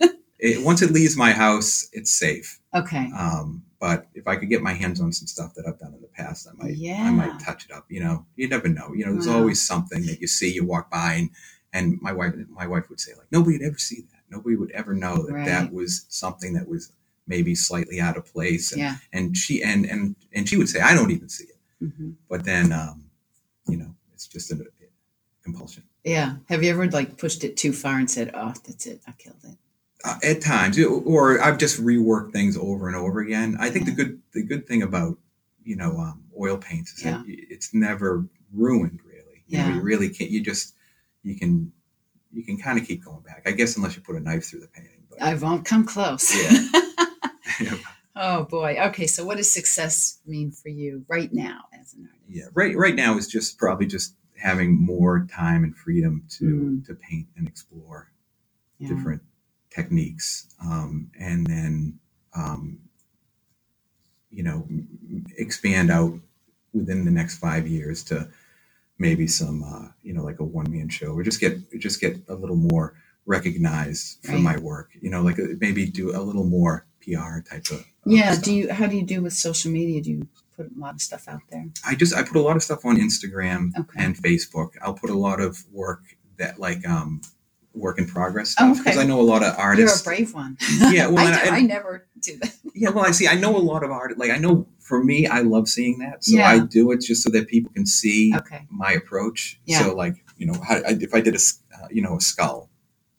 it, 0.38 0.64
once 0.64 0.82
it 0.82 0.90
leaves 0.92 1.16
my 1.16 1.32
house 1.32 1.88
it's 1.92 2.12
safe 2.12 2.60
Okay. 2.74 3.10
um, 3.18 3.64
but 3.80 4.06
if 4.14 4.26
i 4.28 4.36
could 4.36 4.48
get 4.50 4.62
my 4.62 4.72
hands 4.72 5.00
on 5.00 5.12
some 5.12 5.26
stuff 5.26 5.54
that 5.54 5.66
i've 5.66 5.78
done 5.78 5.94
in 5.94 6.00
the 6.00 6.06
past 6.08 6.46
i 6.48 6.52
might 6.62 6.76
i 7.06 7.10
might 7.10 7.38
touch 7.44 7.64
it 7.64 7.72
up 7.72 7.84
you 7.88 8.00
know 8.00 8.24
you 8.36 8.46
never 8.48 8.68
know 8.68 8.92
you 8.94 9.04
know 9.04 9.12
there's 9.12 9.26
Wow. 9.26 9.38
always 9.38 9.60
something 9.66 10.02
that 10.06 10.20
you 10.20 10.26
see 10.26 10.52
you 10.52 10.64
walk 10.64 10.90
by 10.90 11.14
and 11.14 11.30
and 11.72 12.00
my 12.02 12.12
wife 12.12 12.34
my 12.48 12.66
wife 12.66 12.88
would 12.90 13.00
say 13.00 13.12
like 13.16 13.30
nobody 13.32 13.56
would 13.58 13.66
ever 13.66 13.78
see 13.78 14.02
that 14.12 14.22
nobody 14.30 14.56
would 14.56 14.70
ever 14.72 14.94
know 14.94 15.16
that 15.26 15.32
Right. 15.32 15.46
that 15.46 15.72
was 15.72 16.06
something 16.08 16.52
that 16.54 16.68
was 16.68 16.92
maybe 17.26 17.54
slightly 17.54 18.00
out 18.00 18.16
of 18.16 18.24
place 18.32 18.72
and, 18.72 18.80
Yeah. 18.80 18.96
and 19.12 19.36
she 19.36 19.62
and 19.62 19.84
and 19.86 20.16
and 20.32 20.48
she 20.48 20.56
would 20.56 20.68
say 20.68 20.80
i 20.80 20.94
don't 20.94 21.10
even 21.10 21.28
see 21.28 21.44
it 21.44 21.58
hmm 21.96 22.10
but 22.28 22.44
then 22.44 22.72
um 22.72 23.04
you 23.66 23.76
know 23.76 23.94
it's 24.14 24.26
just 24.26 24.50
a, 24.52 24.56
compulsion 25.42 25.82
Yeah. 26.04 26.36
Have 26.50 26.62
you 26.62 26.70
ever 26.70 26.86
like 26.90 27.16
pushed 27.16 27.44
it 27.44 27.56
too 27.56 27.72
far 27.72 27.98
and 27.98 28.10
said, 28.10 28.30
"Oh, 28.34 28.52
that's 28.66 28.86
it, 28.86 29.00
I 29.06 29.12
killed 29.12 29.42
it"? 29.44 29.56
Uh, 30.04 30.16
at 30.22 30.40
times 30.40 30.78
or 30.78 31.40
i've 31.42 31.58
just 31.58 31.82
reworked 31.82 32.32
things 32.32 32.56
over 32.56 32.86
and 32.86 32.96
over 32.96 33.20
again 33.20 33.56
i 33.60 33.68
think 33.70 33.84
the 33.86 33.92
good 33.92 34.20
the 34.32 34.42
good 34.42 34.66
thing 34.66 34.82
about 34.82 35.16
you 35.64 35.76
know 35.76 35.96
um, 35.98 36.22
oil 36.40 36.56
paints 36.56 36.92
is 36.94 37.04
Yeah. 37.04 37.18
that 37.18 37.24
it's 37.26 37.74
never 37.74 38.24
ruined 38.52 39.00
really 39.04 39.44
you 39.46 39.58
know 39.58 39.66
Yeah. 39.68 39.74
you 39.74 39.80
really 39.82 40.08
can't 40.08 40.30
you 40.30 40.40
just 40.40 40.74
you 41.22 41.36
can 41.38 41.72
you 42.32 42.42
can 42.44 42.56
kind 42.58 42.78
of 42.78 42.86
keep 42.86 43.04
going 43.04 43.20
back 43.22 43.42
i 43.46 43.50
guess 43.50 43.76
unless 43.76 43.94
you 43.96 44.02
put 44.02 44.16
a 44.16 44.20
knife 44.20 44.44
through 44.44 44.60
the 44.60 44.68
painting 44.68 45.02
but 45.10 45.20
I 45.20 45.34
won't 45.34 45.64
come 45.64 45.84
close. 45.84 46.32
Yeah. 47.60 47.76
oh 48.16 48.44
boy. 48.44 48.76
Okay. 48.80 49.06
So, 49.08 49.24
what 49.24 49.36
does 49.38 49.50
success 49.50 50.20
mean 50.24 50.50
for 50.52 50.68
you 50.68 51.04
right 51.08 51.30
now 51.32 51.64
as 51.78 51.92
an 51.94 52.08
artist? 52.10 52.24
yeah 52.28 52.44
right 52.54 52.76
right 52.76 52.94
now 52.94 53.16
is 53.18 53.26
just 53.26 53.58
probably 53.58 53.86
just 53.86 54.14
having 54.40 54.78
more 54.80 55.26
time 55.30 55.64
and 55.64 55.76
freedom 55.76 56.22
to 56.38 56.44
Mm. 56.44 56.86
to 56.86 56.94
paint 56.94 57.26
and 57.36 57.46
explore 57.48 58.12
Yeah. 58.78 58.88
different 58.94 59.20
techniques 59.70 60.46
um, 60.64 61.10
and 61.18 61.46
then 61.46 61.98
um, 62.36 62.78
you 64.30 64.42
know 64.42 64.66
expand 65.38 65.90
out 65.90 66.14
within 66.72 67.04
the 67.04 67.10
next 67.10 67.38
five 67.38 67.66
years 67.66 68.02
to 68.04 68.28
maybe 68.98 69.26
some 69.26 69.62
uh, 69.64 69.88
you 70.02 70.12
know 70.12 70.22
like 70.22 70.40
a 70.40 70.44
one-man 70.44 70.88
show 70.88 71.12
or 71.12 71.22
just 71.22 71.40
get 71.40 71.54
just 71.78 72.00
get 72.00 72.16
a 72.28 72.34
little 72.34 72.56
more 72.56 72.94
recognized 73.26 74.18
for 74.24 74.32
Right. 74.32 74.42
my 74.42 74.58
work 74.58 74.90
you 75.00 75.10
know 75.10 75.22
like 75.22 75.38
uh, 75.38 75.44
maybe 75.60 75.86
do 75.86 76.16
a 76.16 76.20
little 76.20 76.44
more 76.44 76.86
pr 77.00 77.40
type 77.50 77.66
of, 77.70 77.80
of 77.80 77.84
Yeah. 78.04 78.32
stuff. 78.32 78.44
Do 78.44 78.54
you? 78.54 78.72
How 78.72 78.86
do 78.86 78.96
you 78.96 79.04
do 79.04 79.22
with 79.22 79.32
social 79.32 79.70
media? 79.70 80.02
Do 80.02 80.10
you 80.10 80.28
put 80.56 80.66
a 80.66 80.78
lot 80.78 80.94
of 80.94 81.00
stuff 81.00 81.28
out 81.28 81.40
there? 81.50 81.66
I 81.86 81.94
just 81.94 82.14
I 82.14 82.22
put 82.22 82.36
a 82.36 82.40
lot 82.42 82.56
of 82.56 82.62
stuff 82.62 82.84
on 82.84 82.96
Instagram 82.98 83.72
Okay. 83.78 84.04
and 84.04 84.16
Facebook. 84.16 84.70
I'll 84.82 84.94
put 84.94 85.10
a 85.10 85.18
lot 85.18 85.40
of 85.40 85.64
work 85.72 86.02
that 86.38 86.58
like 86.60 86.86
um 86.88 87.22
work 87.74 87.98
in 87.98 88.06
progress 88.06 88.54
Oh, 88.58 88.72
stuff 88.74 88.84
because 88.84 88.98
okay. 88.98 89.04
I 89.04 89.08
know 89.08 89.20
a 89.20 89.22
lot 89.22 89.42
of 89.44 89.54
artists. 89.58 90.04
You're 90.04 90.14
a 90.14 90.16
brave 90.16 90.34
one. 90.34 90.56
Yeah, 90.92 91.08
well, 91.08 91.26
I, 91.26 91.32
do, 91.32 91.46
and- 91.48 91.56
I 91.56 91.60
never 91.62 92.06
do 92.20 92.36
that. 92.38 92.54
Yeah, 92.74 92.90
well, 92.90 93.04
I 93.04 93.12
see. 93.12 93.28
I 93.28 93.34
know 93.34 93.56
a 93.56 93.58
lot 93.58 93.84
of 93.84 93.90
art. 93.90 94.16
Like 94.18 94.30
I 94.30 94.38
know 94.38 94.66
for 94.80 95.02
me, 95.04 95.26
I 95.26 95.40
love 95.40 95.68
seeing 95.68 95.98
that, 96.00 96.24
so 96.24 96.36
Yeah. 96.36 96.48
I 96.48 96.60
do 96.60 96.90
it 96.92 97.00
just 97.02 97.22
so 97.22 97.30
that 97.30 97.48
people 97.48 97.72
can 97.72 97.86
see 97.86 98.34
Okay. 98.36 98.66
my 98.70 98.92
approach. 98.92 99.60
Yeah. 99.66 99.80
So 99.82 99.94
like 99.94 100.16
you 100.38 100.46
know, 100.46 100.60
how, 100.60 100.76
I, 100.76 100.96
if 101.00 101.14
I 101.14 101.20
did 101.20 101.34
a 101.34 101.38
uh, 101.76 101.88
you 101.90 102.02
know 102.02 102.16
a 102.16 102.20
skull 102.20 102.70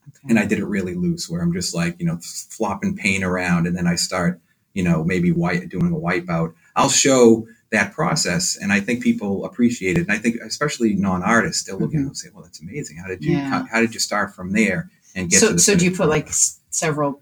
Okay. 0.09 0.27
and 0.29 0.39
I 0.39 0.45
did 0.45 0.59
it 0.59 0.65
really 0.65 0.95
loose, 0.95 1.29
where 1.29 1.41
I'm 1.41 1.53
just 1.53 1.73
like 1.75 1.99
you 1.99 2.05
know 2.05 2.19
flopping 2.21 2.95
paint 2.95 3.23
around, 3.23 3.67
and 3.67 3.75
then 3.77 3.87
I 3.87 3.95
start 3.95 4.41
you 4.73 4.83
know 4.83 5.03
maybe 5.03 5.31
white 5.31 5.69
doing 5.69 5.93
a 5.93 5.97
wipeout. 5.97 6.53
I'll 6.75 6.89
show 6.89 7.47
that 7.71 7.93
process. 7.93 8.57
And 8.57 8.71
I 8.71 8.79
think 8.79 9.01
people 9.01 9.45
appreciate 9.45 9.97
it. 9.97 10.01
And 10.01 10.11
I 10.11 10.17
think 10.17 10.35
especially 10.41 10.93
non-artists, 10.93 11.63
they'll 11.63 11.79
look 11.79 11.93
at 11.93 11.99
it 12.01 12.03
Mhm. 12.03 12.07
and 12.07 12.17
say, 12.17 12.29
"Well, 12.33 12.43
that's 12.43 12.59
amazing. 12.59 12.97
How 12.97 13.07
did 13.07 13.23
you 13.23 13.31
Yeah. 13.37 13.49
how, 13.49 13.65
how 13.65 13.79
did 13.81 13.93
you 13.93 13.99
start 13.99 14.35
from 14.35 14.51
there 14.51 14.89
and 15.15 15.29
get 15.29 15.39
to 15.39 15.45
So, 15.47 15.53
the 15.53 15.59
so 15.59 15.75
do 15.75 15.85
you 15.85 15.91
put 15.91 16.09
like 16.09 16.27
s- 16.27 16.59
several 16.69 17.21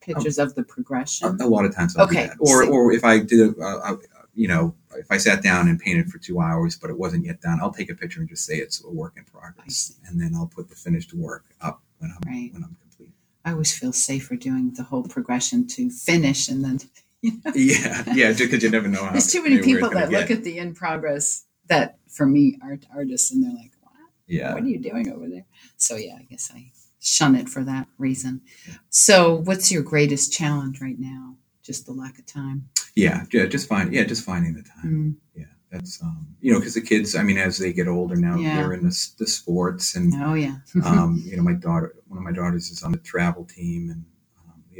pictures 0.00 0.38
of 0.38 0.54
the 0.54 0.62
progression? 0.62 1.38
a, 1.40 1.44
a 1.44 1.48
lot 1.48 1.64
of 1.66 1.74
times 1.74 1.96
I'll 1.96 2.06
Okay, 2.06 2.22
do 2.24 2.28
that. 2.28 2.36
Or 2.40 2.64
see. 2.64 2.68
or 2.70 2.92
if 2.92 3.04
I 3.04 3.18
did 3.18 3.40
a, 3.40 3.60
a, 3.60 3.94
a 3.94 3.98
you 4.34 4.48
know 4.48 4.74
if 4.96 5.10
I 5.10 5.18
sat 5.18 5.42
down 5.42 5.68
and 5.68 5.78
painted 5.78 6.10
for 6.10 6.18
two 6.18 6.40
hours 6.40 6.76
but 6.76 6.88
it 6.90 6.98
wasn't 6.98 7.26
yet 7.26 7.40
done, 7.42 7.58
I'll 7.60 7.72
take 7.72 7.90
a 7.90 7.94
picture 7.94 8.20
and 8.20 8.28
just 8.28 8.44
say 8.46 8.56
it's 8.56 8.82
a 8.82 8.88
work 8.90 9.14
in 9.18 9.24
progress, 9.24 9.92
and 10.06 10.18
then 10.20 10.34
I'll 10.34 10.46
put 10.46 10.68
the 10.70 10.74
finished 10.76 11.12
work 11.12 11.44
up 11.60 11.82
when 11.98 12.10
I'm 12.10 12.22
Right. 12.32 12.50
when 12.54 12.64
I'm 12.64 12.76
complete. 12.80 13.12
I 13.44 13.52
always 13.52 13.72
feel 13.72 13.92
safer 13.92 14.34
doing 14.36 14.72
the 14.72 14.82
whole 14.84 15.02
progression 15.02 15.66
to 15.68 15.90
finish 15.90 16.48
and 16.48 16.64
then. 16.64 16.80
You 17.22 17.32
know? 17.44 17.52
Yeah, 17.54 18.04
yeah, 18.14 18.28
just 18.32 18.50
because 18.50 18.62
you 18.62 18.70
never 18.70 18.88
know 18.88 19.04
how. 19.04 19.12
There's 19.12 19.30
too 19.32 19.42
many 19.42 19.60
people 19.62 19.90
that 19.90 20.10
look 20.10 20.30
at 20.30 20.42
the 20.44 20.58
in 20.58 20.74
progress 20.74 21.44
that 21.68 21.98
for 22.08 22.26
me 22.26 22.58
art 22.62 22.86
artists 22.94 23.30
and 23.32 23.44
they're 23.44 23.52
like, 23.52 23.72
what? 23.82 23.92
Yeah. 24.26 24.54
What 24.54 24.62
are 24.62 24.66
you 24.68 24.78
doing 24.80 25.12
over 25.12 25.28
there? 25.28 25.44
So 25.76 25.96
yeah, 25.96 26.16
I 26.18 26.22
guess 26.22 26.50
I 26.54 26.72
shun 27.00 27.34
it 27.34 27.48
for 27.48 27.62
that 27.64 27.88
reason. 27.98 28.42
So 28.88 29.34
what's 29.36 29.70
your 29.70 29.82
greatest 29.82 30.32
challenge 30.32 30.80
right 30.80 30.98
now? 30.98 31.36
Just 31.62 31.86
the 31.86 31.92
lack 31.92 32.18
of 32.18 32.26
time. 32.26 32.68
Yeah, 32.94 33.24
yeah, 33.32 33.46
just 33.46 33.68
find 33.68 33.92
yeah, 33.92 34.04
just 34.04 34.24
finding 34.24 34.54
the 34.54 34.62
time. 34.62 34.84
Mm, 34.84 35.40
Yeah, 35.40 35.46
that's 35.70 36.02
um, 36.02 36.26
you 36.40 36.52
know, 36.52 36.58
because 36.58 36.74
the 36.74 36.80
kids, 36.80 37.14
I 37.14 37.22
mean, 37.22 37.38
as 37.38 37.58
they 37.58 37.72
get 37.72 37.86
older 37.86 38.16
now, 38.16 38.36
Yeah. 38.36 38.56
they're 38.56 38.72
in 38.72 38.82
the, 38.82 39.08
the 39.18 39.26
sports, 39.26 39.94
and 39.94 40.12
Oh 40.22 40.34
yeah. 40.34 40.56
um, 40.84 41.22
you 41.24 41.36
know, 41.36 41.42
my 41.42 41.52
daughter, 41.52 41.94
one 42.08 42.18
of 42.18 42.24
my 42.24 42.32
daughters 42.32 42.70
is 42.70 42.82
on 42.82 42.92
the 42.92 42.98
travel 42.98 43.44
team, 43.44 43.90
and 43.90 44.04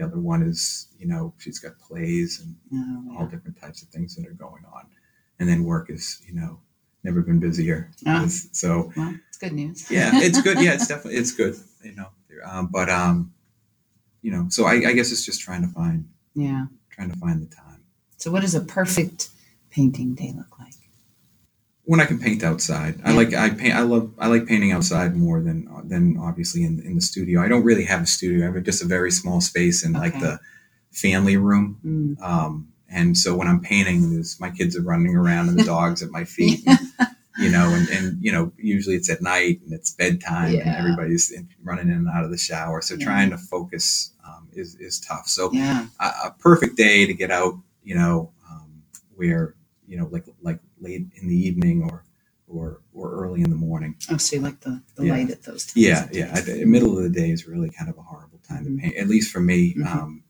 the 0.00 0.06
other 0.06 0.18
one 0.18 0.42
is, 0.42 0.88
you 0.98 1.06
know, 1.06 1.34
she's 1.38 1.58
got 1.58 1.78
plays 1.78 2.40
and 2.40 2.56
oh, 3.12 3.18
all 3.18 3.26
different 3.26 3.60
types 3.60 3.82
of 3.82 3.88
things 3.88 4.16
that 4.16 4.26
are 4.26 4.32
going 4.32 4.64
on, 4.72 4.86
and 5.38 5.46
then 5.48 5.64
work 5.64 5.90
is, 5.90 6.22
you 6.26 6.32
know, 6.34 6.58
never 7.04 7.20
been 7.20 7.38
busier. 7.38 7.90
It's- 8.00 8.48
So 8.52 8.92
Well, 8.96 9.14
it's 9.28 9.36
good 9.36 9.52
news. 9.52 9.90
yeah, 9.90 10.10
it's 10.14 10.40
good. 10.40 10.58
Yeah, 10.60 10.72
it's 10.72 10.86
definitely 10.92 11.18
it's 11.20 11.32
good. 11.32 11.54
You 11.84 11.94
know, 11.96 12.06
um, 12.46 12.68
but 12.68 12.88
um, 12.88 13.32
you 14.22 14.30
know, 14.30 14.46
so 14.48 14.64
I, 14.64 14.74
I 14.88 14.92
guess 14.94 15.12
it's 15.12 15.24
just 15.24 15.40
trying 15.42 15.62
to 15.62 15.68
find 15.68 16.08
yeah. 16.34 16.66
trying 16.90 17.10
to 17.10 17.18
find 17.18 17.42
the 17.42 17.54
time. 17.54 17.82
So 18.16 18.30
what 18.30 18.40
does 18.40 18.54
a 18.54 18.60
perfect 18.60 19.28
painting 19.70 20.14
day 20.14 20.32
look 20.34 20.58
like? 20.58 20.69
When 21.90 21.98
I 22.00 22.06
can 22.06 22.20
paint 22.20 22.44
outside. 22.44 23.00
I 23.04 23.12
like 23.20 23.34
I 23.34 23.50
paint. 23.50 23.74
I 23.74 23.80
love 23.82 24.12
I 24.16 24.28
like 24.28 24.46
painting 24.46 24.70
outside 24.70 25.16
more 25.16 25.40
than 25.40 25.58
than 25.92 26.16
obviously 26.18 26.62
in 26.62 26.80
in 26.86 26.94
the 26.94 27.00
studio. 27.00 27.42
I 27.42 27.48
don't 27.48 27.64
really 27.64 27.82
have 27.92 28.02
a 28.02 28.06
studio. 28.06 28.48
I 28.48 28.52
have 28.54 28.62
just 28.62 28.80
a 28.80 28.86
very 28.86 29.10
small 29.10 29.40
space 29.40 29.84
in 29.84 29.92
like 29.94 30.14
the 30.20 30.38
family 30.92 31.36
room. 31.36 31.66
Mm, 31.84 32.22
Um, 32.22 32.52
and 32.88 33.18
so 33.18 33.36
when 33.36 33.48
I'm 33.48 33.60
painting, 33.60 33.98
there's 34.12 34.38
my 34.38 34.50
kids 34.50 34.76
are 34.76 34.82
running 34.82 35.16
around 35.16 35.48
and 35.48 35.58
the 35.58 35.64
dogs 35.64 36.00
at 36.00 36.10
my 36.10 36.24
feet. 36.36 36.60
You 37.38 37.50
know, 37.50 37.66
and, 37.76 37.88
and 37.88 38.22
you 38.24 38.30
know, 38.32 38.52
usually 38.56 38.94
it's 38.96 39.10
at 39.10 39.20
night 39.22 39.60
and 39.64 39.72
it's 39.72 39.90
bedtime 39.92 40.54
and 40.60 40.68
everybody's 40.80 41.30
in, 41.32 41.48
running 41.64 41.88
in 41.88 41.94
and 41.94 42.08
out 42.08 42.24
of 42.24 42.30
the 42.30 42.38
shower. 42.38 42.82
So 42.82 42.94
Yeah. 42.94 43.04
trying 43.04 43.30
to 43.30 43.38
focus 43.38 44.12
um, 44.28 44.48
is 44.52 44.76
is 44.76 45.00
tough. 45.00 45.26
So 45.26 45.50
yeah. 45.52 45.86
a, 45.98 46.06
a 46.26 46.34
perfect 46.38 46.76
day 46.76 47.06
to 47.06 47.14
get 47.14 47.30
out, 47.32 47.54
you 47.82 47.96
know, 47.96 48.30
um, 48.48 48.68
where 49.16 49.54
you 49.88 49.96
know, 49.98 50.06
like 50.14 50.26
like 50.48 50.60
late 50.80 51.06
in 51.14 51.28
the 51.28 51.36
evening 51.36 51.82
or 51.90 52.04
or 52.48 52.80
or 52.92 53.12
early 53.12 53.42
in 53.42 53.50
the 53.50 53.56
morning. 53.56 53.94
Oh, 54.10 54.16
so 54.16 54.36
you 54.36 54.42
like 54.42 54.60
the, 54.60 54.82
the 54.96 55.04
Yeah. 55.06 55.12
light 55.12 55.30
at 55.30 55.42
those 55.44 55.64
times. 55.66 55.76
Yeah, 55.76 56.04
of 56.04 56.12
yeah. 56.14 56.40
day. 56.40 56.60
The 56.60 56.66
middle 56.66 56.96
of 56.96 57.02
the 57.04 57.10
day 57.10 57.30
is 57.30 57.46
really 57.46 57.70
kind 57.70 57.88
of 57.88 57.96
a 57.98 58.02
horrible 58.02 58.40
time 58.48 58.64
to 58.64 58.76
paint. 58.82 58.96
At 58.96 59.08
least 59.08 59.30
for 59.30 59.40
me, 59.40 59.74
Mhm. 59.74 59.86
um, 59.86 60.24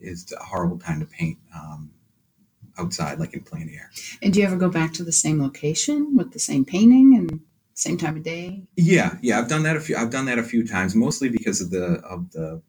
is 0.00 0.32
a 0.32 0.42
horrible 0.44 0.78
time 0.78 1.00
to 1.00 1.06
paint 1.06 1.38
um, 1.54 1.90
outside, 2.78 3.18
like 3.18 3.34
in 3.34 3.40
plein 3.40 3.70
air. 3.74 3.90
And 4.22 4.32
do 4.32 4.40
you 4.40 4.46
ever 4.46 4.56
go 4.56 4.68
back 4.68 4.92
to 4.94 5.04
the 5.04 5.12
same 5.12 5.40
location 5.42 6.16
with 6.16 6.32
the 6.32 6.38
same 6.38 6.64
painting 6.64 7.16
and 7.16 7.40
same 7.74 7.96
time 7.96 8.16
of 8.16 8.22
day? 8.22 8.62
Yeah, 8.76 9.18
yeah. 9.22 9.38
I've 9.38 9.48
done 9.48 9.62
that 9.64 9.76
a 9.76 9.80
few. 9.80 9.96
I've 9.96 10.10
done 10.10 10.26
that 10.26 10.38
a 10.38 10.42
few 10.44 10.66
times, 10.66 10.94
mostly 10.94 11.28
because 11.28 11.60
of 11.60 11.70
the 11.70 12.00
of 12.04 12.30
the 12.32 12.62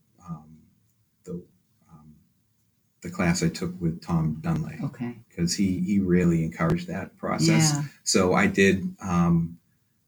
the 3.01 3.09
class 3.09 3.41
I 3.43 3.49
took 3.49 3.79
with 3.79 4.01
Tom 4.01 4.37
Dunlay 4.41 4.79
Okay. 4.83 5.15
because 5.29 5.55
he 5.55 5.79
he 5.79 5.99
really 5.99 6.43
encouraged 6.43 6.87
that 6.87 7.17
process. 7.17 7.73
Yeah. 7.73 7.83
So 8.03 8.33
I 8.33 8.47
did 8.47 8.83
um, 9.01 9.57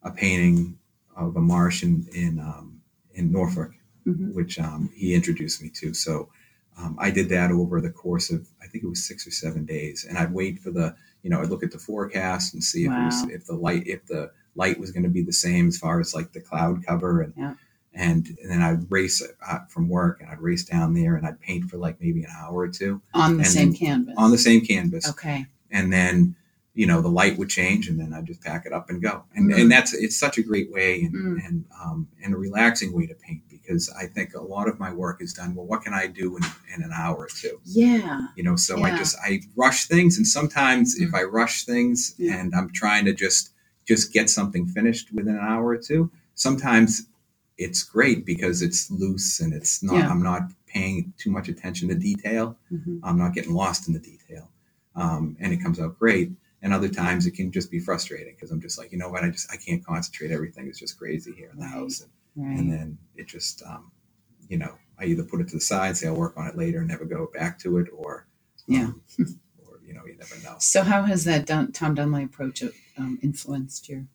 a 0.04 0.12
painting 0.12 0.78
of 1.16 1.36
a 1.36 1.42
marsh 1.42 1.84
in 1.84 2.08
in, 2.14 2.40
um, 2.40 2.82
in 3.14 3.32
Norfolk, 3.32 3.72
Mhm. 4.06 4.34
which 4.34 4.60
um, 4.60 4.90
he 4.96 5.14
introduced 5.14 5.62
me 5.62 5.70
to. 5.76 5.94
So 5.94 6.30
um, 6.78 6.96
I 7.00 7.12
did 7.12 7.30
that 7.30 7.52
over 7.52 7.80
the 7.82 7.92
course 7.92 8.30
of 8.30 8.48
I 8.62 8.68
think 8.68 8.84
it 8.84 8.88
was 8.88 9.06
six 9.06 9.26
or 9.28 9.32
seven 9.32 9.66
days, 9.66 10.06
and 10.08 10.18
I'd 10.18 10.34
wait 10.34 10.60
for 10.60 10.72
the 10.72 10.96
you 11.24 11.30
know 11.30 11.42
I'd 11.42 11.50
look 11.50 11.64
at 11.64 11.72
the 11.72 11.80
forecast 11.80 12.54
and 12.54 12.64
see 12.64 12.86
if 12.86 12.92
it 12.92 13.06
was 13.06 13.24
if 13.30 13.46
the 13.46 13.56
light 13.56 13.88
if 13.88 14.06
the 14.08 14.32
light 14.56 14.80
was 14.80 14.92
going 14.92 15.04
to 15.04 15.10
be 15.10 15.22
the 15.24 15.32
same 15.32 15.68
as 15.70 15.78
far 15.78 16.00
as 16.02 16.14
like 16.14 16.34
the 16.34 16.42
cloud 16.42 16.86
cover 16.86 17.22
and. 17.22 17.34
Yeah. 17.38 17.54
And, 17.94 18.26
and 18.42 18.50
then 18.50 18.62
I'd 18.62 18.90
race 18.90 19.22
uh, 19.46 19.60
from 19.68 19.90
work 19.90 20.22
and 20.22 20.30
I'd 20.30 20.40
race 20.40 20.64
down 20.64 20.94
there 20.94 21.16
and 21.18 21.28
I'd 21.28 21.42
paint 21.42 21.66
for 21.70 21.78
like 21.78 22.00
maybe 22.00 22.24
an 22.24 22.30
hour 22.40 22.60
or 22.60 22.68
two 22.70 23.02
On 23.14 23.38
the 23.38 23.44
same 23.44 23.74
canvas. 23.74 24.14
on 24.18 24.32
the 24.32 24.38
same 24.38 24.62
canvas 24.66 25.10
Okay. 25.10 25.46
and 25.72 25.92
then 25.92 26.36
you 26.74 26.88
know 26.88 27.02
the 27.02 27.10
light 27.10 27.38
would 27.38 27.50
change 27.50 27.90
and 27.90 28.00
then 28.00 28.14
i'd 28.14 28.26
just 28.26 28.40
pack 28.42 28.66
it 28.66 28.72
up 28.72 28.90
and 28.90 29.02
go 29.02 29.26
and, 29.36 29.52
Mm. 29.52 29.60
and 29.64 29.70
that's 29.72 29.94
it's 29.94 30.18
such 30.18 30.38
a 30.38 30.42
great 30.42 30.72
way 30.72 31.02
and 31.04 31.14
Mm. 31.14 31.46
and 31.46 31.66
um, 31.84 32.08
and 32.24 32.34
a 32.34 32.38
relaxing 32.38 32.94
way 32.94 33.06
to 33.08 33.14
paint 33.14 33.42
because 33.50 33.90
i 34.02 34.06
think 34.06 34.36
a 34.36 34.42
lot 34.42 34.70
of 34.70 34.80
my 34.80 34.90
work 34.94 35.22
is 35.22 35.34
done 35.34 35.54
well 35.54 35.66
what 35.66 35.82
can 35.82 35.94
i 35.94 36.08
do 36.08 36.38
in, 36.38 36.44
in 36.74 36.82
an 36.82 36.92
hour 36.96 37.18
or 37.18 37.28
two 37.28 37.60
Yeah. 37.66 38.22
you 38.38 38.44
know 38.44 38.56
so 38.56 38.82
i 38.84 38.96
just 38.98 39.18
i 39.22 39.42
rush 39.58 39.88
things 39.88 40.16
and 40.18 40.26
sometimes 40.26 40.96
if 40.98 41.10
Mm. 41.12 41.16
i 41.20 41.24
rush 41.24 41.66
things 41.66 42.16
Yeah. 42.18 42.38
and 42.40 42.56
i'm 42.56 42.70
trying 42.72 43.04
to 43.04 43.14
just 43.14 43.52
just 43.86 44.14
get 44.14 44.30
something 44.30 44.66
finished 44.66 45.12
within 45.12 45.36
an 45.36 45.42
hour 45.44 45.66
or 45.68 45.78
two 45.78 46.10
sometimes 46.36 47.06
it's 47.62 47.84
great 47.84 48.26
because 48.26 48.62
it's 48.62 48.90
loose 48.92 49.40
and 49.40 49.54
it's 49.54 49.82
not 49.84 49.96
Yeah. 49.96 50.10
i'm 50.10 50.24
not 50.24 50.44
paying 50.68 51.14
too 51.18 51.32
much 51.32 51.48
attention 51.50 51.90
to 51.90 51.96
detail 51.96 52.58
Mhm. 52.72 53.00
I'm 53.04 53.18
not 53.18 53.34
getting 53.36 53.54
lost 53.54 53.88
in 53.88 53.94
the 53.94 54.00
detail. 54.00 54.50
Um, 54.96 55.36
and 55.42 55.52
it 55.54 55.62
comes 55.64 55.80
out 55.80 55.98
great. 56.00 56.32
And 56.62 56.72
other 56.74 56.88
times 56.90 57.26
it 57.26 57.32
can 57.32 57.52
just 57.52 57.70
be 57.72 57.80
frustrating 57.80 58.34
because 58.36 58.52
I'm 58.52 58.62
just 58.62 58.78
like, 58.78 58.92
you 58.94 58.98
know 58.98 59.10
what, 59.10 59.24
I 59.24 59.30
just 59.30 59.52
I 59.52 59.58
can't 59.58 59.84
concentrate. 59.84 60.32
Everything 60.32 60.68
is 60.68 60.78
just 60.80 60.98
crazy 60.98 61.34
here 61.34 61.50
in 61.52 61.58
the 61.58 61.64
Right. 61.66 61.74
house. 61.74 62.02
And, 62.02 62.12
Right. 62.46 62.58
and 62.60 62.72
then 62.72 62.98
it 63.16 63.28
just 63.28 63.62
um, 63.64 63.92
you 64.48 64.58
know, 64.58 64.74
I 64.98 65.06
either 65.06 65.24
put 65.24 65.42
it 65.42 65.48
to 65.50 65.56
the 65.56 65.62
side, 65.62 65.98
say 65.98 66.08
I'll 66.08 66.16
work 66.16 66.38
on 66.38 66.48
it 66.48 66.56
later 66.58 66.80
and 66.80 66.88
never 66.88 67.04
go 67.06 67.30
back 67.34 67.60
to 67.60 67.78
it 67.80 67.88
or 67.94 68.28
Yeah. 68.68 68.86
um, 68.86 69.02
or 69.68 69.80
you 69.86 69.94
know, 69.94 70.06
you 70.06 70.16
never 70.18 70.36
know. 70.44 70.56
So 70.60 70.84
how 70.84 71.04
has 71.04 71.24
that 71.26 71.46
Dun- 71.46 71.72
Tom 71.74 71.96
Dunlay 71.96 72.24
approach 72.26 72.64
um, 72.98 73.20
influenced 73.22 73.90
your 73.90 74.06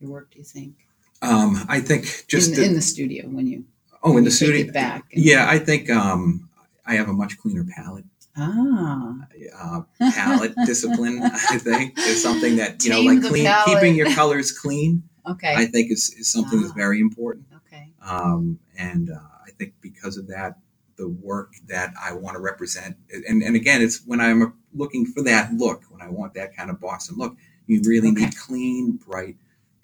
your 0.00 0.10
work? 0.10 0.30
Do 0.30 0.38
you 0.38 0.44
think 0.44 0.86
Um, 1.20 1.64
I 1.68 1.80
think 1.80 2.24
just 2.28 2.50
in, 2.50 2.54
the- 2.56 2.64
in 2.64 2.74
the 2.74 2.80
studio 2.82 3.26
when 3.28 3.46
you 3.46 3.64
oh 4.02 4.12
in 4.12 4.18
you 4.18 4.24
the 4.24 4.30
studio 4.30 4.72
back 4.72 5.04
Yeah, 5.12 5.46
I 5.48 5.58
think 5.58 5.90
um 5.90 6.48
I 6.86 6.94
have 6.94 7.08
a 7.08 7.12
much 7.12 7.36
cleaner 7.38 7.64
palette. 7.64 8.04
ah 8.36 9.14
uh, 9.60 9.80
palette 9.98 10.54
discipline. 10.66 11.20
I 11.22 11.58
think 11.58 11.98
is 11.98 12.22
something 12.22 12.56
that 12.56 12.84
you 12.84 12.90
know, 12.90 13.00
like 13.00 13.22
clean, 13.22 13.46
palette. 13.46 13.66
keeping 13.66 13.96
your 13.96 14.10
colors 14.14 14.52
clean. 14.52 15.02
okay 15.26 15.54
I 15.56 15.66
think 15.66 15.90
is, 15.90 16.14
is 16.18 16.30
something 16.30 16.60
that's 16.60 16.72
Ah. 16.72 16.76
very 16.86 17.00
important. 17.00 17.46
okay 17.56 17.92
Um, 18.00 18.58
and 18.76 19.10
uh, 19.10 19.18
I 19.46 19.50
think 19.58 19.74
because 19.80 20.16
of 20.16 20.28
that, 20.28 20.58
the 20.96 21.08
work 21.08 21.50
that 21.66 21.92
I 22.00 22.12
want 22.12 22.34
to 22.36 22.40
represent, 22.40 22.96
and, 23.28 23.42
and 23.42 23.54
again, 23.56 23.82
it's 23.82 23.98
when 24.06 24.20
I'm 24.20 24.54
looking 24.74 25.04
for 25.06 25.22
that 25.24 25.52
look, 25.54 25.82
when 25.90 26.00
I 26.00 26.08
want 26.08 26.34
that 26.34 26.56
kind 26.56 26.70
of 26.70 26.80
Boston 26.80 27.16
look, 27.18 27.36
you 27.66 27.80
really 27.84 28.10
Okay. 28.10 28.26
need 28.26 28.36
clean, 28.36 28.92
bright 29.08 29.36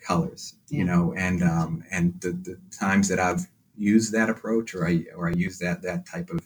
colors, 0.04 0.54
Yeah. 0.68 0.78
you 0.78 0.84
know, 0.84 1.14
and, 1.16 1.42
um, 1.42 1.84
and 1.90 2.20
the, 2.20 2.32
the 2.32 2.58
times 2.70 3.08
that 3.08 3.18
I've 3.18 3.46
used 3.76 4.12
that 4.12 4.28
approach 4.30 4.74
or 4.74 4.86
I, 4.86 5.04
or 5.16 5.28
I 5.28 5.32
use 5.32 5.58
that, 5.58 5.82
that 5.82 6.06
type 6.06 6.30
of 6.30 6.40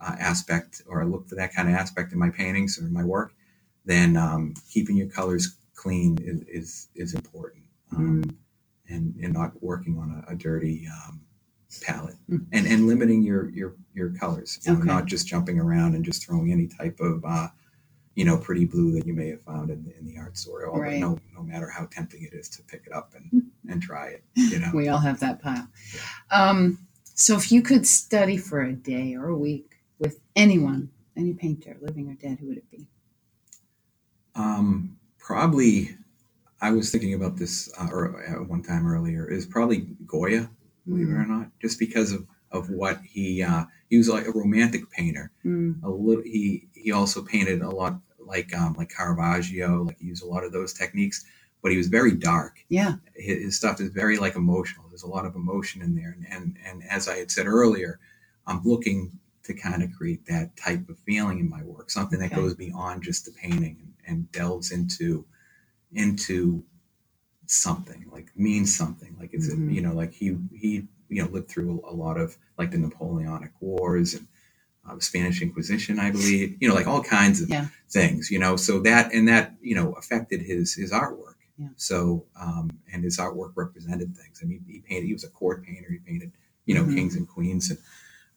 uh, 0.00 0.16
aspect, 0.18 0.82
or 0.86 1.02
I 1.02 1.04
look 1.04 1.28
for 1.28 1.34
that 1.36 1.54
kind 1.54 1.68
of 1.68 1.74
aspect 1.74 2.12
in 2.12 2.18
my 2.18 2.30
paintings 2.30 2.78
or 2.80 2.84
my 2.88 3.04
work, 3.04 3.32
then 3.84 4.16
um, 4.16 4.54
keeping 4.70 4.96
your 4.96 5.08
colors 5.08 5.56
clean 5.74 6.18
is, 6.20 6.42
is, 6.48 6.88
is 6.94 7.14
important. 7.14 7.64
Um, 7.96 8.22
and, 8.88 9.14
and 9.22 9.32
not 9.32 9.52
working 9.62 9.98
on 9.98 10.24
a, 10.28 10.32
a 10.32 10.36
dirty 10.36 10.86
um, 10.88 11.20
palette 11.82 12.16
Mm. 12.28 12.46
and, 12.52 12.66
and 12.66 12.86
limiting 12.88 13.22
your, 13.22 13.50
your, 13.50 13.76
your 13.94 14.10
colors, 14.10 14.58
you 14.64 14.72
know, 14.72 14.80
not 14.80 15.06
just 15.06 15.26
jumping 15.28 15.58
around 15.60 15.94
and 15.94 16.04
just 16.04 16.24
throwing 16.26 16.50
any 16.52 16.66
type 16.66 16.98
of, 17.00 17.24
uh, 17.24 17.48
you 18.14 18.24
know, 18.24 18.36
pretty 18.36 18.64
blue 18.64 18.92
that 18.92 19.06
you 19.06 19.14
may 19.14 19.28
have 19.28 19.42
found 19.42 19.70
in, 19.70 19.92
in 19.98 20.06
the 20.06 20.18
art 20.18 20.36
store, 20.36 20.66
although 20.68 20.80
Right. 20.82 21.00
no, 21.00 21.18
no 21.34 21.42
matter 21.42 21.68
how 21.68 21.86
tempting 21.86 22.22
it 22.22 22.32
is 22.32 22.48
to 22.50 22.62
pick 22.62 22.82
it 22.86 22.92
up 22.92 23.14
and, 23.14 23.42
and 23.68 23.80
try 23.82 24.08
it, 24.08 24.24
you 24.34 24.58
know. 24.58 24.70
we 24.74 24.88
all 24.88 24.98
have 24.98 25.20
that 25.20 25.40
pile. 25.40 25.68
Um, 26.30 26.78
so 27.14 27.36
if 27.36 27.52
you 27.52 27.62
could 27.62 27.86
study 27.86 28.36
for 28.36 28.62
a 28.62 28.72
day 28.72 29.14
or 29.14 29.28
a 29.28 29.36
week 29.36 29.76
with 29.98 30.20
anyone 30.34 30.90
any 31.16 31.34
painter 31.34 31.76
living 31.80 32.08
or 32.08 32.14
dead 32.14 32.38
who 32.40 32.48
would 32.48 32.56
it 32.58 32.70
be? 32.70 32.86
Um, 34.34 34.96
probably, 35.18 35.90
I 36.60 36.70
was 36.72 36.90
thinking 36.90 37.14
about 37.14 37.36
this 37.36 37.70
uh, 37.78 37.88
or, 37.92 38.24
uh, 38.26 38.44
one 38.44 38.62
time 38.62 38.86
earlier, 38.86 39.30
is 39.30 39.44
probably 39.46 39.88
Goya, 40.06 40.48
believe 40.88 41.08
it 41.08 41.12
or 41.12 41.26
not, 41.26 41.48
just 41.60 41.78
because 41.78 42.12
of, 42.12 42.26
of 42.50 42.70
what 42.70 43.00
he, 43.02 43.42
uh, 43.42 43.64
he 43.88 43.96
was 43.96 44.08
like 44.08 44.26
a 44.26 44.32
romantic 44.32 44.90
painter. 44.90 45.30
Mm, 45.44 45.82
a 45.82 45.88
little 45.90 46.22
he 46.24 46.68
he 46.74 46.92
also 46.92 47.22
painted 47.22 47.62
a 47.62 47.70
lot 47.70 47.98
like 48.18 48.54
um, 48.56 48.74
like 48.78 48.90
Caravaggio, 48.90 49.84
like 49.84 49.98
he 49.98 50.06
used 50.06 50.22
a 50.22 50.26
lot 50.26 50.44
of 50.44 50.52
those 50.52 50.72
techniques, 50.72 51.24
but 51.62 51.70
he 51.72 51.78
was 51.78 51.88
very 51.88 52.14
dark. 52.14 52.58
Yeah. 52.68 52.94
His, 53.14 53.42
his 53.42 53.56
stuff 53.56 53.80
is 53.80 53.90
very 53.90 54.18
like 54.18 54.36
emotional. 54.36 54.86
There's 54.88 55.02
a 55.02 55.08
lot 55.08 55.26
of 55.26 55.34
emotion 55.34 55.82
in 55.82 55.94
there, 55.94 56.10
and 56.16 56.26
and, 56.30 56.56
and 56.64 56.82
as 56.88 57.08
I 57.08 57.16
had 57.16 57.30
said 57.30 57.46
earlier, 57.46 57.98
I'm 58.46 58.62
looking 58.64 59.12
to 59.44 59.54
kind 59.54 59.82
of 59.82 59.90
create 59.92 60.26
that 60.26 60.56
type 60.56 60.88
of 60.88 60.98
feeling 61.00 61.40
in 61.40 61.48
my 61.48 61.62
work, 61.62 61.90
something 61.90 62.18
that 62.20 62.26
Okay. 62.32 62.36
goes 62.36 62.54
beyond 62.54 63.02
just 63.02 63.24
the 63.24 63.32
painting 63.32 63.78
and, 63.80 63.94
and 64.06 64.32
delves 64.32 64.70
into 64.70 65.24
into 65.92 66.62
something 67.46 68.06
like 68.12 68.30
means 68.36 68.74
something 68.76 69.16
like 69.18 69.30
it's 69.32 69.48
Mhm. 69.48 69.74
you 69.74 69.80
know 69.80 69.92
like 69.92 70.12
he 70.12 70.36
he 70.52 70.86
you 71.10 71.22
know 71.22 71.28
lived 71.30 71.48
through 71.48 71.82
a, 71.84 71.90
a 71.90 71.94
lot 71.94 72.16
of 72.18 72.36
like 72.58 72.70
the 72.70 72.78
Napoleonic 72.78 73.52
Wars 73.60 74.14
and 74.14 74.26
uh, 74.88 74.94
the 74.94 75.02
Spanish 75.02 75.42
Inquisition 75.42 75.98
I 75.98 76.10
believe 76.10 76.56
you 76.60 76.68
know 76.68 76.74
like 76.74 76.86
all 76.86 77.02
kinds 77.02 77.40
of 77.42 77.48
Yeah. 77.50 77.66
things 77.90 78.30
you 78.30 78.38
know 78.38 78.56
so 78.56 78.80
that 78.80 79.12
and 79.12 79.28
that 79.28 79.54
you 79.60 79.74
know 79.74 79.92
affected 79.92 80.40
his 80.42 80.74
his 80.74 80.92
artwork 80.92 81.34
Yeah. 81.58 81.68
so 81.76 82.24
um 82.40 82.70
and 82.92 83.04
his 83.04 83.18
artwork 83.18 83.52
represented 83.56 84.16
things 84.16 84.40
I 84.42 84.46
mean 84.46 84.64
he 84.68 84.80
painted 84.80 85.06
he 85.06 85.12
was 85.12 85.24
a 85.24 85.28
court 85.28 85.64
painter 85.64 85.90
he 85.90 85.98
painted 85.98 86.32
you 86.66 86.74
know 86.74 86.84
Mhm. 86.84 86.94
kings 86.94 87.16
and 87.16 87.28
queens 87.28 87.70
and 87.70 87.78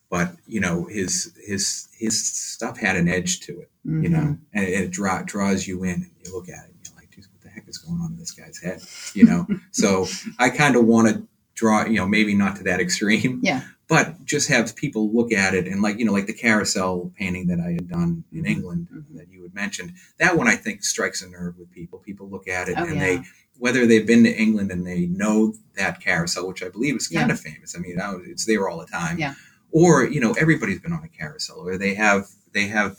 but 0.09 0.36
you 0.47 0.59
know 0.59 0.86
his 0.86 1.34
his 1.45 1.88
his 1.97 2.15
stuff 2.26 2.78
had 2.78 2.95
an 2.95 3.07
edge 3.07 3.39
to 3.41 3.59
it 3.61 3.69
you 3.86 4.09
Mhm. 4.09 4.11
know, 4.11 4.38
and 4.53 4.65
it, 4.65 4.71
it 4.80 4.91
draw, 4.91 5.21
draws 5.24 5.67
you 5.67 5.84
in, 5.84 5.95
and 5.95 6.11
you 6.24 6.32
look 6.34 6.47
at 6.47 6.65
it, 6.65 6.71
and 6.74 6.78
you're 6.88 6.95
like, 6.95 7.09
"Geez, 7.11 7.28
what 7.30 7.41
the 7.41 7.49
heck 7.49 7.67
is 7.67 7.78
going 7.78 7.99
on 7.99 8.13
in 8.13 8.17
this 8.17 8.32
guy's 8.32 8.57
head?" 8.57 8.82
You 9.13 9.26
know. 9.26 9.45
so 9.71 10.07
I 10.39 10.49
kind 10.49 10.78
of 10.78 10.86
want 10.86 11.09
to 11.09 11.28
draw, 11.55 11.85
you 11.85 11.95
know, 11.95 12.07
maybe 12.07 12.33
not 12.35 12.55
to 12.57 12.63
that 12.63 12.79
extreme, 12.85 13.39
Yeah. 13.43 13.61
but 13.87 14.23
just 14.25 14.47
have 14.49 14.75
people 14.75 15.11
look 15.11 15.31
at 15.31 15.53
it 15.53 15.67
and 15.67 15.81
like, 15.81 15.99
you 15.99 16.05
know, 16.05 16.11
like 16.13 16.25
the 16.25 16.33
carousel 16.33 17.11
painting 17.17 17.47
that 17.47 17.59
I 17.59 17.71
had 17.73 17.87
done 17.89 18.23
in 18.31 18.43
Mhm. 18.43 18.47
England 18.49 18.87
Mhm. 18.93 19.17
that 19.17 19.31
you 19.31 19.43
had 19.43 19.53
mentioned. 19.53 19.93
That 20.17 20.37
one 20.37 20.47
I 20.47 20.55
think 20.55 20.83
strikes 20.83 21.21
a 21.21 21.29
nerve 21.29 21.57
with 21.57 21.71
people. 21.71 21.99
People 21.99 22.29
look 22.29 22.47
at 22.47 22.69
it 22.69 22.75
Oh, 22.77 22.83
and 22.85 22.95
yeah. 22.95 23.01
they, 23.05 23.21
whether 23.59 23.85
they've 23.85 24.05
been 24.07 24.23
to 24.23 24.35
England 24.35 24.71
and 24.71 24.85
they 24.85 25.05
know 25.05 25.53
that 25.75 26.01
carousel, 26.01 26.47
which 26.47 26.63
I 26.63 26.69
believe 26.69 26.95
is 26.95 27.07
kind 27.07 27.27
Yeah. 27.29 27.33
of 27.33 27.39
famous. 27.39 27.75
I 27.75 27.79
mean, 27.79 27.99
I- 27.99 28.15
it's 28.25 28.45
there 28.45 28.67
all 28.67 28.79
the 28.79 28.87
time. 28.87 29.19
Yeah. 29.19 29.35
Or 29.71 30.03
you 30.05 30.19
know, 30.19 30.33
everybody's 30.33 30.79
been 30.79 30.93
on 30.93 31.03
a 31.03 31.07
carousel, 31.07 31.57
or 31.67 31.77
they 31.77 31.93
have 31.95 32.27
they 32.53 32.67
have 32.67 32.97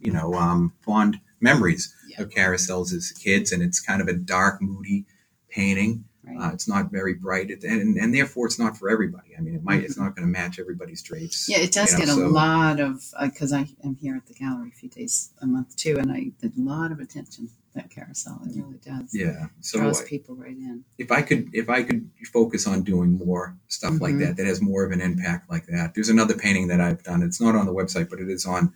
you 0.00 0.12
know 0.12 0.34
um, 0.34 0.72
fond 0.82 1.18
memories 1.40 1.94
Yeah. 2.08 2.22
of 2.22 2.30
carousels 2.30 2.92
as 2.92 3.10
kids, 3.12 3.52
and 3.52 3.62
it's 3.62 3.80
kind 3.80 4.00
of 4.02 4.08
a 4.08 4.12
dark, 4.12 4.60
moody 4.60 5.06
painting. 5.50 6.04
Right. 6.28 6.38
Uh, 6.48 6.52
it's 6.52 6.68
not 6.68 6.90
very 6.90 7.14
bright, 7.14 7.50
it, 7.50 7.64
and 7.64 7.96
and 7.96 8.14
therefore 8.14 8.46
it's 8.46 8.58
not 8.58 8.76
for 8.76 8.90
everybody. 8.90 9.30
I 9.36 9.40
mean, 9.40 9.54
it 9.54 9.64
might 9.64 9.82
it's 9.82 9.96
not 9.96 10.14
going 10.14 10.26
to 10.26 10.32
match 10.32 10.58
everybody's 10.58 11.02
drapes. 11.02 11.48
Yeah, 11.48 11.58
it 11.58 11.72
does 11.72 11.92
you 11.92 11.98
know, 12.00 12.04
get 12.04 12.08
a 12.12 12.16
so- 12.16 12.28
lot 12.28 12.80
of 12.80 13.02
because 13.22 13.52
I 13.52 13.66
am 13.84 13.96
here 13.96 14.14
at 14.16 14.26
the 14.26 14.34
gallery 14.34 14.70
a 14.74 14.76
few 14.78 14.88
days 14.88 15.30
a 15.40 15.46
month 15.46 15.76
too, 15.76 15.96
and 15.98 16.12
I 16.12 16.32
get 16.42 16.56
a 16.56 16.60
lot 16.60 16.92
of 16.92 17.00
attention. 17.00 17.50
That 17.74 17.90
carousel, 17.90 18.40
it 18.46 18.56
really 18.56 18.78
does. 18.84 19.14
Yeah. 19.14 19.46
So 19.60 19.78
draws 19.78 20.02
I- 20.02 20.04
people 20.06 20.34
right 20.34 20.56
in. 20.56 20.84
if 20.98 21.12
I 21.12 21.22
could 21.22 21.48
if 21.52 21.68
I 21.68 21.82
could 21.84 22.10
focus 22.32 22.66
on 22.66 22.82
doing 22.82 23.12
more 23.16 23.56
stuff 23.68 24.00
like 24.00 24.14
Mhm. 24.14 24.20
that 24.20 24.36
that 24.38 24.46
has 24.46 24.60
more 24.60 24.84
of 24.84 24.90
an 24.92 25.00
impact 25.00 25.48
like 25.48 25.66
that. 25.66 25.94
There's 25.94 26.08
another 26.08 26.34
painting 26.34 26.68
that 26.68 26.80
I've 26.80 27.02
done. 27.04 27.22
It's 27.22 27.40
not 27.40 27.54
on 27.54 27.66
the 27.66 27.72
website, 27.72 28.08
but 28.10 28.20
it 28.20 28.28
is 28.28 28.46
on 28.46 28.72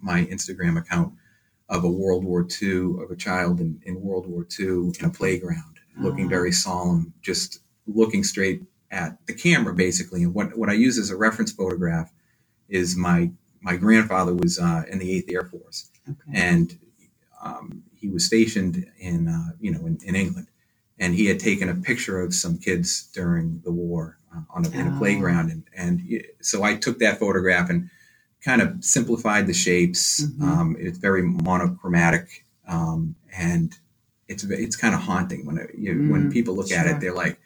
my 0.00 0.24
Instagram 0.26 0.78
account 0.78 1.12
of 1.68 1.84
a 1.84 1.90
World 1.90 2.24
War 2.24 2.46
II 2.62 3.02
of 3.02 3.10
a 3.10 3.16
child 3.16 3.60
in, 3.60 3.82
in 3.84 4.00
World 4.00 4.26
War 4.26 4.46
II 4.58 4.92
in 4.98 5.04
a 5.04 5.10
playground, 5.10 5.77
looking 6.00 6.26
Ah. 6.26 6.28
very 6.36 6.52
solemn, 6.52 7.12
just 7.22 7.60
looking 7.86 8.24
straight 8.24 8.62
at 8.90 9.18
the 9.26 9.34
camera 9.34 9.74
basically. 9.74 10.22
And 10.22 10.34
what 10.34 10.56
what 10.56 10.68
I 10.70 10.74
use 10.74 10.98
as 10.98 11.10
a 11.10 11.16
reference 11.16 11.52
photograph 11.52 12.10
is 12.68 12.96
my 12.96 13.30
my 13.60 13.76
grandfather 13.76 14.34
was 14.34 14.58
uh, 14.58 14.82
in 14.90 14.98
the 14.98 15.10
Eighth 15.12 15.30
Air 15.30 15.44
Force 15.44 15.90
Okay. 16.08 16.32
and 16.32 16.78
um, 17.42 17.82
he 17.94 18.08
was 18.08 18.24
stationed 18.24 18.86
in 18.98 19.28
uh, 19.28 19.50
you 19.60 19.70
know 19.72 19.84
in, 19.86 19.98
in 20.04 20.14
England, 20.16 20.48
and 20.98 21.14
he 21.14 21.26
had 21.26 21.38
taken 21.40 21.68
a 21.68 21.74
picture 21.74 22.20
of 22.20 22.34
some 22.34 22.58
kids 22.58 23.08
during 23.14 23.60
the 23.64 23.70
war 23.72 24.18
uh, 24.34 24.40
on 24.50 24.64
a, 24.66 24.70
in 24.70 24.86
a 24.86 24.94
Oh. 24.94 24.98
playground, 24.98 25.50
and 25.50 25.62
and 25.76 26.00
so 26.40 26.62
I 26.62 26.76
took 26.76 26.98
that 27.00 27.18
photograph 27.18 27.68
and 27.70 27.90
kind 28.44 28.62
of 28.62 28.82
simplified 28.84 29.46
the 29.46 29.54
shapes. 29.54 30.22
Mhm. 30.24 30.42
Um, 30.42 30.76
it's 30.78 30.98
very 30.98 31.22
monochromatic, 31.22 32.44
um, 32.66 33.14
and 33.36 33.76
it's 34.28 34.44
it's 34.44 34.76
kind 34.76 34.94
of 34.94 35.00
haunting 35.00 35.46
when 35.46 35.58
it, 35.58 35.70
you, 35.76 35.94
when 36.10 36.28
Mm, 36.28 36.32
people 36.32 36.54
look 36.54 36.70
at 36.70 36.86
it. 36.86 37.00
They're 37.00 37.14
like, 37.14 37.40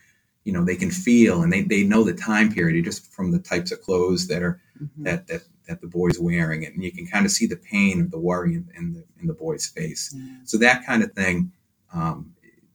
you 0.44 0.52
know, 0.52 0.64
they 0.64 0.76
can 0.76 0.90
feel 0.90 1.42
and 1.42 1.52
they, 1.52 1.62
they 1.62 1.84
know 1.84 2.02
the 2.04 2.14
time 2.14 2.52
period 2.52 2.84
just 2.84 3.12
from 3.12 3.30
the 3.30 3.38
types 3.38 3.70
of 3.72 3.80
clothes 3.80 4.26
that 4.28 4.42
are 4.42 4.60
Mhm. 4.80 5.04
that 5.04 5.26
that 5.28 5.42
that 5.68 5.80
the 5.80 5.86
boy's 5.86 6.18
wearing, 6.18 6.66
and 6.66 6.82
you 6.82 6.90
can 6.90 7.06
kind 7.06 7.24
of 7.24 7.30
see 7.30 7.46
the 7.46 7.56
pain 7.56 8.00
of 8.00 8.10
the 8.10 8.18
worry 8.18 8.54
in, 8.54 8.68
in 8.76 8.92
the 8.94 9.04
in 9.20 9.26
the 9.28 9.34
boy's 9.34 9.66
face. 9.66 10.12
Yeah. 10.14 10.38
So 10.44 10.58
that 10.58 10.84
kind 10.84 11.02
of 11.04 11.12
thing 11.12 11.52
um, 11.94 12.34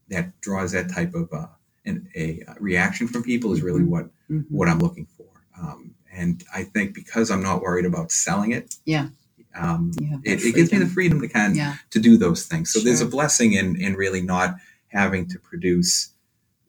that 0.10 0.40
draws 0.42 0.72
that 0.72 0.90
type 0.90 1.14
of 1.14 1.32
uh, 1.34 1.48
an, 1.86 2.08
a 2.16 2.44
reaction 2.60 3.08
from 3.10 3.24
people 3.24 3.52
is 3.52 3.62
really 3.62 3.82
Mhm. 3.84 3.88
what 3.90 4.06
Mhm. 4.30 4.46
what 4.50 4.70
I'm 4.70 4.80
looking 4.80 5.08
for. 5.18 5.28
Um, 5.62 5.96
and 6.14 6.44
I 6.54 6.64
think 6.64 6.94
because 6.94 7.30
I'm 7.30 7.44
not 7.44 7.62
worried 7.62 7.86
about 7.86 8.12
selling 8.12 8.52
it, 8.52 8.76
Yeah. 8.86 9.10
Um, 9.58 9.92
that 9.94 10.22
it, 10.24 10.44
it 10.44 10.56
gives 10.56 10.72
me 10.72 10.80
the 10.80 10.86
freedom. 10.88 11.20
to 11.22 11.28
kind 11.28 11.56
Yeah. 11.56 11.76
to 11.92 12.00
do 12.00 12.18
those 12.18 12.46
things. 12.46 12.72
So 12.72 12.80
there's 12.80 13.02
a 13.02 13.06
blessing 13.06 13.54
in 13.54 13.76
in 13.80 13.96
really 13.96 14.22
not 14.22 14.56
having 14.90 15.28
to 15.28 15.40
produce, 15.40 16.10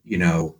you 0.03 0.17
know, 0.17 0.55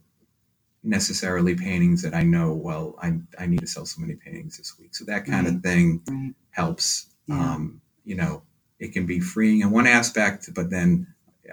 necessarily 0.83 1.55
paintings 1.55 2.01
that 2.03 2.13
I 2.13 2.23
know. 2.23 2.53
Well, 2.53 2.95
I 3.01 3.19
I 3.37 3.45
need 3.47 3.59
to 3.61 3.67
sell 3.67 3.85
so 3.85 4.01
many 4.01 4.15
paintings 4.15 4.57
this 4.57 4.77
week. 4.79 4.95
So 4.95 5.05
that 5.05 5.25
kind 5.25 5.45
Right. 5.47 5.55
of 5.55 5.61
thing 5.63 6.01
Right. 6.07 6.33
helps. 6.51 7.07
Yeah. 7.27 7.53
Um, 7.55 7.81
you 8.05 8.15
know, 8.15 8.43
it 8.79 8.93
can 8.93 9.05
be 9.05 9.19
freeing 9.19 9.61
in 9.61 9.71
one 9.71 9.87
aspect, 9.87 10.49
but 10.53 10.69
then 10.69 11.07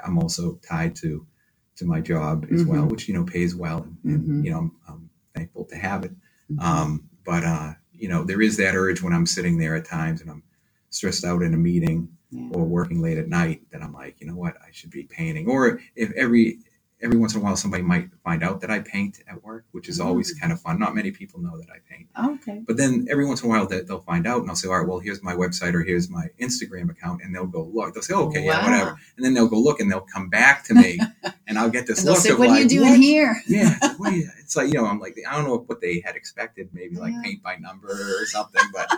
I'm 0.04 0.18
also 0.18 0.58
tied 0.66 0.94
to 0.96 1.26
to 1.76 1.84
my 1.84 2.00
job 2.00 2.46
as 2.50 2.64
well, 2.64 2.84
Mhm. 2.86 2.90
which 2.90 3.06
you 3.08 3.14
know 3.14 3.24
pays 3.24 3.54
well, 3.54 3.82
and, 3.82 3.96
and 4.04 4.24
Mhm. 4.28 4.44
you 4.44 4.50
know 4.50 4.58
I'm, 4.58 4.72
I'm 4.88 5.10
thankful 5.34 5.64
to 5.66 5.76
have 5.76 6.04
it. 6.04 6.12
Mhm. 6.50 6.62
Um, 6.62 7.08
but 7.24 7.44
uh, 7.44 7.74
you 7.92 8.08
know, 8.08 8.24
there 8.24 8.40
is 8.40 8.56
that 8.58 8.74
urge 8.76 9.02
when 9.02 9.12
I'm 9.12 9.26
sitting 9.26 9.58
there 9.58 9.74
at 9.74 9.84
times 9.84 10.20
and 10.20 10.30
I'm 10.30 10.42
stressed 10.96 11.24
out 11.24 11.42
in 11.42 11.54
a 11.54 11.58
meeting 11.58 12.08
yeah. 12.30 12.48
or 12.52 12.64
working 12.64 13.00
late 13.02 13.18
at 13.18 13.28
night 13.28 13.62
that 13.70 13.82
I'm 13.82 13.92
like, 13.92 14.20
you 14.20 14.26
know 14.26 14.36
what, 14.36 14.54
I 14.66 14.70
should 14.72 14.90
be 14.90 15.04
painting. 15.04 15.48
Or 15.48 15.80
if 15.94 16.10
every 16.12 16.58
every 17.02 17.18
once 17.18 17.34
in 17.34 17.40
a 17.42 17.44
while 17.44 17.54
somebody 17.56 17.82
might 17.82 18.08
find 18.24 18.42
out 18.42 18.62
that 18.62 18.70
I 18.70 18.78
paint 18.80 19.20
at 19.28 19.44
work, 19.44 19.66
which 19.72 19.86
is 19.86 20.00
always 20.00 20.34
Mm. 20.34 20.40
kind 20.40 20.52
of 20.52 20.60
fun. 20.62 20.78
Not 20.78 20.94
many 20.94 21.10
people 21.10 21.40
know 21.40 21.58
that 21.58 21.68
I 21.70 21.78
paint. 21.92 22.08
Oh, 22.16 22.34
okay. 22.36 22.62
But 22.66 22.78
then 22.78 23.06
every 23.10 23.26
once 23.26 23.42
in 23.42 23.48
a 23.48 23.50
while 23.50 23.66
they, 23.66 23.82
they'll 23.82 24.00
find 24.00 24.26
out 24.26 24.40
and 24.40 24.48
I'll 24.48 24.56
say, 24.56 24.66
all 24.68 24.78
right, 24.78 24.88
well, 24.88 24.98
here's 24.98 25.22
my 25.22 25.34
website 25.34 25.74
or 25.74 25.82
here's 25.82 26.08
my 26.08 26.28
Instagram 26.40 26.90
account. 26.90 27.20
And 27.22 27.34
they'll 27.34 27.46
go 27.46 27.64
look. 27.72 27.92
They'll 27.92 28.02
say, 28.02 28.14
oh, 28.14 28.28
okay, 28.28 28.46
yeah, 28.46 28.64
whatever. 28.64 28.98
And 29.16 29.24
then 29.26 29.34
they'll 29.34 29.46
go 29.46 29.58
look 29.60 29.78
and 29.78 29.90
they'll 29.92 30.00
come 30.16 30.30
back 30.30 30.64
to 30.64 30.74
me 30.74 30.98
and 31.46 31.58
I'll 31.58 31.68
get 31.70 31.86
this 31.86 32.02
look 32.02 32.16
say, 32.16 32.30
of 32.30 32.38
"What 32.38 32.48
like, 32.48 32.60
are 32.60 32.62
you 32.62 32.68
doing 32.68 32.90
"What?" 32.92 33.00
here?" 33.00 33.42
Yeah. 33.46 33.76
what 33.98 34.12
are 34.14 34.16
you-" 34.16 34.30
It's 34.40 34.56
like, 34.56 34.68
you 34.68 34.74
know, 34.80 34.86
I'm 34.86 34.98
like, 34.98 35.16
I 35.28 35.36
don't 35.36 35.44
know 35.46 35.58
what 35.66 35.82
they 35.82 36.00
had 36.00 36.16
expected, 36.16 36.70
maybe 36.72 36.96
like 36.96 37.12
Yeah. 37.12 37.22
paint 37.22 37.42
by 37.42 37.56
number 37.56 37.88
or 37.90 38.24
something, 38.26 38.62
but 38.72 38.90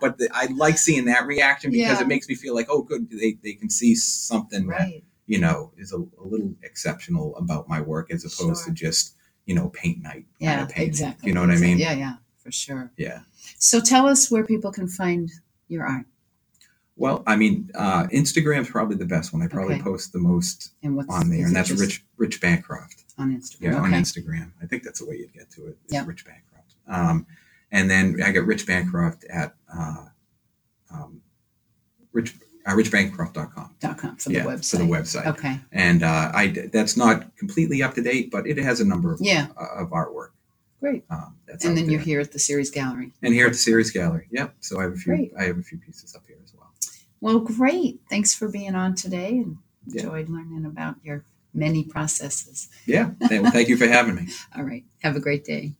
but 0.00 0.18
the, 0.18 0.28
I 0.32 0.46
like 0.46 0.78
seeing 0.78 1.04
that 1.06 1.26
reaction 1.26 1.70
because 1.70 1.98
Yeah. 1.98 2.00
it 2.02 2.08
makes 2.08 2.28
me 2.28 2.34
feel 2.34 2.54
like, 2.54 2.66
oh, 2.70 2.82
good, 2.82 3.08
they, 3.10 3.36
they 3.42 3.52
can 3.54 3.70
see 3.70 3.94
something 3.94 4.66
that, 4.68 4.88
you 5.26 5.38
know, 5.38 5.72
is 5.76 5.92
a, 5.92 5.96
a 5.98 6.24
little 6.24 6.54
exceptional 6.62 7.36
about 7.36 7.68
my 7.68 7.80
work 7.80 8.10
as 8.12 8.24
opposed 8.24 8.64
Sure. 8.64 8.66
to 8.66 8.72
just, 8.72 9.16
you 9.46 9.54
know, 9.54 9.68
paint 9.70 10.02
night. 10.02 10.12
kind 10.12 10.26
Yeah. 10.38 10.62
of 10.62 10.68
painting. 10.68 10.88
Exactly. 10.88 11.28
You 11.28 11.34
know 11.34 11.40
what 11.40 11.50
I 11.50 11.56
mean? 11.56 11.78
Yeah. 11.78 11.92
Yeah. 11.92 12.14
For 12.38 12.50
sure. 12.52 12.90
Yeah. 12.96 13.20
So 13.58 13.80
tell 13.80 14.06
us 14.06 14.30
where 14.30 14.44
people 14.44 14.70
can 14.72 14.86
find 14.88 15.30
your 15.68 15.86
art 15.86 16.04
Well, 16.96 17.22
I 17.26 17.34
mean, 17.36 17.70
uh, 17.74 18.04
Instagram's 18.12 18.68
probably 18.70 18.96
the 18.96 19.06
best 19.06 19.32
one. 19.32 19.42
I 19.42 19.48
probably 19.48 19.74
Okay. 19.74 19.82
post 19.82 20.12
the 20.12 20.18
most 20.20 20.72
on 21.08 21.28
there, 21.30 21.46
and 21.46 21.56
that's 21.56 21.70
Rich 21.72 22.04
Rich 22.18 22.40
Bancroft. 22.40 23.02
on 23.18 23.32
Instagram. 23.36 23.60
Yeah, 23.62 23.76
on. 23.76 23.90
Instagram. 23.92 24.52
I 24.62 24.66
think 24.66 24.82
that's 24.84 25.00
the 25.00 25.06
way 25.06 25.16
you'd 25.16 25.32
get 25.32 25.50
to 25.52 25.66
it. 25.68 25.78
Yeah. 25.88 26.04
Rich 26.06 26.24
Bancroft. 26.24 26.74
Um, 26.86 27.26
and 27.74 27.90
then 27.90 28.04
I 28.24 28.30
got 28.32 28.46
Rich 28.46 28.66
Bancroft 28.66 29.24
at 29.30 29.54
uh, 29.76 30.04
um, 30.92 31.20
Rich 32.12 32.34
uh, 32.66 32.70
richbancroft.com. 32.72 33.74
Dot 33.80 33.98
com 33.98 34.16
for 34.16 34.30
yeah, 34.32 34.44
the 34.44 34.48
website. 34.50 34.70
for 34.70 34.76
the 34.78 34.84
website. 34.84 35.26
Okay. 35.26 35.60
And 35.72 36.02
uh, 36.02 36.30
I 36.34 36.46
that's 36.72 36.96
not 36.96 37.36
completely 37.36 37.82
up 37.82 37.92
to 37.94 38.02
date, 38.02 38.30
but 38.30 38.46
it 38.46 38.56
has 38.56 38.80
a 38.80 38.84
number 38.86 39.12
of, 39.12 39.20
Yeah. 39.20 39.48
uh, 39.60 39.82
of 39.82 39.90
artwork. 39.90 40.28
Great. 40.80 41.04
Um, 41.10 41.36
that's 41.46 41.64
And 41.64 41.76
then 41.76 41.90
you're 41.90 42.00
here 42.00 42.20
at 42.20 42.32
the 42.32 42.38
Ceres 42.38 42.70
Gallery. 42.70 43.12
and 43.22 43.34
here 43.34 43.46
at 43.46 43.52
the 43.52 43.58
Ceres 43.58 43.90
Gallery. 43.90 44.28
Yep. 44.30 44.54
So 44.60 44.80
I 44.80 44.84
have 44.84 44.92
a 44.92 44.96
few. 44.96 45.14
Great. 45.14 45.32
I 45.38 45.44
have 45.44 45.58
a 45.58 45.62
few 45.62 45.78
pieces 45.78 46.14
up 46.14 46.22
here 46.26 46.36
as 46.44 46.52
well. 46.54 46.70
Well, 47.20 47.40
great. 47.40 48.00
Thanks 48.10 48.34
for 48.34 48.48
being 48.48 48.74
on 48.74 48.94
today 48.94 49.30
and 49.38 49.56
Yeah. 49.86 50.02
enjoyed 50.04 50.28
learning 50.28 50.64
about 50.66 50.96
your 51.02 51.24
many 51.52 51.84
processes. 51.84 52.68
Yeah. 52.86 53.10
Well, 53.30 53.50
thank 53.50 53.68
you 53.68 53.76
for 53.76 53.86
having 53.86 54.14
me. 54.14 54.28
All 54.56 54.64
right. 54.64 54.84
Have 55.02 55.16
a 55.16 55.20
great 55.20 55.44
day. 55.44 55.72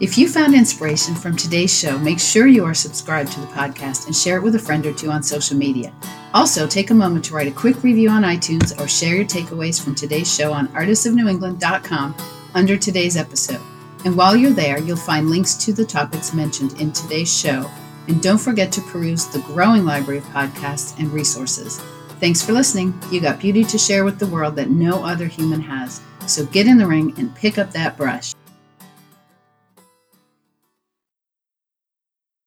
If 0.00 0.16
you 0.16 0.28
found 0.28 0.54
inspiration 0.54 1.16
from 1.16 1.34
today's 1.34 1.76
show, 1.76 1.98
make 1.98 2.20
sure 2.20 2.46
you 2.46 2.64
are 2.64 2.74
subscribed 2.74 3.32
to 3.32 3.40
the 3.40 3.48
podcast 3.48 4.06
and 4.06 4.14
share 4.14 4.36
it 4.36 4.42
with 4.44 4.54
a 4.54 4.58
friend 4.58 4.86
or 4.86 4.92
two 4.92 5.10
on 5.10 5.24
social 5.24 5.56
media. 5.56 5.92
Also, 6.34 6.68
take 6.68 6.90
a 6.90 6.94
moment 6.94 7.24
to 7.24 7.34
write 7.34 7.48
a 7.48 7.52
quick 7.52 7.82
review 7.82 8.08
on 8.08 8.22
iTunes 8.22 8.78
or 8.80 8.86
share 8.86 9.16
your 9.16 9.24
takeaways 9.24 9.82
from 9.82 9.96
today's 9.96 10.32
show 10.32 10.52
on 10.52 10.68
artistsofnewengland.com 10.68 12.14
under 12.54 12.76
today's 12.76 13.16
episode. 13.16 13.60
And 14.04 14.16
while 14.16 14.36
you're 14.36 14.52
there, 14.52 14.78
you'll 14.78 14.96
find 14.96 15.30
links 15.30 15.54
to 15.64 15.72
the 15.72 15.84
topics 15.84 16.32
mentioned 16.32 16.80
in 16.80 16.92
today's 16.92 17.36
show 17.36 17.68
And 18.06 18.22
don't 18.22 18.38
forget 18.38 18.70
to 18.72 18.80
peruse 18.82 19.26
the 19.26 19.40
growing 19.40 19.84
library 19.84 20.18
of 20.18 20.24
podcasts 20.26 20.96
and 20.98 21.12
resources. 21.12 21.78
Thanks 22.20 22.40
for 22.40 22.52
listening. 22.52 22.98
You 23.10 23.20
got 23.20 23.40
beauty 23.40 23.64
to 23.64 23.78
share 23.78 24.04
with 24.04 24.20
the 24.20 24.28
world 24.28 24.54
that 24.56 24.70
no 24.70 25.04
other 25.04 25.26
human 25.26 25.60
has. 25.60 26.00
So 26.26 26.46
get 26.46 26.68
in 26.68 26.78
the 26.78 26.86
ring 26.86 27.14
and 27.18 27.34
pick 27.34 27.58
up 27.58 27.72
that 27.72 27.96
brush. 27.96 28.34